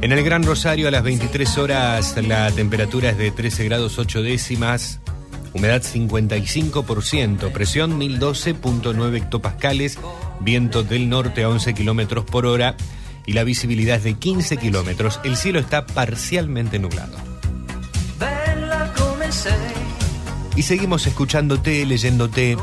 [0.08, 4.24] En el Gran Rosario a las 23 horas la temperatura es de 13 grados 8
[4.24, 5.02] décimas,
[5.54, 10.00] humedad 55%, presión 1012.9 hectopascales,
[10.40, 12.78] viento del norte a 11 kilómetros por hora
[13.26, 15.20] y la visibilidad es de 15 kilómetros.
[15.26, 17.18] El cielo está parcialmente nublado.
[20.56, 22.56] Y seguimos escuchándote, leyéndote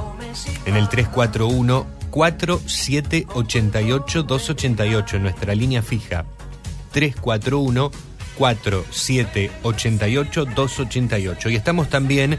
[0.65, 6.25] en el 341 4788 288 en nuestra línea fija.
[6.95, 7.91] 341
[8.39, 11.51] 4788 288.
[11.51, 12.39] Y estamos también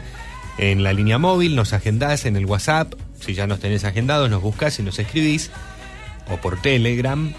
[0.58, 4.40] en la línea móvil, nos agendás en el WhatsApp, si ya nos tenés agendados, nos
[4.42, 5.50] buscás y nos escribís,
[6.30, 7.34] o por Telegram,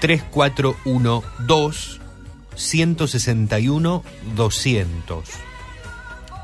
[0.00, 2.00] 3412
[2.56, 4.02] 161
[4.34, 5.24] 200.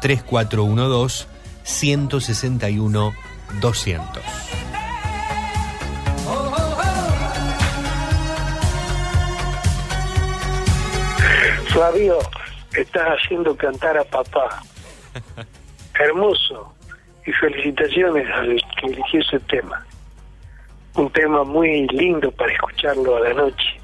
[0.01, 1.27] 3412
[1.65, 3.12] 161
[3.61, 4.23] 200.
[11.73, 12.19] Flavio,
[12.77, 14.62] estás haciendo cantar a papá.
[15.99, 16.74] Hermoso.
[17.24, 19.86] Y felicitaciones al que eligió ese tema.
[20.94, 23.81] Un tema muy lindo para escucharlo a la noche.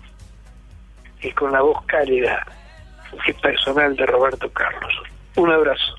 [1.23, 2.47] Y con la voz cálida
[3.27, 4.93] y personal de Roberto Carlos.
[5.37, 5.95] Un abrazo.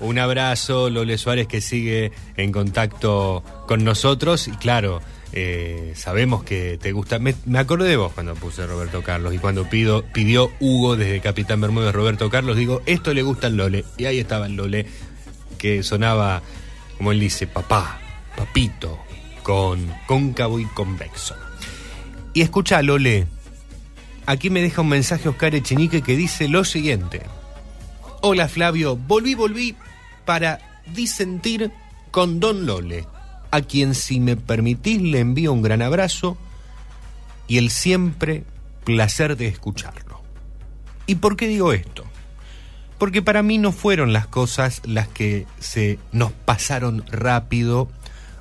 [0.00, 4.48] Un abrazo, Lole Suárez, que sigue en contacto con nosotros.
[4.48, 5.00] Y claro,
[5.32, 7.18] eh, sabemos que te gusta.
[7.18, 9.34] Me, me acordé de vos cuando puse Roberto Carlos.
[9.34, 13.56] Y cuando pido, pidió Hugo desde Capitán Bermúdez Roberto Carlos, digo, esto le gusta al
[13.56, 13.84] Lole.
[13.96, 14.86] Y ahí estaba el Lole,
[15.58, 16.42] que sonaba,
[16.96, 18.00] como él dice, papá,
[18.36, 18.98] papito,
[19.42, 21.34] con cóncavo y convexo.
[22.32, 23.26] Y escucha, Lole,
[24.26, 27.22] aquí me deja un mensaje Oscar Echenique que dice lo siguiente.
[28.20, 29.76] Hola Flavio, volví, volví
[30.24, 31.70] para disentir
[32.10, 33.06] con Don Lole,
[33.50, 36.36] a quien si me permitís le envío un gran abrazo
[37.46, 38.44] y el siempre
[38.84, 40.20] placer de escucharlo.
[41.06, 42.04] ¿Y por qué digo esto?
[42.98, 47.88] Porque para mí no fueron las cosas las que se nos pasaron rápido,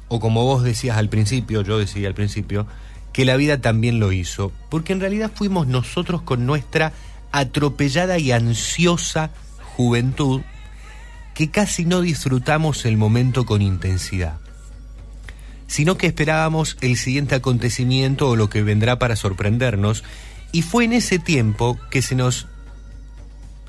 [0.07, 2.67] o como vos decías al principio, yo decía al principio,
[3.13, 6.93] que la vida también lo hizo, porque en realidad fuimos nosotros con nuestra
[7.31, 9.31] atropellada y ansiosa
[9.75, 10.41] juventud
[11.33, 14.39] que casi no disfrutamos el momento con intensidad,
[15.67, 20.03] sino que esperábamos el siguiente acontecimiento o lo que vendrá para sorprendernos,
[20.51, 22.47] y fue en ese tiempo que se nos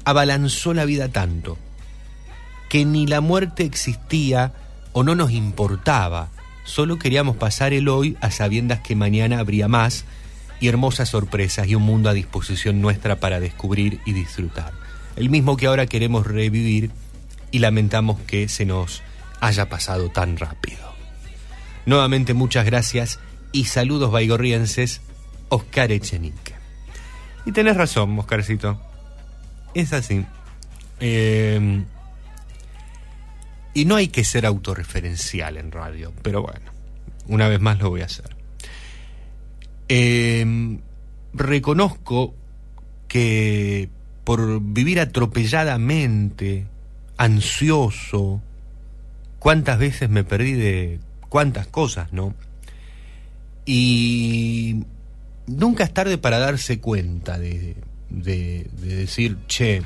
[0.05, 1.59] abalanzó la vida tanto,
[2.69, 4.53] que ni la muerte existía
[4.93, 6.29] o no nos importaba,
[6.65, 10.05] solo queríamos pasar el hoy a sabiendas que mañana habría más
[10.61, 14.73] y hermosas sorpresas y un mundo a disposición nuestra para descubrir y disfrutar.
[15.17, 16.91] El mismo que ahora queremos revivir
[17.51, 19.03] y lamentamos que se nos
[19.41, 20.88] haya pasado tan rápido.
[21.89, 23.19] Nuevamente muchas gracias
[23.51, 25.01] y saludos baigorrienses,
[25.49, 26.53] Oscar Echenique.
[27.47, 28.79] Y tenés razón, Oscarcito.
[29.73, 30.27] Es así.
[31.01, 31.83] Eh,
[33.73, 36.71] y no hay que ser autorreferencial en radio, pero bueno,
[37.27, 38.37] una vez más lo voy a hacer.
[39.89, 40.79] Eh,
[41.33, 42.35] reconozco
[43.09, 43.89] que
[44.25, 46.67] por vivir atropelladamente,
[47.17, 48.43] ansioso,
[49.39, 52.35] cuántas veces me perdí de cuántas cosas, ¿no?
[53.67, 54.85] Y
[55.47, 57.77] nunca es tarde para darse cuenta de,
[58.11, 59.83] de, de decir, che,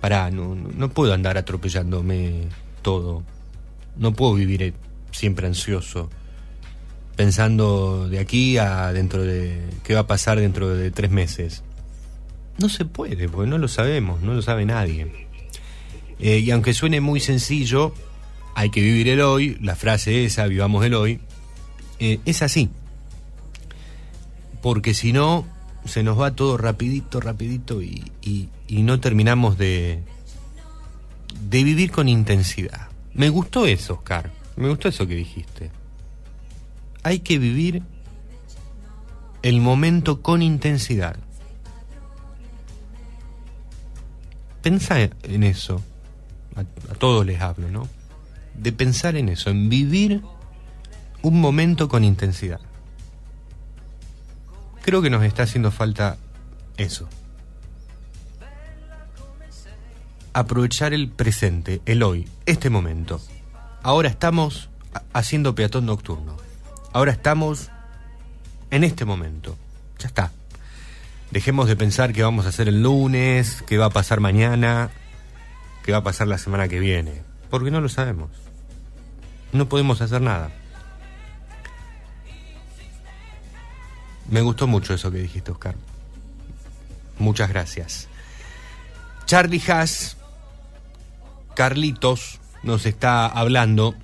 [0.00, 2.48] pará, no, no, no puedo andar atropellándome
[2.82, 3.22] todo,
[3.96, 4.72] no puedo vivir eh,
[5.10, 6.10] siempre ansioso,
[7.16, 11.62] pensando de aquí a dentro de, qué va a pasar dentro de tres meses.
[12.58, 15.26] No se puede, porque no lo sabemos, no lo sabe nadie.
[16.18, 17.92] Eh, y aunque suene muy sencillo,
[18.56, 21.20] hay que vivir el hoy, la frase esa, vivamos el hoy,
[21.98, 22.70] eh, es así.
[24.62, 25.46] Porque si no,
[25.84, 28.10] se nos va todo rapidito, rapidito y,
[28.70, 30.02] no terminamos de,
[31.50, 32.88] de vivir con intensidad.
[33.12, 34.32] Me gustó eso, Oscar.
[34.56, 35.70] Me gustó eso que dijiste.
[37.02, 37.82] hay que vivir
[39.42, 41.18] el momento con intensidad.
[44.62, 45.82] Pensá en eso.
[46.56, 47.95] A todos les hablo, ¿no?
[48.58, 50.22] De pensar en eso, en vivir
[51.22, 52.60] un momento con intensidad.
[54.82, 56.16] Creo que nos está haciendo falta
[56.76, 57.08] eso.
[60.32, 63.20] Aprovechar el presente, el hoy, este momento.
[63.82, 66.36] Ahora estamos ha- haciendo peatón nocturno.
[66.92, 67.70] Ahora estamos
[68.70, 69.56] en este momento.
[69.98, 70.30] Ya está.
[71.30, 74.90] Dejemos de pensar qué vamos a hacer el lunes, qué va a pasar mañana,
[75.84, 77.22] qué va a pasar la semana que viene.
[77.50, 78.30] Porque no lo sabemos.
[79.52, 80.50] No podemos hacer nada.
[84.28, 85.76] Me gustó mucho eso que dijiste, Oscar.
[87.18, 88.08] Muchas gracias.
[89.24, 90.16] Charlie Haas,
[91.54, 93.94] Carlitos, nos está hablando.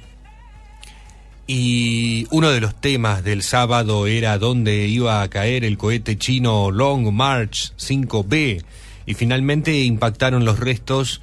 [1.46, 6.70] Y uno de los temas del sábado era dónde iba a caer el cohete chino
[6.70, 8.64] Long March 5B.
[9.04, 11.20] Y finalmente impactaron los restos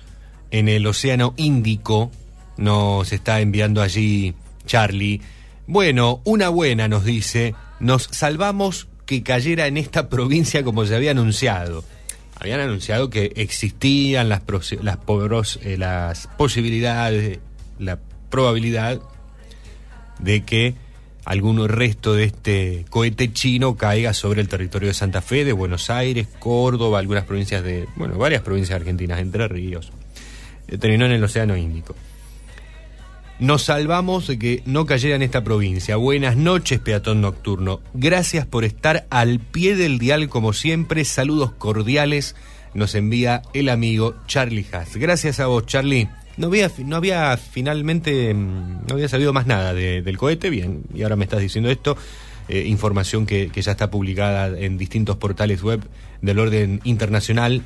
[0.52, 2.12] en el Océano Índico.
[2.60, 4.34] Nos está enviando allí
[4.66, 5.22] Charlie.
[5.66, 11.12] Bueno, una buena nos dice, nos salvamos que cayera en esta provincia como se había
[11.12, 11.86] anunciado.
[12.38, 17.40] Habían anunciado que existían eh, las posibilidades,
[17.80, 19.00] la probabilidad
[20.20, 20.76] de que
[21.24, 25.90] algún resto de este cohete chino caiga sobre el territorio de Santa Fe, de Buenos
[25.90, 29.92] Aires, Córdoba, algunas provincias de, bueno, varias provincias argentinas, Entre Ríos.
[30.68, 31.96] Eh, Terminó en el Océano Índico.
[33.40, 35.96] Nos salvamos de que no cayera en esta provincia.
[35.96, 37.80] Buenas noches, peatón nocturno.
[37.94, 41.06] Gracias por estar al pie del dial como siempre.
[41.06, 42.36] Saludos cordiales.
[42.74, 44.98] Nos envía el amigo Charlie Haas.
[44.98, 46.10] Gracias a vos, Charlie.
[46.36, 46.48] No
[46.98, 51.24] había, finalmente, mm, no había sabido más nada de- del cohete, bien, y ahora me
[51.24, 51.98] estás diciendo esto.
[52.50, 55.82] Eh, información que, ya está publicada en distintos portales web
[56.22, 57.62] del orden internacional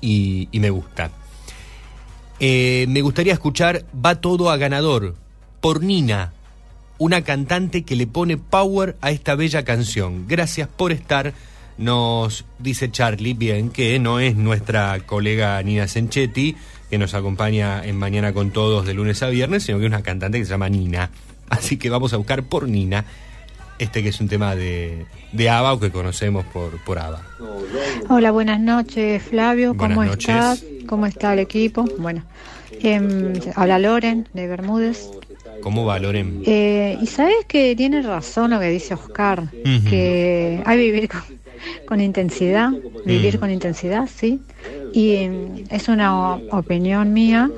[0.00, 1.10] y me gusta.
[2.40, 5.14] Eh, me gustaría escuchar Va todo a ganador
[5.60, 6.32] por Nina,
[6.98, 10.26] una cantante que le pone power a esta bella canción.
[10.28, 11.32] Gracias por estar.
[11.76, 16.54] Nos dice Charlie, bien, que no es nuestra colega Nina Senchetti,
[16.90, 20.02] que nos acompaña en Mañana con Todos de lunes a viernes, sino que es una
[20.02, 21.10] cantante que se llama Nina.
[21.48, 23.04] Así que vamos a buscar por Nina,
[23.78, 27.22] este que es un tema de, de ABBA o que conocemos por, por ABBA.
[28.08, 29.76] Hola, buenas noches, Flavio.
[29.76, 30.28] ¿Cómo Buenas noches.
[30.28, 30.64] estás?
[30.86, 31.84] ¿Cómo está el equipo?
[31.98, 32.22] Bueno,
[32.80, 35.08] em, habla Loren de Bermúdez.
[35.62, 36.42] ¿Cómo valoren?
[36.46, 39.88] Eh, y sabes que tiene razón lo que dice Oscar, Ujú.
[39.88, 41.22] que hay que vivir con,
[41.86, 42.70] con intensidad,
[43.06, 44.40] vivir con intensidad, sí.
[44.92, 47.50] Y em, es una opinión mía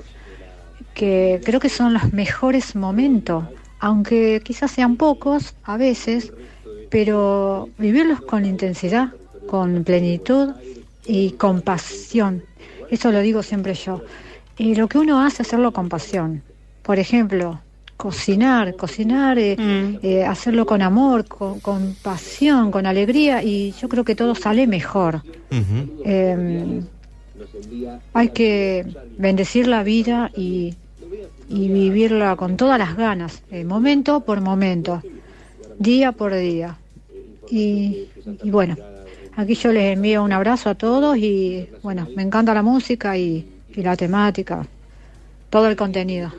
[0.95, 3.45] que creo que son los mejores momentos,
[3.87, 6.33] aunque quizás sean pocos a veces,
[6.91, 9.13] pero vivirlos con intensidad,
[9.47, 10.55] con plenitud
[11.07, 12.43] y con pasión.
[12.91, 14.03] Eso lo digo siempre yo.
[14.59, 16.43] Y lo que uno hace, hacerlo con pasión.
[16.83, 17.61] Por ejemplo,
[17.97, 19.57] cocinar, cocinar, eh,
[20.03, 24.67] eh, hacerlo con amor, con, con pasión, con alegría, y yo creo que todo sale
[24.67, 25.23] mejor.
[26.05, 26.81] Eh,
[28.13, 28.85] hay que
[29.17, 30.75] bendecir la vida y,
[31.49, 35.03] y vivirla con todas las ganas, eh, momento por momento,
[35.79, 36.77] día por día.
[37.51, 38.09] Y,
[38.45, 38.77] bueno,
[39.37, 43.47] aquí yo les envío un abrazo a todos y bueno, me encanta la música y,
[43.75, 44.67] y la temática,
[45.51, 46.33] todo el contenido.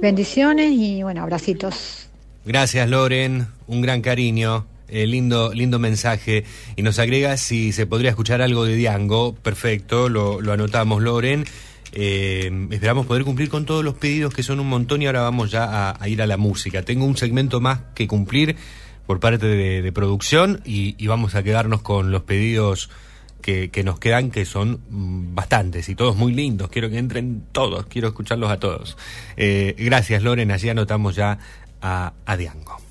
[0.00, 2.08] Bendiciones y bueno, abracitos.
[2.44, 3.48] Gracias, Loren.
[3.66, 4.64] Un gran cariño.
[4.88, 6.44] Eh, lindo, lindo mensaje.
[6.76, 9.34] Y nos agrega si se podría escuchar algo de Diango.
[9.34, 11.44] Perfecto, lo, lo anotamos, Loren.
[11.92, 15.50] Eh, esperamos poder cumplir con todos los pedidos, que son un montón, y ahora vamos
[15.50, 16.82] ya a, ir a la música.
[16.82, 18.56] Tengo un segmento más que cumplir
[19.06, 22.90] por parte de, producción y, vamos a quedarnos con los pedidos
[23.40, 26.68] que, nos quedan, que son mm, bastantes y todos muy lindos.
[26.68, 28.98] Quiero que entren todos, quiero escucharlos a todos.
[29.36, 30.50] Eh, gracias, Loren.
[30.50, 31.38] Allí anotamos ya
[31.80, 32.87] a, a Diango.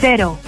[0.00, 0.38] Cero.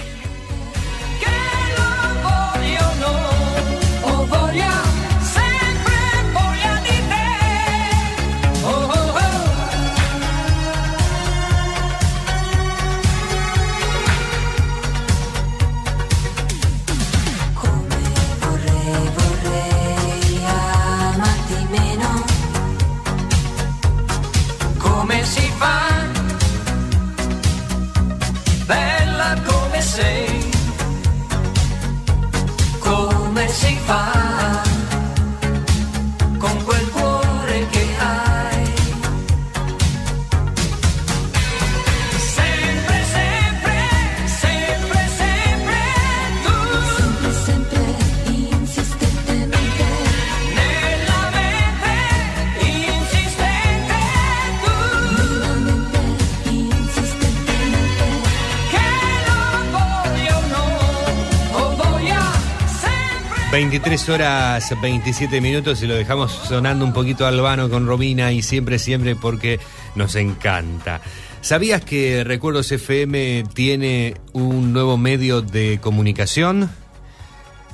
[63.51, 68.79] 23 horas 27 minutos y lo dejamos sonando un poquito albano con Romina y siempre,
[68.79, 69.59] siempre porque
[69.93, 71.01] nos encanta.
[71.41, 76.69] ¿Sabías que Recuerdos FM tiene un nuevo medio de comunicación?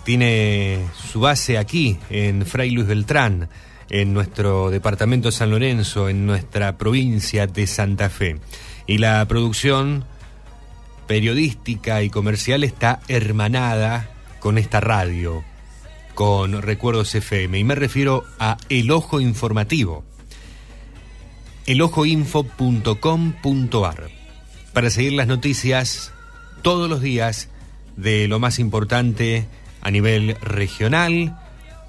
[0.03, 0.79] Tiene
[1.11, 3.47] su base aquí, en Fray Luis Beltrán,
[3.91, 8.39] en nuestro departamento de San Lorenzo, en nuestra provincia de Santa Fe.
[8.87, 10.05] Y la producción
[11.05, 15.43] periodística y comercial está hermanada con esta radio,
[16.17, 17.59] con Recuerdos FM.
[17.59, 20.03] Y me refiero a El Ojo Informativo
[21.67, 24.09] elojoinfo.com.ar
[24.73, 26.11] para seguir las noticias
[26.63, 27.49] todos los días
[27.97, 29.45] de lo más importante
[29.81, 31.37] a nivel regional,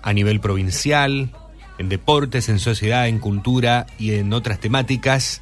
[0.02, 1.30] a nivel provincial,
[1.78, 5.40] en deportes, en sociedad, en cultura y en otras temáticas,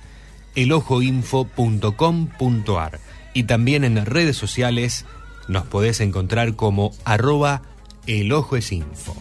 [0.55, 3.01] elojoinfo.com.ar.
[3.35, 5.07] Y también en redes sociales
[5.49, 7.63] nos podés encontrar como arroba
[8.07, 9.15] elojoesinfo.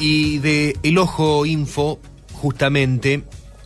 [0.00, 1.98] Y de El Ojo Info,
[2.32, 3.24] justamente,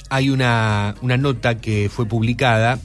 [0.08, 2.78] hay una, una nota que fue publicada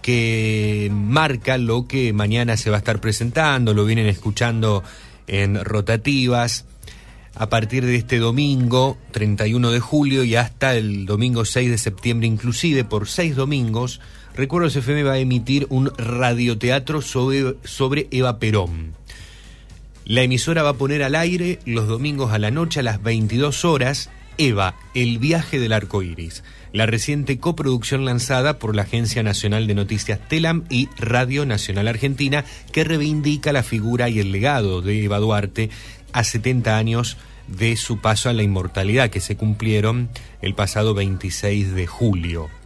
[0.00, 4.82] que marca lo que mañana se va a estar presentando, lo vienen escuchando
[5.28, 6.64] en rotativas,
[7.34, 12.26] a partir de este domingo 31 de julio y hasta el domingo 6 de septiembre
[12.26, 14.00] inclusive, por seis domingos,
[14.34, 18.94] Recuerdos FM va a emitir un radioteatro sobre, Eva Perón.
[20.06, 23.66] La emisora va a poner al aire los domingos a la noche a las 22
[23.66, 29.66] horas Eva, el viaje del arco iris, la reciente coproducción lanzada por la Agencia Nacional
[29.66, 35.04] de Noticias Telam y Radio Nacional Argentina, que reivindica la figura y el legado de
[35.04, 35.68] Eva Duarte
[36.14, 40.08] a 70 años de su paso a la inmortalidad, que se cumplieron
[40.40, 42.61] el pasado 26 de julio.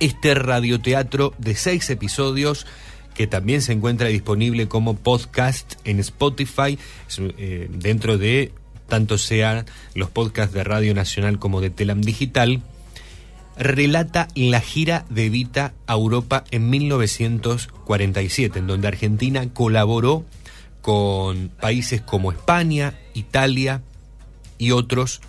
[0.00, 2.66] Este radioteatro de seis episodios
[3.14, 6.78] que también se encuentra disponible como podcast en Spotify,
[7.18, 8.52] eh, dentro de
[8.88, 12.62] tanto sean los podcasts de Radio Nacional como de Telam Digital,
[13.56, 20.24] relata la gira de Evita a Europa en 1947, en donde Argentina colaboró
[20.82, 23.82] con países como España, Italia
[24.58, 25.20] y otros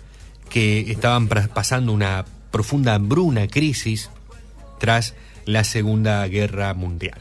[0.50, 4.10] que estaban pasando una profunda hambruna, crisis,
[4.78, 5.14] tras
[5.44, 7.18] la Segunda Guerra Mundial.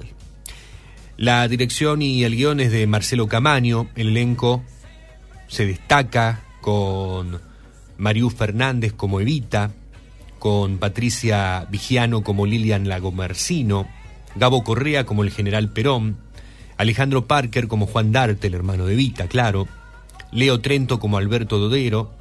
[1.18, 4.64] La dirección y el guion es de Marcelo Camaño, el elenco
[5.48, 7.40] se destaca con
[7.98, 9.72] Mariú Fernández como Evita,
[10.40, 13.88] con Patricia Vigiano como Lilian Lagomercino,
[14.36, 16.18] Gabo Correa como el general Perón,
[16.78, 19.68] Alejandro Parker como Juan Darte, el hermano de Evita, claro,
[20.32, 22.12] Leo Trento como Alberto Dodero,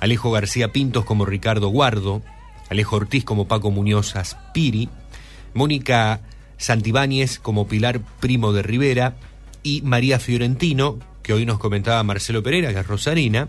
[0.00, 2.22] Alejo García Pintos como Ricardo Guardo,
[2.70, 4.88] Alejo Ortiz como Paco Muñoz Aspiri,
[5.52, 6.20] Mónica
[6.56, 9.16] Santibáñez como Pilar Primo de Rivera
[9.62, 13.48] y María Fiorentino, que hoy nos comentaba Marcelo Pereira, que es Rosarina,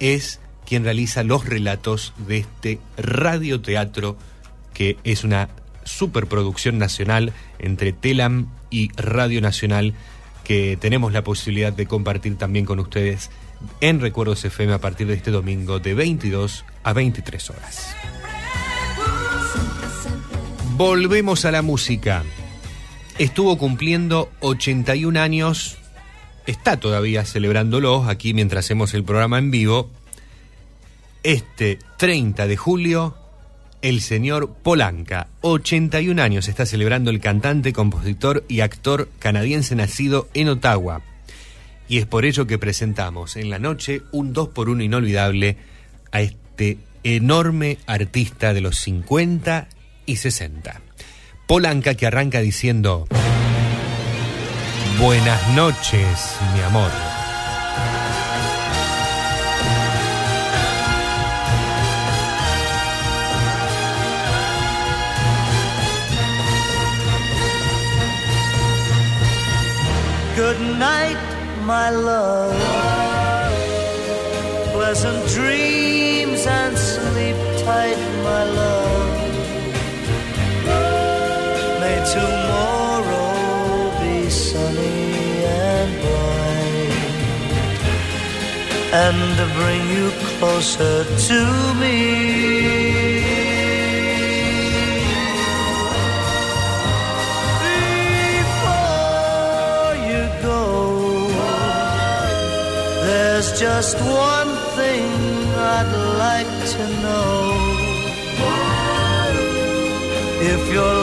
[0.00, 4.16] es quien realiza los relatos de este radioteatro
[4.74, 5.48] que es una
[5.84, 9.94] superproducción nacional entre Telam y Radio Nacional
[10.44, 13.30] que tenemos la posibilidad de compartir también con ustedes
[13.80, 17.96] en Recuerdos FM a partir de este domingo de 22 a 23 horas.
[20.78, 22.22] Volvemos a la música.
[23.18, 25.76] Estuvo cumpliendo 81 años,
[26.46, 29.90] está todavía celebrándolos aquí mientras hacemos el programa en vivo.
[31.24, 33.16] Este 30 de julio,
[33.82, 40.48] el señor Polanca, 81 años, está celebrando el cantante, compositor y actor canadiense nacido en
[40.48, 41.02] Ottawa.
[41.88, 45.56] Y es por ello que presentamos en la noche un 2 por 1 inolvidable
[46.12, 49.70] a este enorme artista de los 50
[50.08, 50.80] y 60.
[51.46, 53.06] Polanca que arranca diciendo,
[54.98, 56.90] Buenas noches, mi amor.
[70.34, 71.18] Good night,
[71.64, 72.56] my love.
[74.72, 78.97] Pleasant dreams and sleep tight, my love.
[82.12, 86.98] Tomorrow be sunny and bright
[89.04, 90.96] and bring you closer
[91.28, 91.40] to
[91.80, 91.98] me.
[98.58, 100.62] Before you go,
[103.04, 105.10] there's just one thing
[105.76, 105.92] I'd
[106.24, 107.34] like to know.
[110.40, 110.94] If your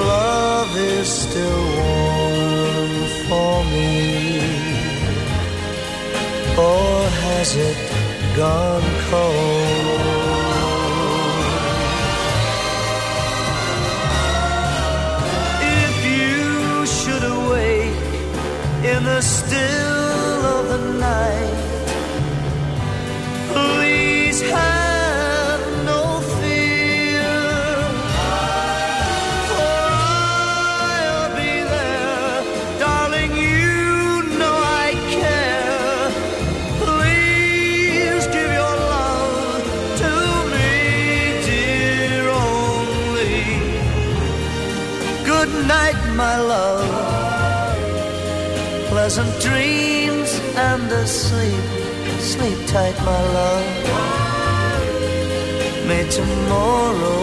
[0.65, 2.93] love is still warm
[3.27, 4.39] for me.
[6.57, 7.77] or has it
[8.35, 10.01] gone cold?
[15.83, 18.03] If you should awake
[18.93, 21.55] in the still of the night,
[23.53, 24.94] please have
[46.25, 46.87] my love.
[48.91, 50.29] Pleasant dreams
[50.69, 51.65] and a sleep.
[52.33, 53.67] Sleep tight, my love.
[55.89, 57.19] May tomorrow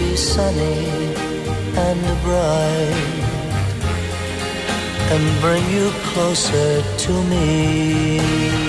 [0.00, 0.80] be sunny
[1.86, 2.98] and bright
[5.14, 6.70] and bring you closer
[7.04, 8.67] to me.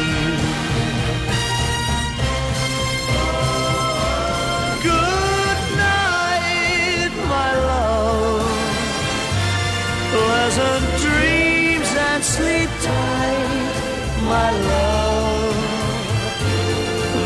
[14.30, 15.56] My love.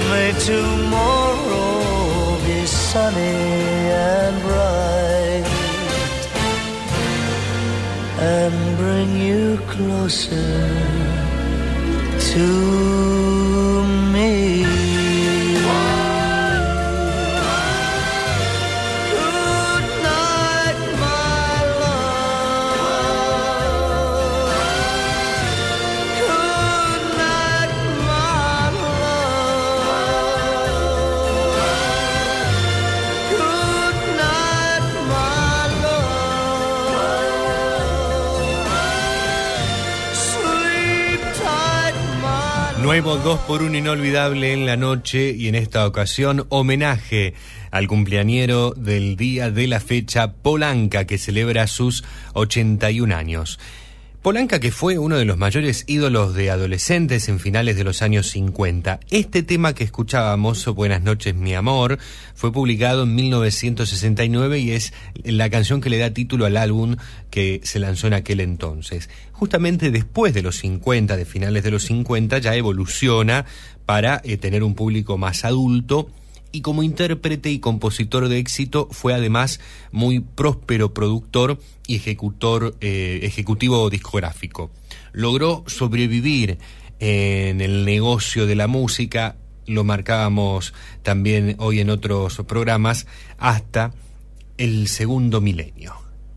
[0.10, 1.72] May tomorrow
[2.46, 3.40] be sunny
[4.14, 5.46] and bright
[8.36, 10.54] and bring you closer
[12.32, 13.33] to
[42.94, 47.34] Nuevo 2 por 1 inolvidable en la noche y en esta ocasión homenaje
[47.72, 53.58] al cumpleañero del día de la fecha, Polanca, que celebra sus 81 años.
[54.24, 58.30] Polanca que fue uno de los mayores ídolos de adolescentes en finales de los años
[58.30, 59.02] 50.
[59.12, 62.00] Este tema que escuchábamos, Buenas noches mi amor,
[62.34, 64.94] fue publicado en 1969 y es
[65.26, 66.96] la canción que le da título al álbum
[67.30, 69.10] que se lanzó en aquel entonces.
[69.34, 73.44] Justamente después de los 50, de finales de los 50, ya evoluciona
[73.86, 76.08] para eh, tener un público más adulto
[76.54, 79.60] y como intérprete y compositor de éxito fue además
[79.92, 84.72] muy próspero productor y ejecutor, eh, ejecutivo discográfico.
[85.12, 86.60] Logró sobrevivir
[87.00, 93.08] en el negocio de la música, lo marcábamos también hoy en otros programas,
[93.38, 93.92] hasta
[94.58, 95.96] el segundo milenio.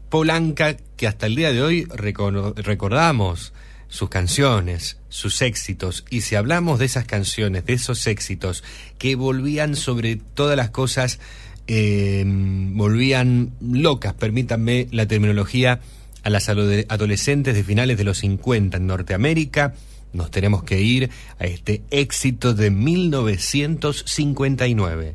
[0.08, 3.52] Polanca, que hasta el día de hoy reco- recordamos
[3.88, 8.64] sus canciones, sus éxitos, y si hablamos de esas canciones, de esos éxitos,
[8.98, 11.20] que volvían sobre todas las cosas,
[11.68, 15.80] eh, volvían locas, permítanme la terminología,
[16.22, 19.74] a las ado- adolescentes de finales de los 50 en Norteamérica,
[20.12, 25.14] nos tenemos que ir a este éxito de 1959.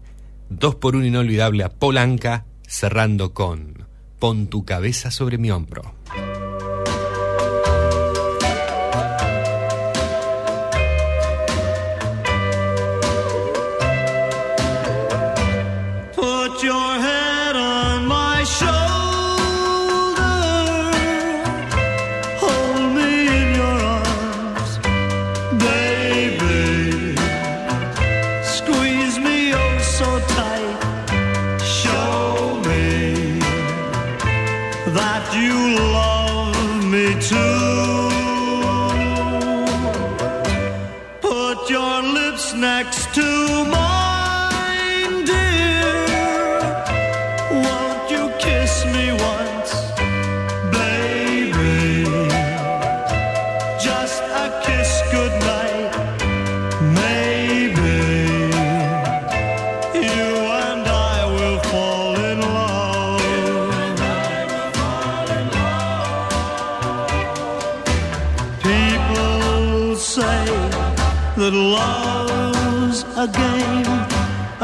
[0.50, 3.85] Dos por un inolvidable a Polanca, cerrando con
[4.19, 5.95] Pon tu cabeza sobre mi hombro.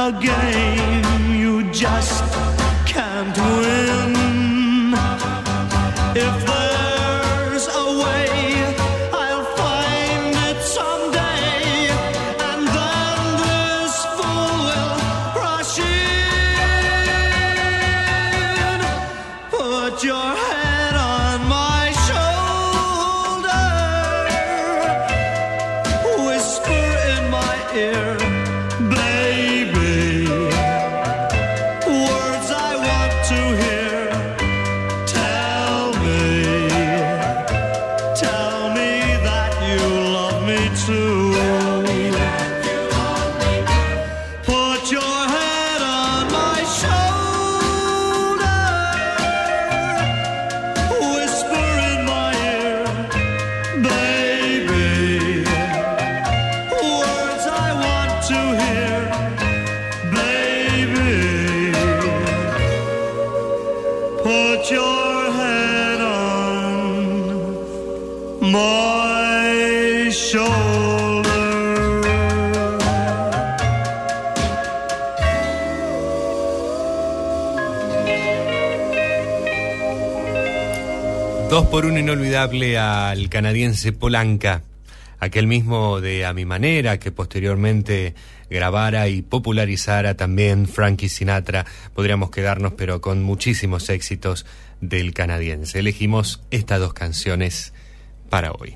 [0.07, 0.46] A
[81.77, 84.63] por uno inolvidable al canadiense Polanca,
[85.19, 88.15] aquel mismo de A Mi Manera, que posteriormente
[88.49, 91.67] grabara y popularizara también Frankie Sinatra.
[91.93, 94.47] Podríamos quedarnos, pero con muchísimos éxitos
[94.81, 95.77] del canadiense.
[95.77, 97.73] Elegimos estas dos canciones
[98.27, 98.75] para hoy.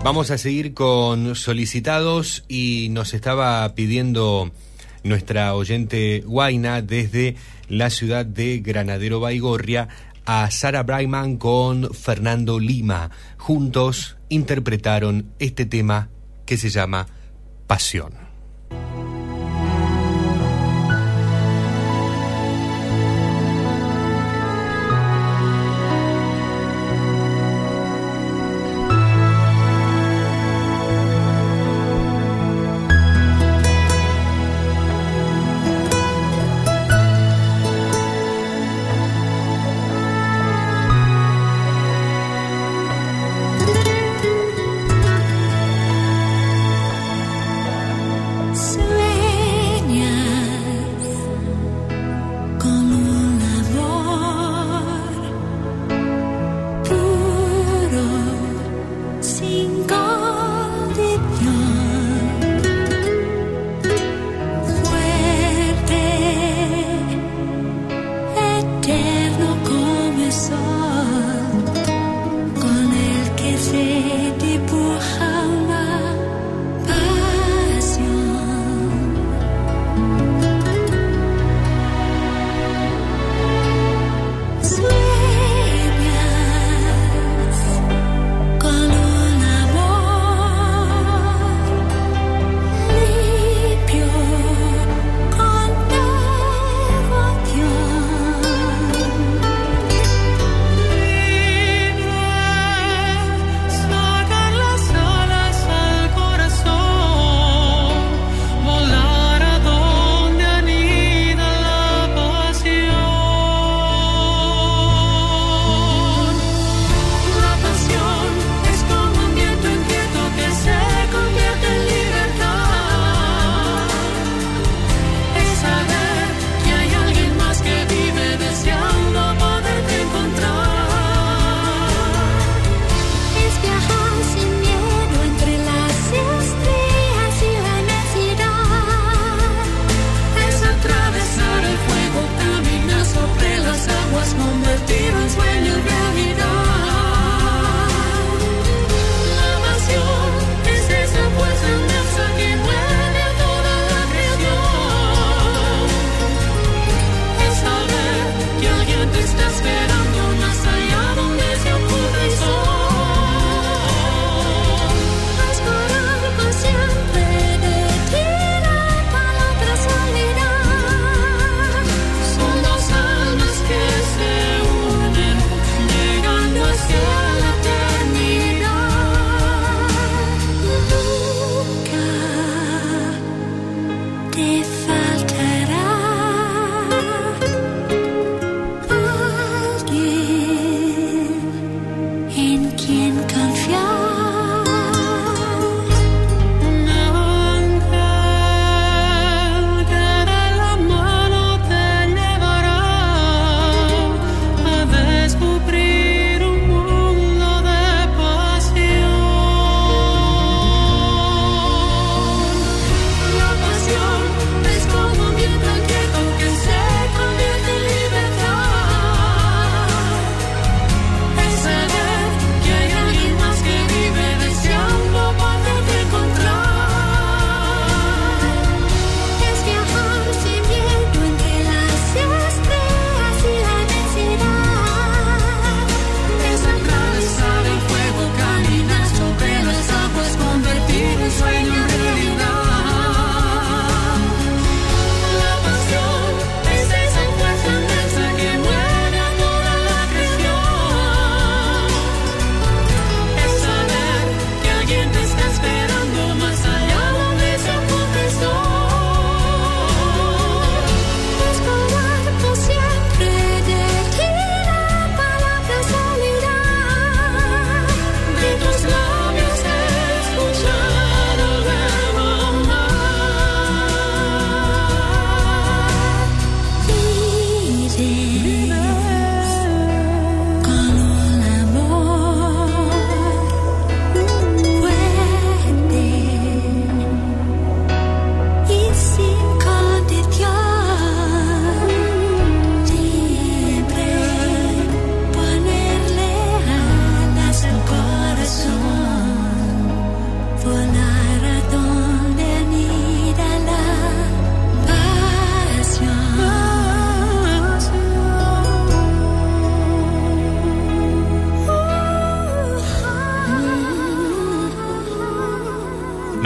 [0.04, 4.52] Vamos a seguir con solicitados y nos estaba pidiendo
[5.04, 7.36] nuestra oyente Guaina desde
[7.68, 9.88] la ciudad de Granadero Baigorria
[10.26, 13.10] a Sara Brightman con Fernando Lima.
[13.38, 16.10] Juntos interpretaron este tema
[16.44, 17.06] que se llama
[17.66, 18.23] Pasión.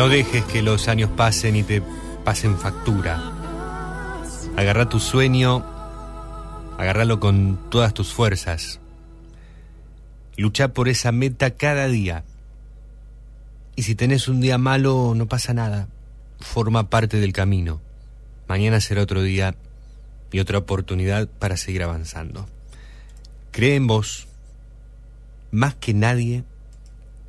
[0.09, 1.83] No dejes que los años pasen y te
[2.25, 3.31] pasen factura.
[4.57, 5.67] Agarra tu sueño,
[6.79, 8.81] agárralo con todas tus fuerzas.
[10.39, 12.25] Lucha por esa meta cada día.
[13.77, 15.89] Y si tenés un día malo, no pasa nada.
[16.41, 17.83] Forma parte del camino.
[18.49, 19.57] Mañana será otro día
[20.33, 22.49] y otra oportunidad para seguir avanzando.
[23.51, 24.27] Cree en vos,
[25.51, 26.45] más que nadie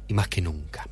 [0.08, 0.89] y más que nunca.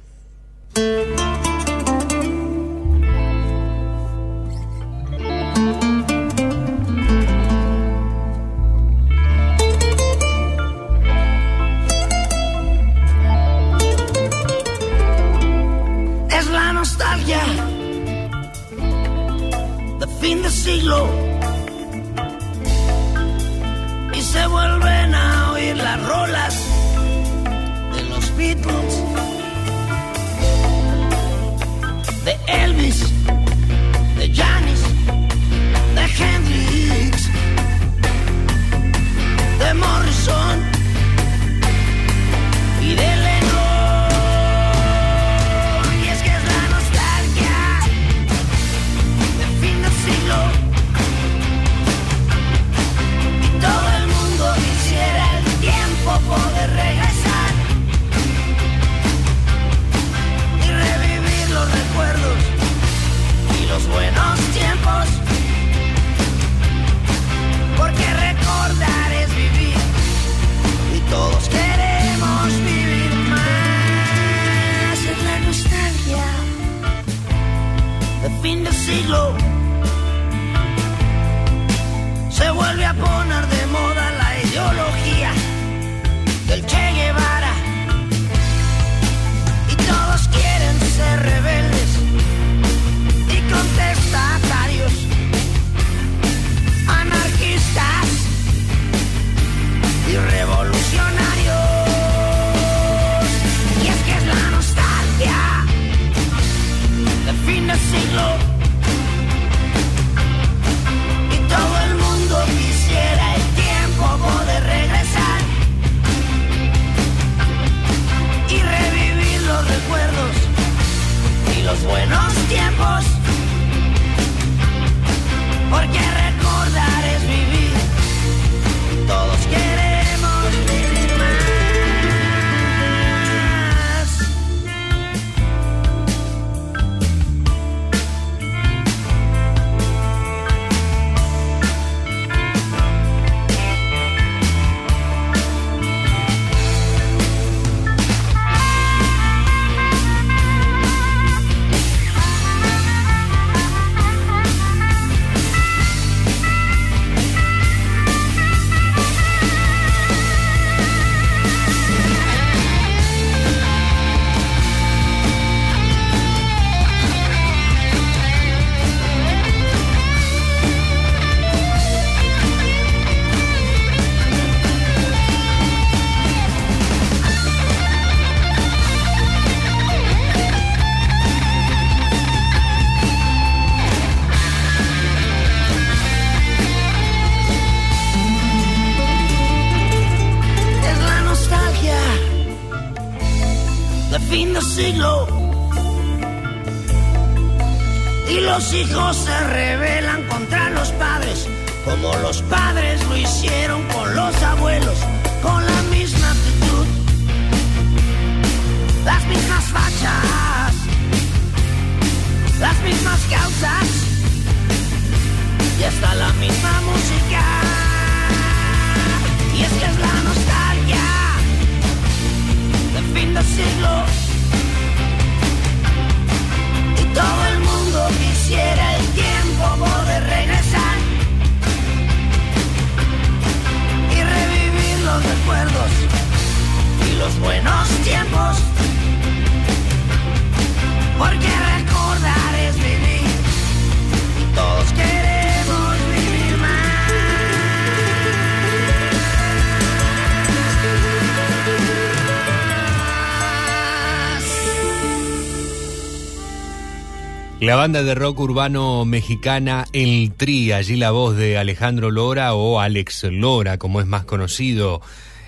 [257.88, 263.24] Banda de rock urbano mexicana El Tri, allí la voz de Alejandro Lora o Alex
[263.32, 264.99] Lora, como es más conocido,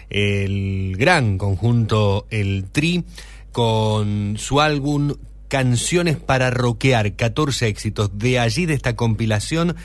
[0.09, 3.03] el gran conjunto El Tri,
[3.51, 5.15] con su álbum
[5.49, 8.17] Canciones para Roquear, 14 éxitos.
[8.17, 9.75] De allí, de esta compilación,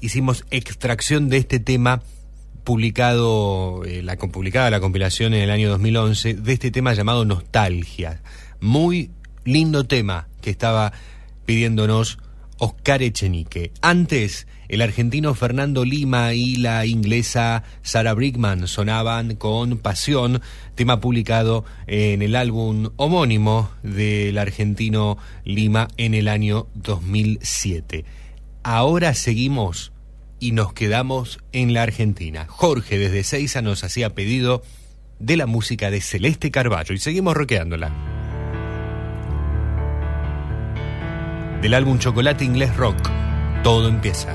[0.00, 2.00] hicimos extracción de este tema
[2.64, 8.22] publicado, eh, la, publicada la compilación en el año 2011, de este tema llamado Nostalgia.
[8.60, 9.10] Muy
[9.44, 10.94] lindo tema que estaba
[11.44, 12.18] pidiéndonos
[12.58, 13.72] Oscar Echenique.
[13.80, 20.40] Antes, el argentino Fernando Lima y la inglesa Sarah Brickman sonaban con Pasión,
[20.76, 28.04] tema publicado en el álbum homónimo del argentino Lima en el año 2007.
[28.62, 29.92] Ahora seguimos
[30.38, 32.46] y nos quedamos en la Argentina.
[32.48, 34.62] Jorge desde Seiza nos hacía pedido
[35.18, 38.21] de la música de Celeste Carballo y seguimos roqueándola.
[41.62, 43.08] Del álbum Chocolate Inglés Rock,
[43.62, 44.34] todo empieza.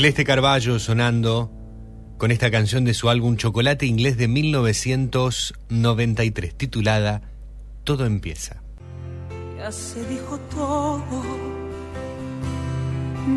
[0.00, 1.52] Celeste Carballo sonando
[2.16, 7.20] con esta canción de su álbum Chocolate Inglés de 1993, titulada
[7.84, 8.62] Todo empieza.
[9.58, 11.22] Ya se dijo todo,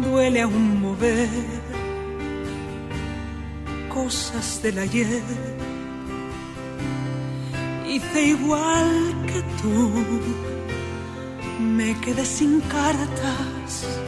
[0.09, 1.27] duele aún mover
[3.93, 5.22] cosas del ayer.
[7.90, 9.92] Hice igual que tú,
[11.59, 14.00] me quedé sin cartas,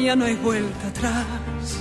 [0.00, 1.78] ya no hay vuelta atrás.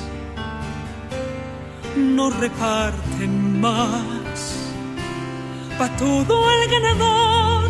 [1.95, 4.39] No reparten más,
[5.77, 7.69] pa' todo el ganador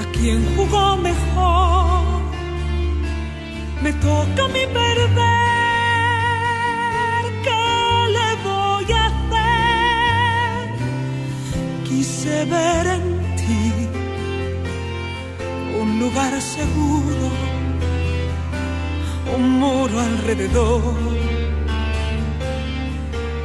[0.00, 2.22] a quien jugó mejor.
[3.82, 5.14] Me toca mí perder.
[7.46, 7.64] ¿Qué
[8.16, 10.64] le voy a hacer?
[11.84, 13.06] Quise ver en
[13.36, 13.72] ti
[15.80, 17.43] un lugar seguro
[19.98, 20.94] alrededor.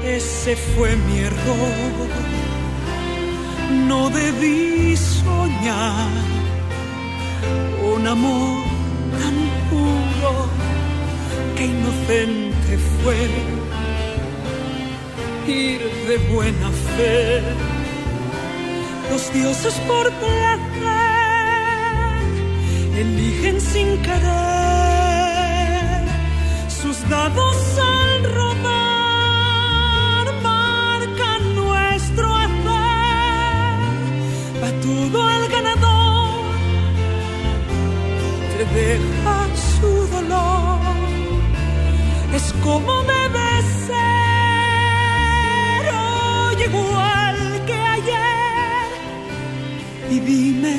[0.03, 2.09] Ese fue mi error.
[3.87, 6.09] No debí soñar
[7.93, 8.63] un amor
[9.19, 9.35] tan
[9.69, 10.31] puro
[11.55, 13.29] que inocente fue.
[15.47, 17.41] Ir de buena fe.
[19.11, 20.59] Los dioses por placer
[22.95, 24.58] eligen sin querer
[27.09, 28.65] dados al rodar
[30.43, 33.79] marcan nuestro hacer.
[34.61, 36.43] Batudo el ganador
[38.51, 39.37] te deja
[39.77, 40.79] su dolor.
[42.33, 43.49] Es como debe
[43.87, 48.87] ser hoy igual que ayer.
[50.11, 50.77] Y dime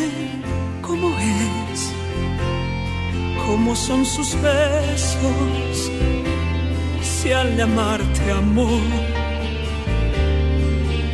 [0.83, 1.51] cómo es
[3.51, 5.70] cómo son sus besos,
[7.33, 8.83] al llamarte amor.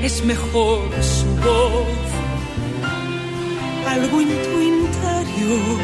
[0.02, 2.06] Es mejor su voz,
[3.86, 5.80] algo en tu interior.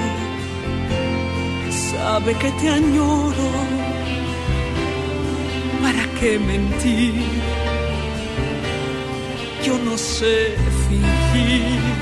[1.71, 3.51] Sabe que te añoro,
[5.83, 7.15] ¿para qué mentir?
[9.65, 10.57] Yo no sé
[10.89, 12.02] fingir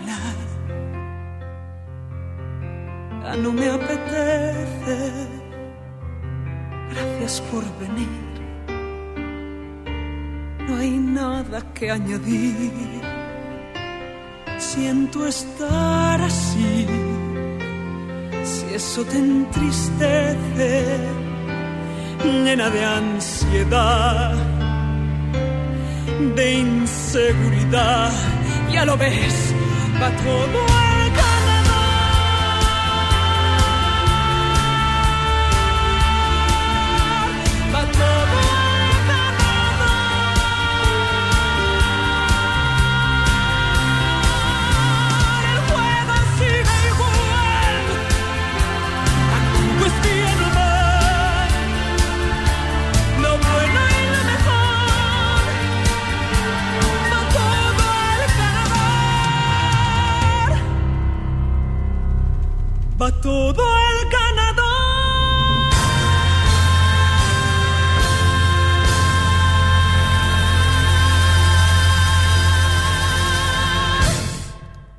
[3.41, 4.97] no me apetece.
[6.91, 8.29] Gracias por venir,
[10.67, 13.01] no hay nada que añadir.
[14.57, 16.85] Siento estar así,
[18.43, 20.97] si eso te entristece,
[22.23, 24.35] llena de ansiedad,
[26.35, 28.11] de inseguridad
[28.71, 29.53] ya lo ves,
[30.01, 30.80] va todo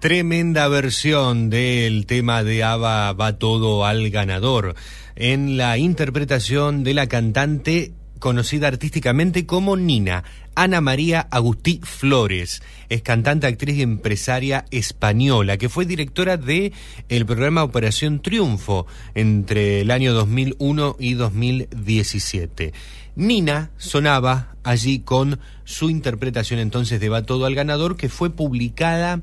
[0.03, 4.75] Tremenda versión del tema de ABBA Va todo al ganador
[5.15, 10.25] en la interpretación de la cantante conocida artísticamente como Nina,
[10.57, 12.65] Ana María Agustí Flores.
[12.89, 16.73] Es cantante, actriz y empresaria española que fue directora de
[17.09, 22.73] el programa Operación Triunfo entre el año 2001 y 2017.
[23.15, 29.23] Nina sonaba allí con su interpretación entonces de Va todo al ganador que fue publicada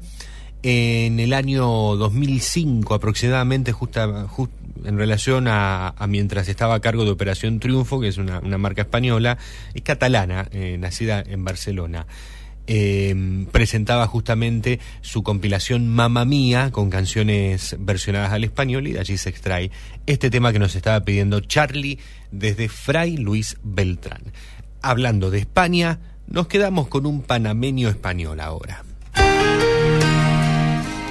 [0.63, 1.65] en el año
[1.95, 4.51] 2005 aproximadamente, justa, just-
[4.85, 9.38] en relación a, mientras estaba a cargo de Operación Triunfo, que es una, marca española,
[9.73, 12.07] es catalana, eh, nacida en Barcelona.
[12.71, 19.17] Eh, presentaba justamente su compilación Mamma Mía con canciones versionadas al español y de allí
[19.17, 19.71] se extrae
[20.05, 21.97] este tema que nos estaba pidiendo Charlie
[22.31, 24.21] desde Fray Luis Beltrán.
[24.83, 28.83] Hablando de España, nos quedamos con un panameño español ahora.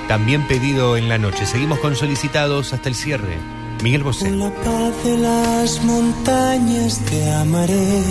[0.09, 1.45] También pedido en la noche.
[1.45, 3.37] Seguimos con solicitados hasta el cierre.
[3.83, 4.31] Miguel Bosé.
[4.31, 8.03] Con la paz de las montañas te amaré.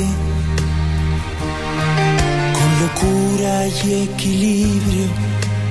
[2.53, 5.07] Con locura y equilibrio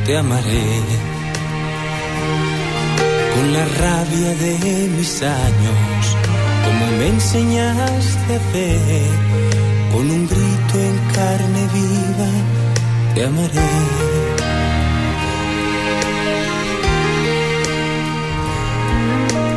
[0.04, 0.80] te amaré.
[3.34, 6.16] Con la rabia de mis años,
[6.64, 9.10] como me enseñaste a hacer.
[9.92, 12.30] Con un grito en carne viva
[13.14, 14.15] te amaré.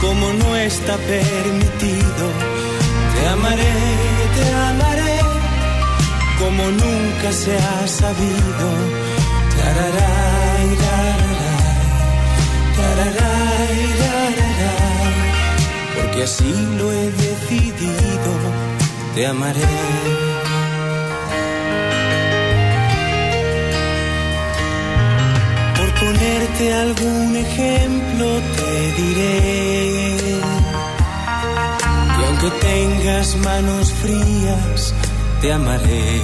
[0.00, 2.24] como no está permitido.
[3.14, 3.74] Te amaré,
[4.36, 5.18] te amaré,
[6.38, 8.66] como nunca se ha sabido.
[9.56, 11.86] Tararay, tararay,
[12.76, 13.80] tararay,
[15.94, 18.30] porque así lo he decidido.
[19.14, 20.29] Te amaré.
[26.10, 30.16] Ponerte algún ejemplo te diré
[32.16, 34.94] que aunque tengas manos frías,
[35.40, 36.20] te amaré.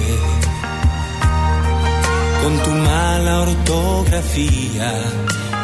[2.43, 4.91] Con tu mala ortografía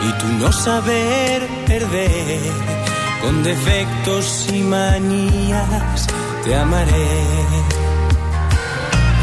[0.08, 2.40] y tu no saber perder,
[3.22, 6.08] con defectos y manías,
[6.43, 7.10] te amaré.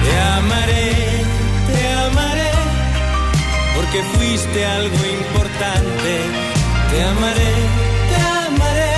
[0.05, 1.19] Te amaré,
[3.91, 6.12] porque fuiste algo importante.
[6.91, 7.55] Te amaré,
[8.10, 8.93] te amaré,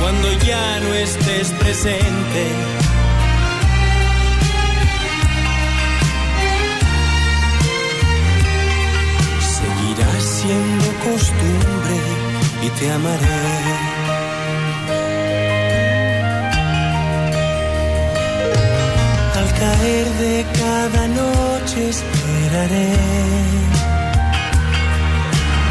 [0.00, 2.42] cuando ya no estés presente.
[9.58, 11.96] Seguirá siendo costumbre
[12.62, 13.40] y te amaré.
[19.36, 21.88] Al caer de cada noche
[22.24, 22.92] esperaré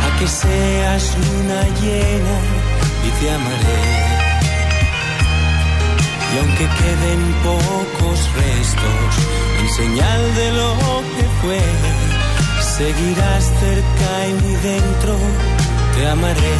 [0.06, 2.38] a que seas luna llena
[3.07, 3.83] y te amaré.
[6.33, 9.14] Y aunque queden pocos restos
[9.61, 10.75] en señal de lo
[11.15, 11.61] que fue,
[12.77, 15.15] seguirás cerca y muy dentro,
[15.95, 16.56] te amaré.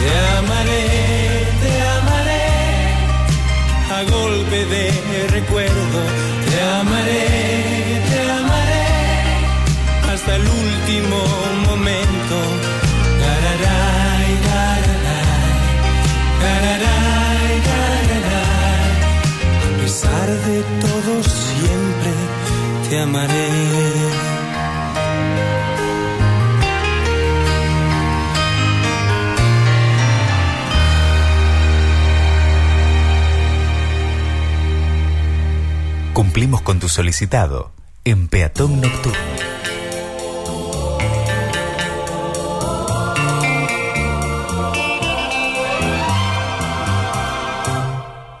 [0.00, 1.03] Te amaré,
[4.10, 6.00] golpe de recuerdo.
[6.48, 8.86] Te amaré, te amaré
[10.12, 11.18] hasta el último
[11.68, 12.36] momento.
[13.20, 15.56] Tararay, tararay,
[16.42, 17.54] tararay.
[19.66, 22.12] A pesar de todo, siempre
[22.88, 24.43] te amaré.
[36.34, 37.70] Cumplimos con tu solicitado
[38.04, 39.18] en Peatón Nocturno.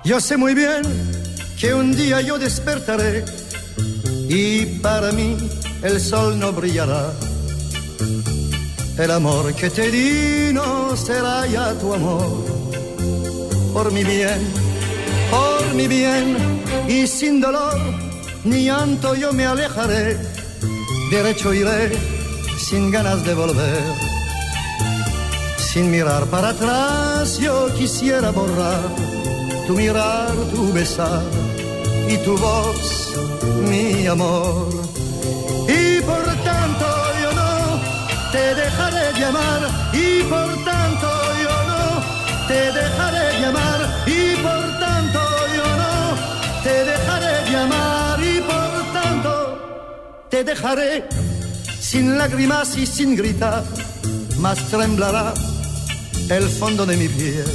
[0.04, 0.82] Yo sé muy bien
[1.56, 3.24] que un día yo despertaré
[4.28, 5.36] y para mí
[5.84, 7.12] el sol no brillará.
[8.98, 12.44] El amor que te di no será ya tu amor.
[13.72, 14.63] Por mi bien,
[15.30, 16.36] por mi bien
[16.88, 17.78] y sin dolor
[18.44, 20.18] ni llanto yo me alejaré.
[21.10, 21.92] Derecho iré
[22.58, 23.82] sin ganas de volver.
[25.56, 29.14] Sin mirar para atrás yo quisiera borrar
[29.66, 31.22] tu mirar, tu besar
[32.08, 33.14] y tu voz,
[33.68, 34.68] mi amor.
[35.68, 36.86] Y por tanto
[37.22, 37.80] yo no
[38.30, 39.60] te dejaré llamar
[39.92, 41.08] y por tanto
[41.42, 43.83] yo no te dejaré llamar
[47.54, 51.04] llamar y por tanto te dejaré
[51.80, 53.62] sin lágrimas y sin gritar,
[54.38, 55.32] más temblará
[56.30, 57.52] el fondo de mi piel.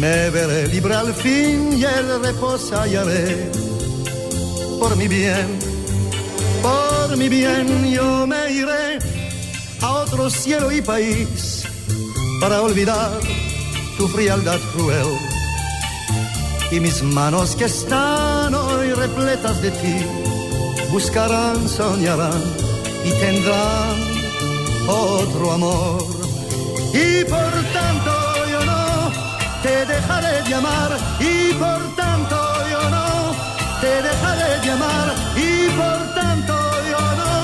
[0.00, 3.50] Me veré libre al fin y el reposo hallaré.
[4.80, 5.48] Por mi bien,
[6.62, 8.98] por mi bien yo me iré
[9.82, 11.64] a otro cielo y país
[12.40, 13.12] para olvidar
[13.98, 15.33] tu frialdad cruel.
[16.74, 19.96] Y mis manos que están hoy repletas de ti.
[20.90, 22.42] Buscarán, soñarán
[23.04, 23.94] y tendrán
[24.88, 26.02] otro amor.
[26.92, 28.12] Y por tanto
[28.50, 29.12] yo no
[29.62, 32.36] te dejaré llamar y por tanto
[32.72, 33.06] yo no
[33.80, 36.54] te dejaré llamar y por tanto
[36.90, 37.34] yo no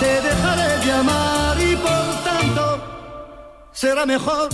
[0.00, 2.62] te dejaré llamar y por tanto
[3.72, 4.50] será mejor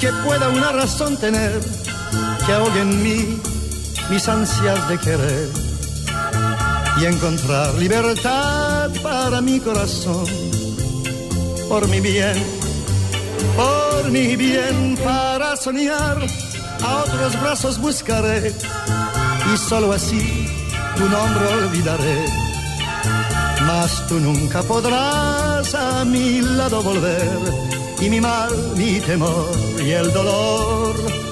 [0.00, 1.85] que pueda una razón tener
[2.46, 3.40] que ahogue en mí
[4.08, 5.48] mis ansias de querer
[7.00, 10.26] y encontrar libertad para mi corazón
[11.68, 12.36] por mi bien
[13.56, 16.18] por mi bien para soñar,
[16.82, 18.54] a otros brazos buscaré
[19.52, 20.46] y solo así
[20.96, 22.24] tu nombre olvidaré.
[23.66, 27.40] mas tú nunca podrás a mi lado volver
[28.00, 29.50] y mi mal, mi temor
[29.84, 31.25] y el dolor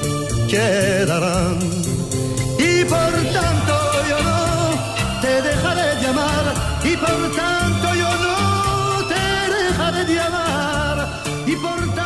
[0.54, 1.58] quedarán.
[2.58, 3.74] Y por tanto
[4.10, 4.40] yo no
[5.20, 6.44] te dejaré de amar
[6.84, 8.36] y por tanto yo no
[9.12, 9.24] te
[9.56, 10.96] dejaré de amar
[11.46, 12.03] y por tanto,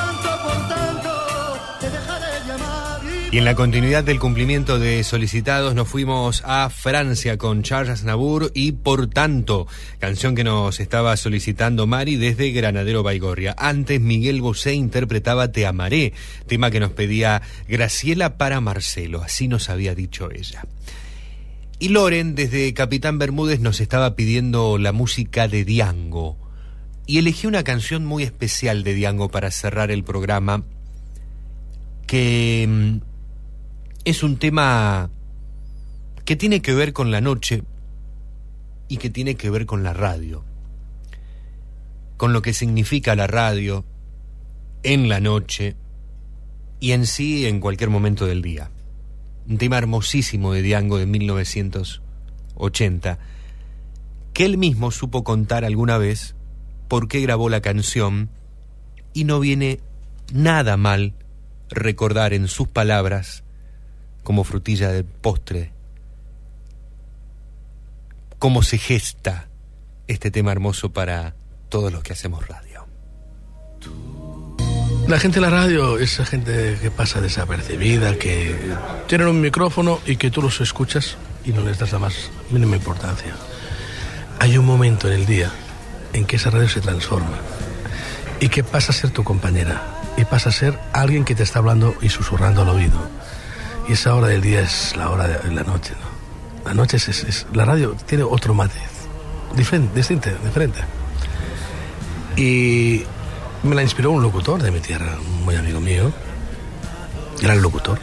[3.30, 8.50] Y en la continuidad del cumplimiento de solicitados nos fuimos a Francia con Charles Aznavour
[8.54, 9.66] y Por tanto,
[9.98, 13.54] canción que nos estaba solicitando Mari desde Granadero Baigorria.
[13.58, 16.14] Antes Miguel Bosé interpretaba Te amaré,
[16.46, 20.64] tema que nos pedía Graciela para Marcelo, así nos había dicho ella.
[21.78, 26.38] Y Loren desde Capitán Bermúdez nos estaba pidiendo la música de Diango.
[27.04, 30.64] Y elegí una canción muy especial de Diango para cerrar el programa
[32.06, 33.07] que mm,
[34.08, 35.10] es un tema
[36.24, 37.62] que tiene que ver con la noche
[38.88, 40.46] y que tiene que ver con la radio,
[42.16, 43.84] con lo que significa la radio
[44.82, 45.76] en la noche
[46.80, 48.70] y en sí en cualquier momento del día.
[49.46, 53.18] Un tema hermosísimo de Diango de 1980,
[54.32, 56.34] que él mismo supo contar alguna vez
[56.88, 58.30] por qué grabó la canción
[59.12, 59.80] y no viene
[60.32, 61.12] nada mal
[61.68, 63.44] recordar en sus palabras
[64.28, 65.72] como frutilla del postre
[68.38, 69.48] cómo se gesta
[70.06, 71.34] este tema hermoso para
[71.70, 72.84] todos los que hacemos radio.
[75.06, 78.54] La gente de la radio es gente que pasa desapercibida, que
[79.06, 81.16] tienen un micrófono y que tú los escuchas
[81.46, 83.34] y no les das la más mínima importancia.
[84.40, 85.50] Hay un momento en el día
[86.12, 87.38] en que esa radio se transforma
[88.40, 91.60] y que pasa a ser tu compañera y pasa a ser alguien que te está
[91.60, 93.27] hablando y susurrando al oído.
[93.88, 96.68] Y esa hora del día es la hora de la noche, ¿no?
[96.68, 98.82] La noche es, la radio tiene otro matiz,
[99.56, 100.78] diferente, distinto, diferente.
[102.36, 103.04] Y
[103.62, 106.12] me la inspiró un locutor de mi tierra, muy amigo mío,
[107.40, 107.98] gran locutor.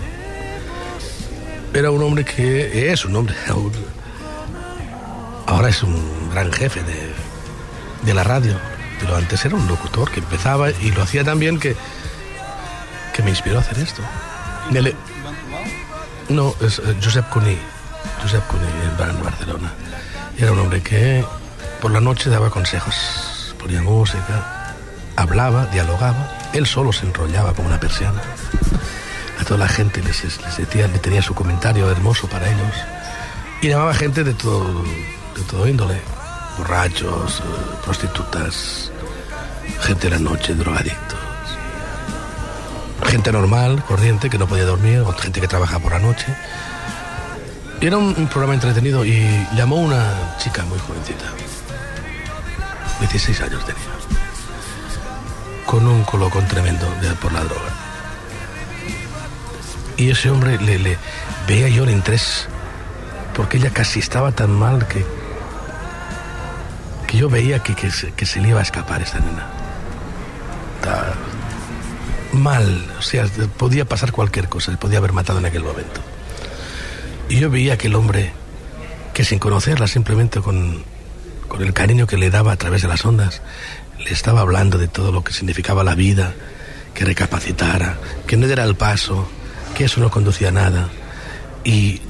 [1.72, 3.36] Era un hombre que es un hombre,
[5.46, 7.14] ahora es un gran jefe de,
[8.02, 8.56] de la radio,
[9.00, 11.76] pero antes era un locutor que empezaba y lo hacía tan bien que,
[13.14, 14.02] que me inspiró a hacer esto.
[16.30, 17.58] No, es eh, Josep Cuní,
[18.22, 19.74] Josep Cuní en en Barcelona.
[20.38, 21.24] Era un hombre que
[21.82, 24.74] por la noche daba consejos, ponía música,
[25.16, 28.22] hablaba, dialogaba, él solo se enrollaba como una persiana.
[29.40, 32.76] A toda la gente les, les decía, le tenía su comentario hermoso para ellos.
[33.62, 34.84] Y llamaba gente de todo,
[35.36, 36.00] de todo índole,
[36.58, 37.44] borrachos, eh,
[37.84, 38.92] prostitutas,
[39.82, 41.20] gente de la noche, drogadictos.
[43.08, 46.26] Gente normal, corriente, que no podía dormir, gente que trabaja por la noche.
[47.82, 51.26] Era un, programa entretenido y llamó una chica muy jovencita.
[53.00, 53.82] 16 años tenía.
[55.66, 57.70] Con un colocón tremendo de- por la droga.
[59.98, 60.98] Y ese hombre le,
[61.48, 62.48] veía yo el interés,
[63.36, 65.06] porque ella casi estaba tan mal que,
[67.08, 69.48] que yo veía que, que, se, le iba a escapar esta nena.
[72.36, 73.26] Mal, o sea,
[73.58, 76.02] podía pasar cualquier cosa, le podía haber matado en aquel momento.
[77.30, 78.34] Y yo veía que el hombre,
[79.14, 80.84] que sin conocerla, simplemente con,
[81.48, 83.42] con el cariño que le daba a través de las ondas,
[84.00, 86.34] le estaba hablando de todo lo que significaba la vida,
[86.94, 87.98] que recapacitara,
[88.28, 89.28] que no diera el paso,
[89.76, 90.90] que eso no conducía a nada.
[91.64, 92.02] Y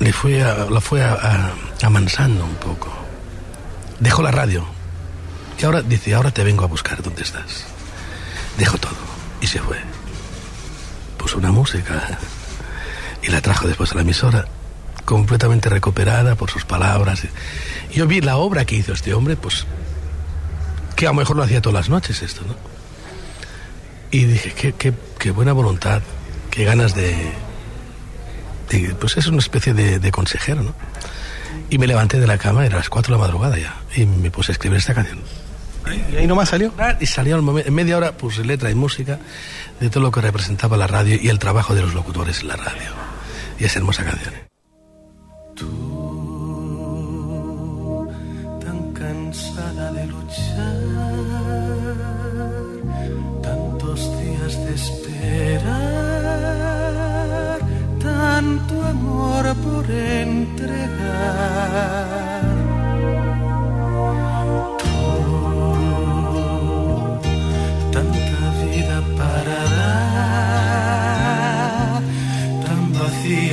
[0.00, 1.02] le fue a- la fue
[1.82, 2.92] amansando un poco.
[4.00, 4.66] Dejó la radio.
[5.58, 7.64] Y ahora dice, ahora te vengo a buscar, ¿dónde estás?
[8.58, 9.78] Dejó todo y se fue.
[11.18, 12.18] Puso una música
[13.22, 14.46] y la trajo después a la emisora,
[15.04, 17.22] completamente recuperada por sus palabras.
[17.92, 19.66] Yo vi la obra que hizo este hombre, pues
[20.94, 22.54] que a lo mejor lo hacía todas las noches esto, ¿no?
[24.10, 26.00] Y dije, qué, qué, qué buena voluntad,
[26.50, 27.32] qué ganas de,
[29.00, 30.74] Pues es una especie de, de consejero, ¿no?
[31.68, 34.30] Y me levanté de la cama, era las 4 de la madrugada ya, y me
[34.30, 35.20] puse a escribir esta canción.
[36.12, 36.72] ¿Y ahí nomás salió?
[37.00, 39.18] Y salió en media hora puse letra y música
[39.80, 42.56] de todo lo que representaba la radio y el trabajo de los locutores en la
[42.56, 42.90] radio.
[43.58, 44.34] Y esa hermosa canción.
[48.60, 50.82] tan cansada de luchar,
[53.42, 55.70] tantos días de esperar,
[58.00, 60.86] tanto amor por entregar.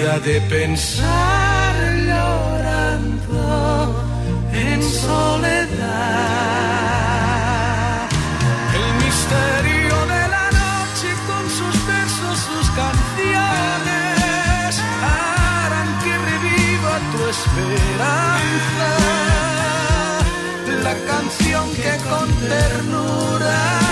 [0.04, 1.76] de pensar
[2.06, 3.96] llorando
[4.52, 5.80] en soledad.
[8.76, 18.90] El misterio de la noche con sus versos, sus canciones harán que reviva tu esperanza.
[20.84, 23.83] La canción que con ternura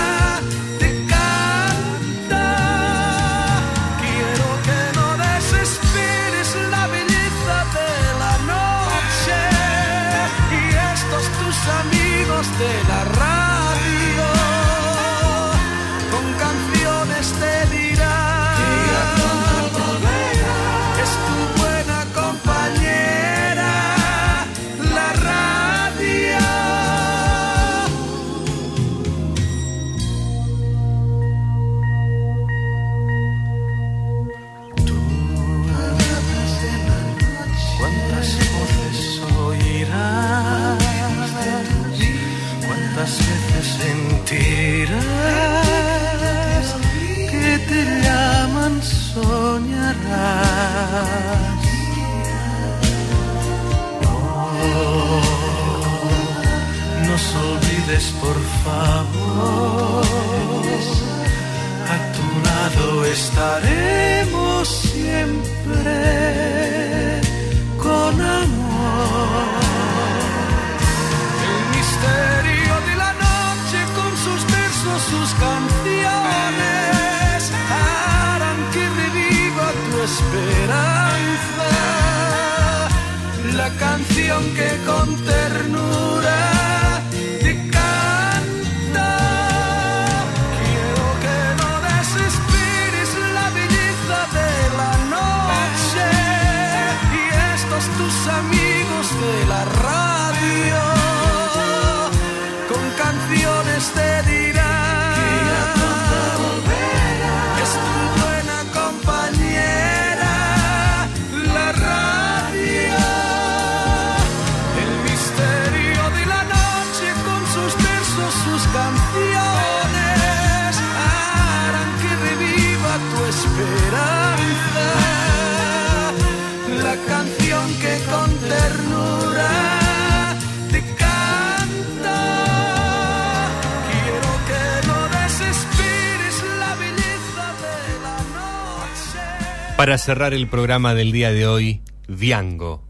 [139.92, 142.82] Para cerrar el programa del día de hoy, Diango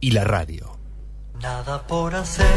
[0.00, 0.76] y la radio.
[1.40, 2.48] Nada por hacer,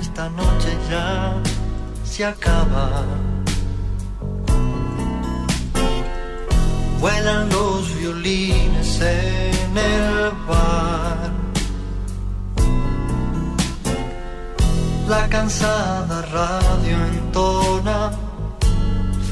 [0.00, 1.34] esta noche ya
[2.02, 3.04] se acaba.
[6.98, 11.30] Vuelan los violines en el bar.
[15.06, 18.12] La cansada radio entona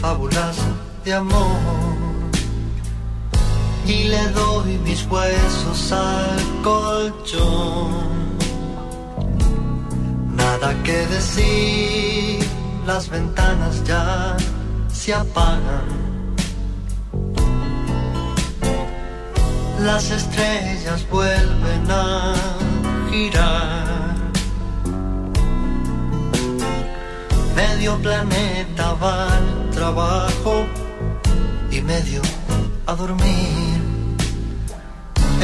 [0.03, 0.59] fábulas
[1.07, 1.84] de amor.
[3.87, 8.15] Y le doy mis huesos al colchón.
[10.35, 12.47] Nada que decir,
[12.87, 14.37] las ventanas ya
[14.93, 16.05] se apagan.
[19.81, 22.35] Las estrellas vuelven a
[23.11, 24.15] girar.
[27.55, 30.65] Medio planeta va al trabajo
[31.71, 32.23] y medio
[32.87, 33.74] a dormir.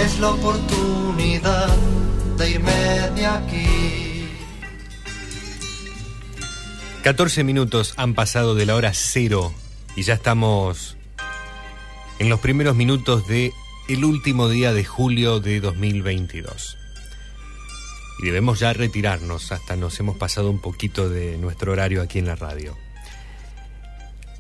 [0.03, 1.77] Es la oportunidad
[2.39, 2.73] de irme
[3.15, 4.27] de aquí.
[7.03, 9.53] 14 minutos han pasado de la hora cero
[9.97, 10.97] y ya estamos
[12.19, 13.53] en los primeros minutos de
[13.91, 16.79] el último día de julio de 2022.
[18.21, 22.27] Y debemos ya retirarnos, hasta nos hemos pasado un poquito de nuestro horario aquí en
[22.27, 22.75] la radio.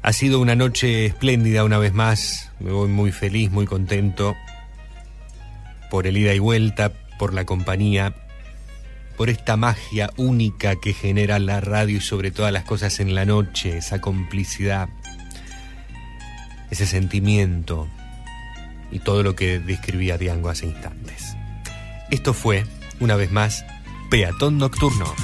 [0.00, 4.34] Ha sido una noche espléndida una vez más, me voy muy feliz, muy contento
[5.90, 8.14] por el ida y vuelta, por la compañía,
[9.16, 13.26] por esta magia única que genera la radio y sobre todas las cosas en la
[13.26, 14.88] noche, esa complicidad,
[16.70, 17.86] ese sentimiento
[18.90, 21.36] y todo lo que describía Diango hace instantes.
[22.10, 22.64] Esto fue,
[22.98, 23.64] una vez más,
[24.08, 25.14] Peatón Nocturno.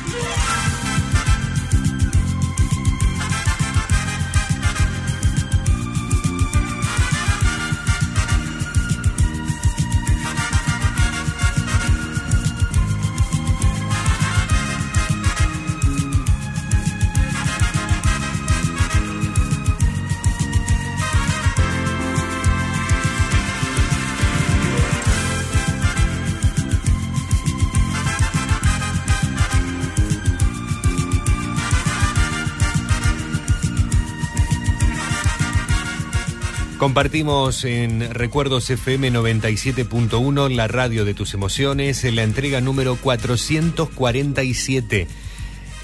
[36.86, 45.08] Compartimos en Recuerdos FM 97.1, la radio de tus emociones, en la entrega número 447.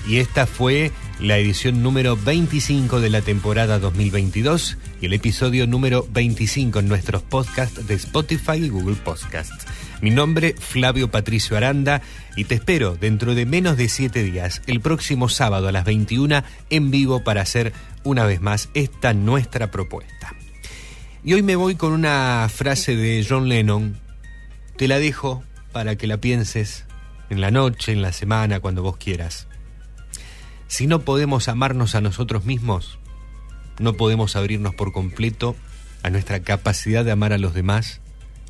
[0.06, 6.06] Y esta fue la edición número 25 de la temporada 2022 y el episodio número
[6.08, 9.66] 25 en nuestros podcasts de Spotify y Google Podcasts.
[10.02, 12.00] Mi nombre, Flavio Patricio Aranda,
[12.36, 16.44] y te espero dentro de menos de siete días, el próximo sábado a las 21,
[16.70, 17.72] en vivo para hacer
[18.04, 20.36] una vez más esta nuestra propuesta.
[21.24, 23.96] Y hoy me voy con una frase de John Lennon.
[24.76, 26.84] Te la dejo para que la pienses
[27.30, 29.46] en la noche, en la semana, cuando vos quieras.
[30.66, 32.98] Si no podemos amarnos a nosotros mismos,
[33.78, 35.54] no podemos abrirnos por completo
[36.02, 38.00] a nuestra capacidad de amar a los demás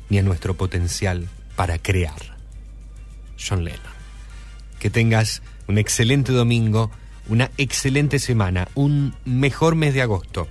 [0.09, 2.37] ni a nuestro potencial para crear.
[3.37, 3.81] John Lennon.
[4.79, 6.89] Que tengas un excelente domingo,
[7.29, 10.47] una excelente semana, un mejor mes de agosto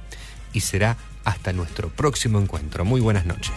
[0.53, 2.85] y será hasta nuestro próximo encuentro.
[2.85, 3.53] Muy buenas noches.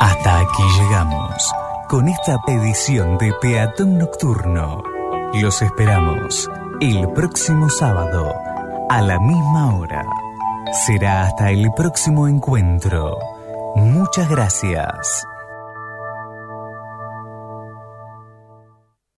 [0.00, 1.52] Hasta aquí llegamos
[1.88, 4.82] con esta petición de Peatón Nocturno.
[5.34, 8.32] Los esperamos el próximo sábado
[8.90, 10.04] a la misma hora.
[10.72, 13.18] Será hasta el próximo encuentro.
[13.76, 15.26] Muchas gracias.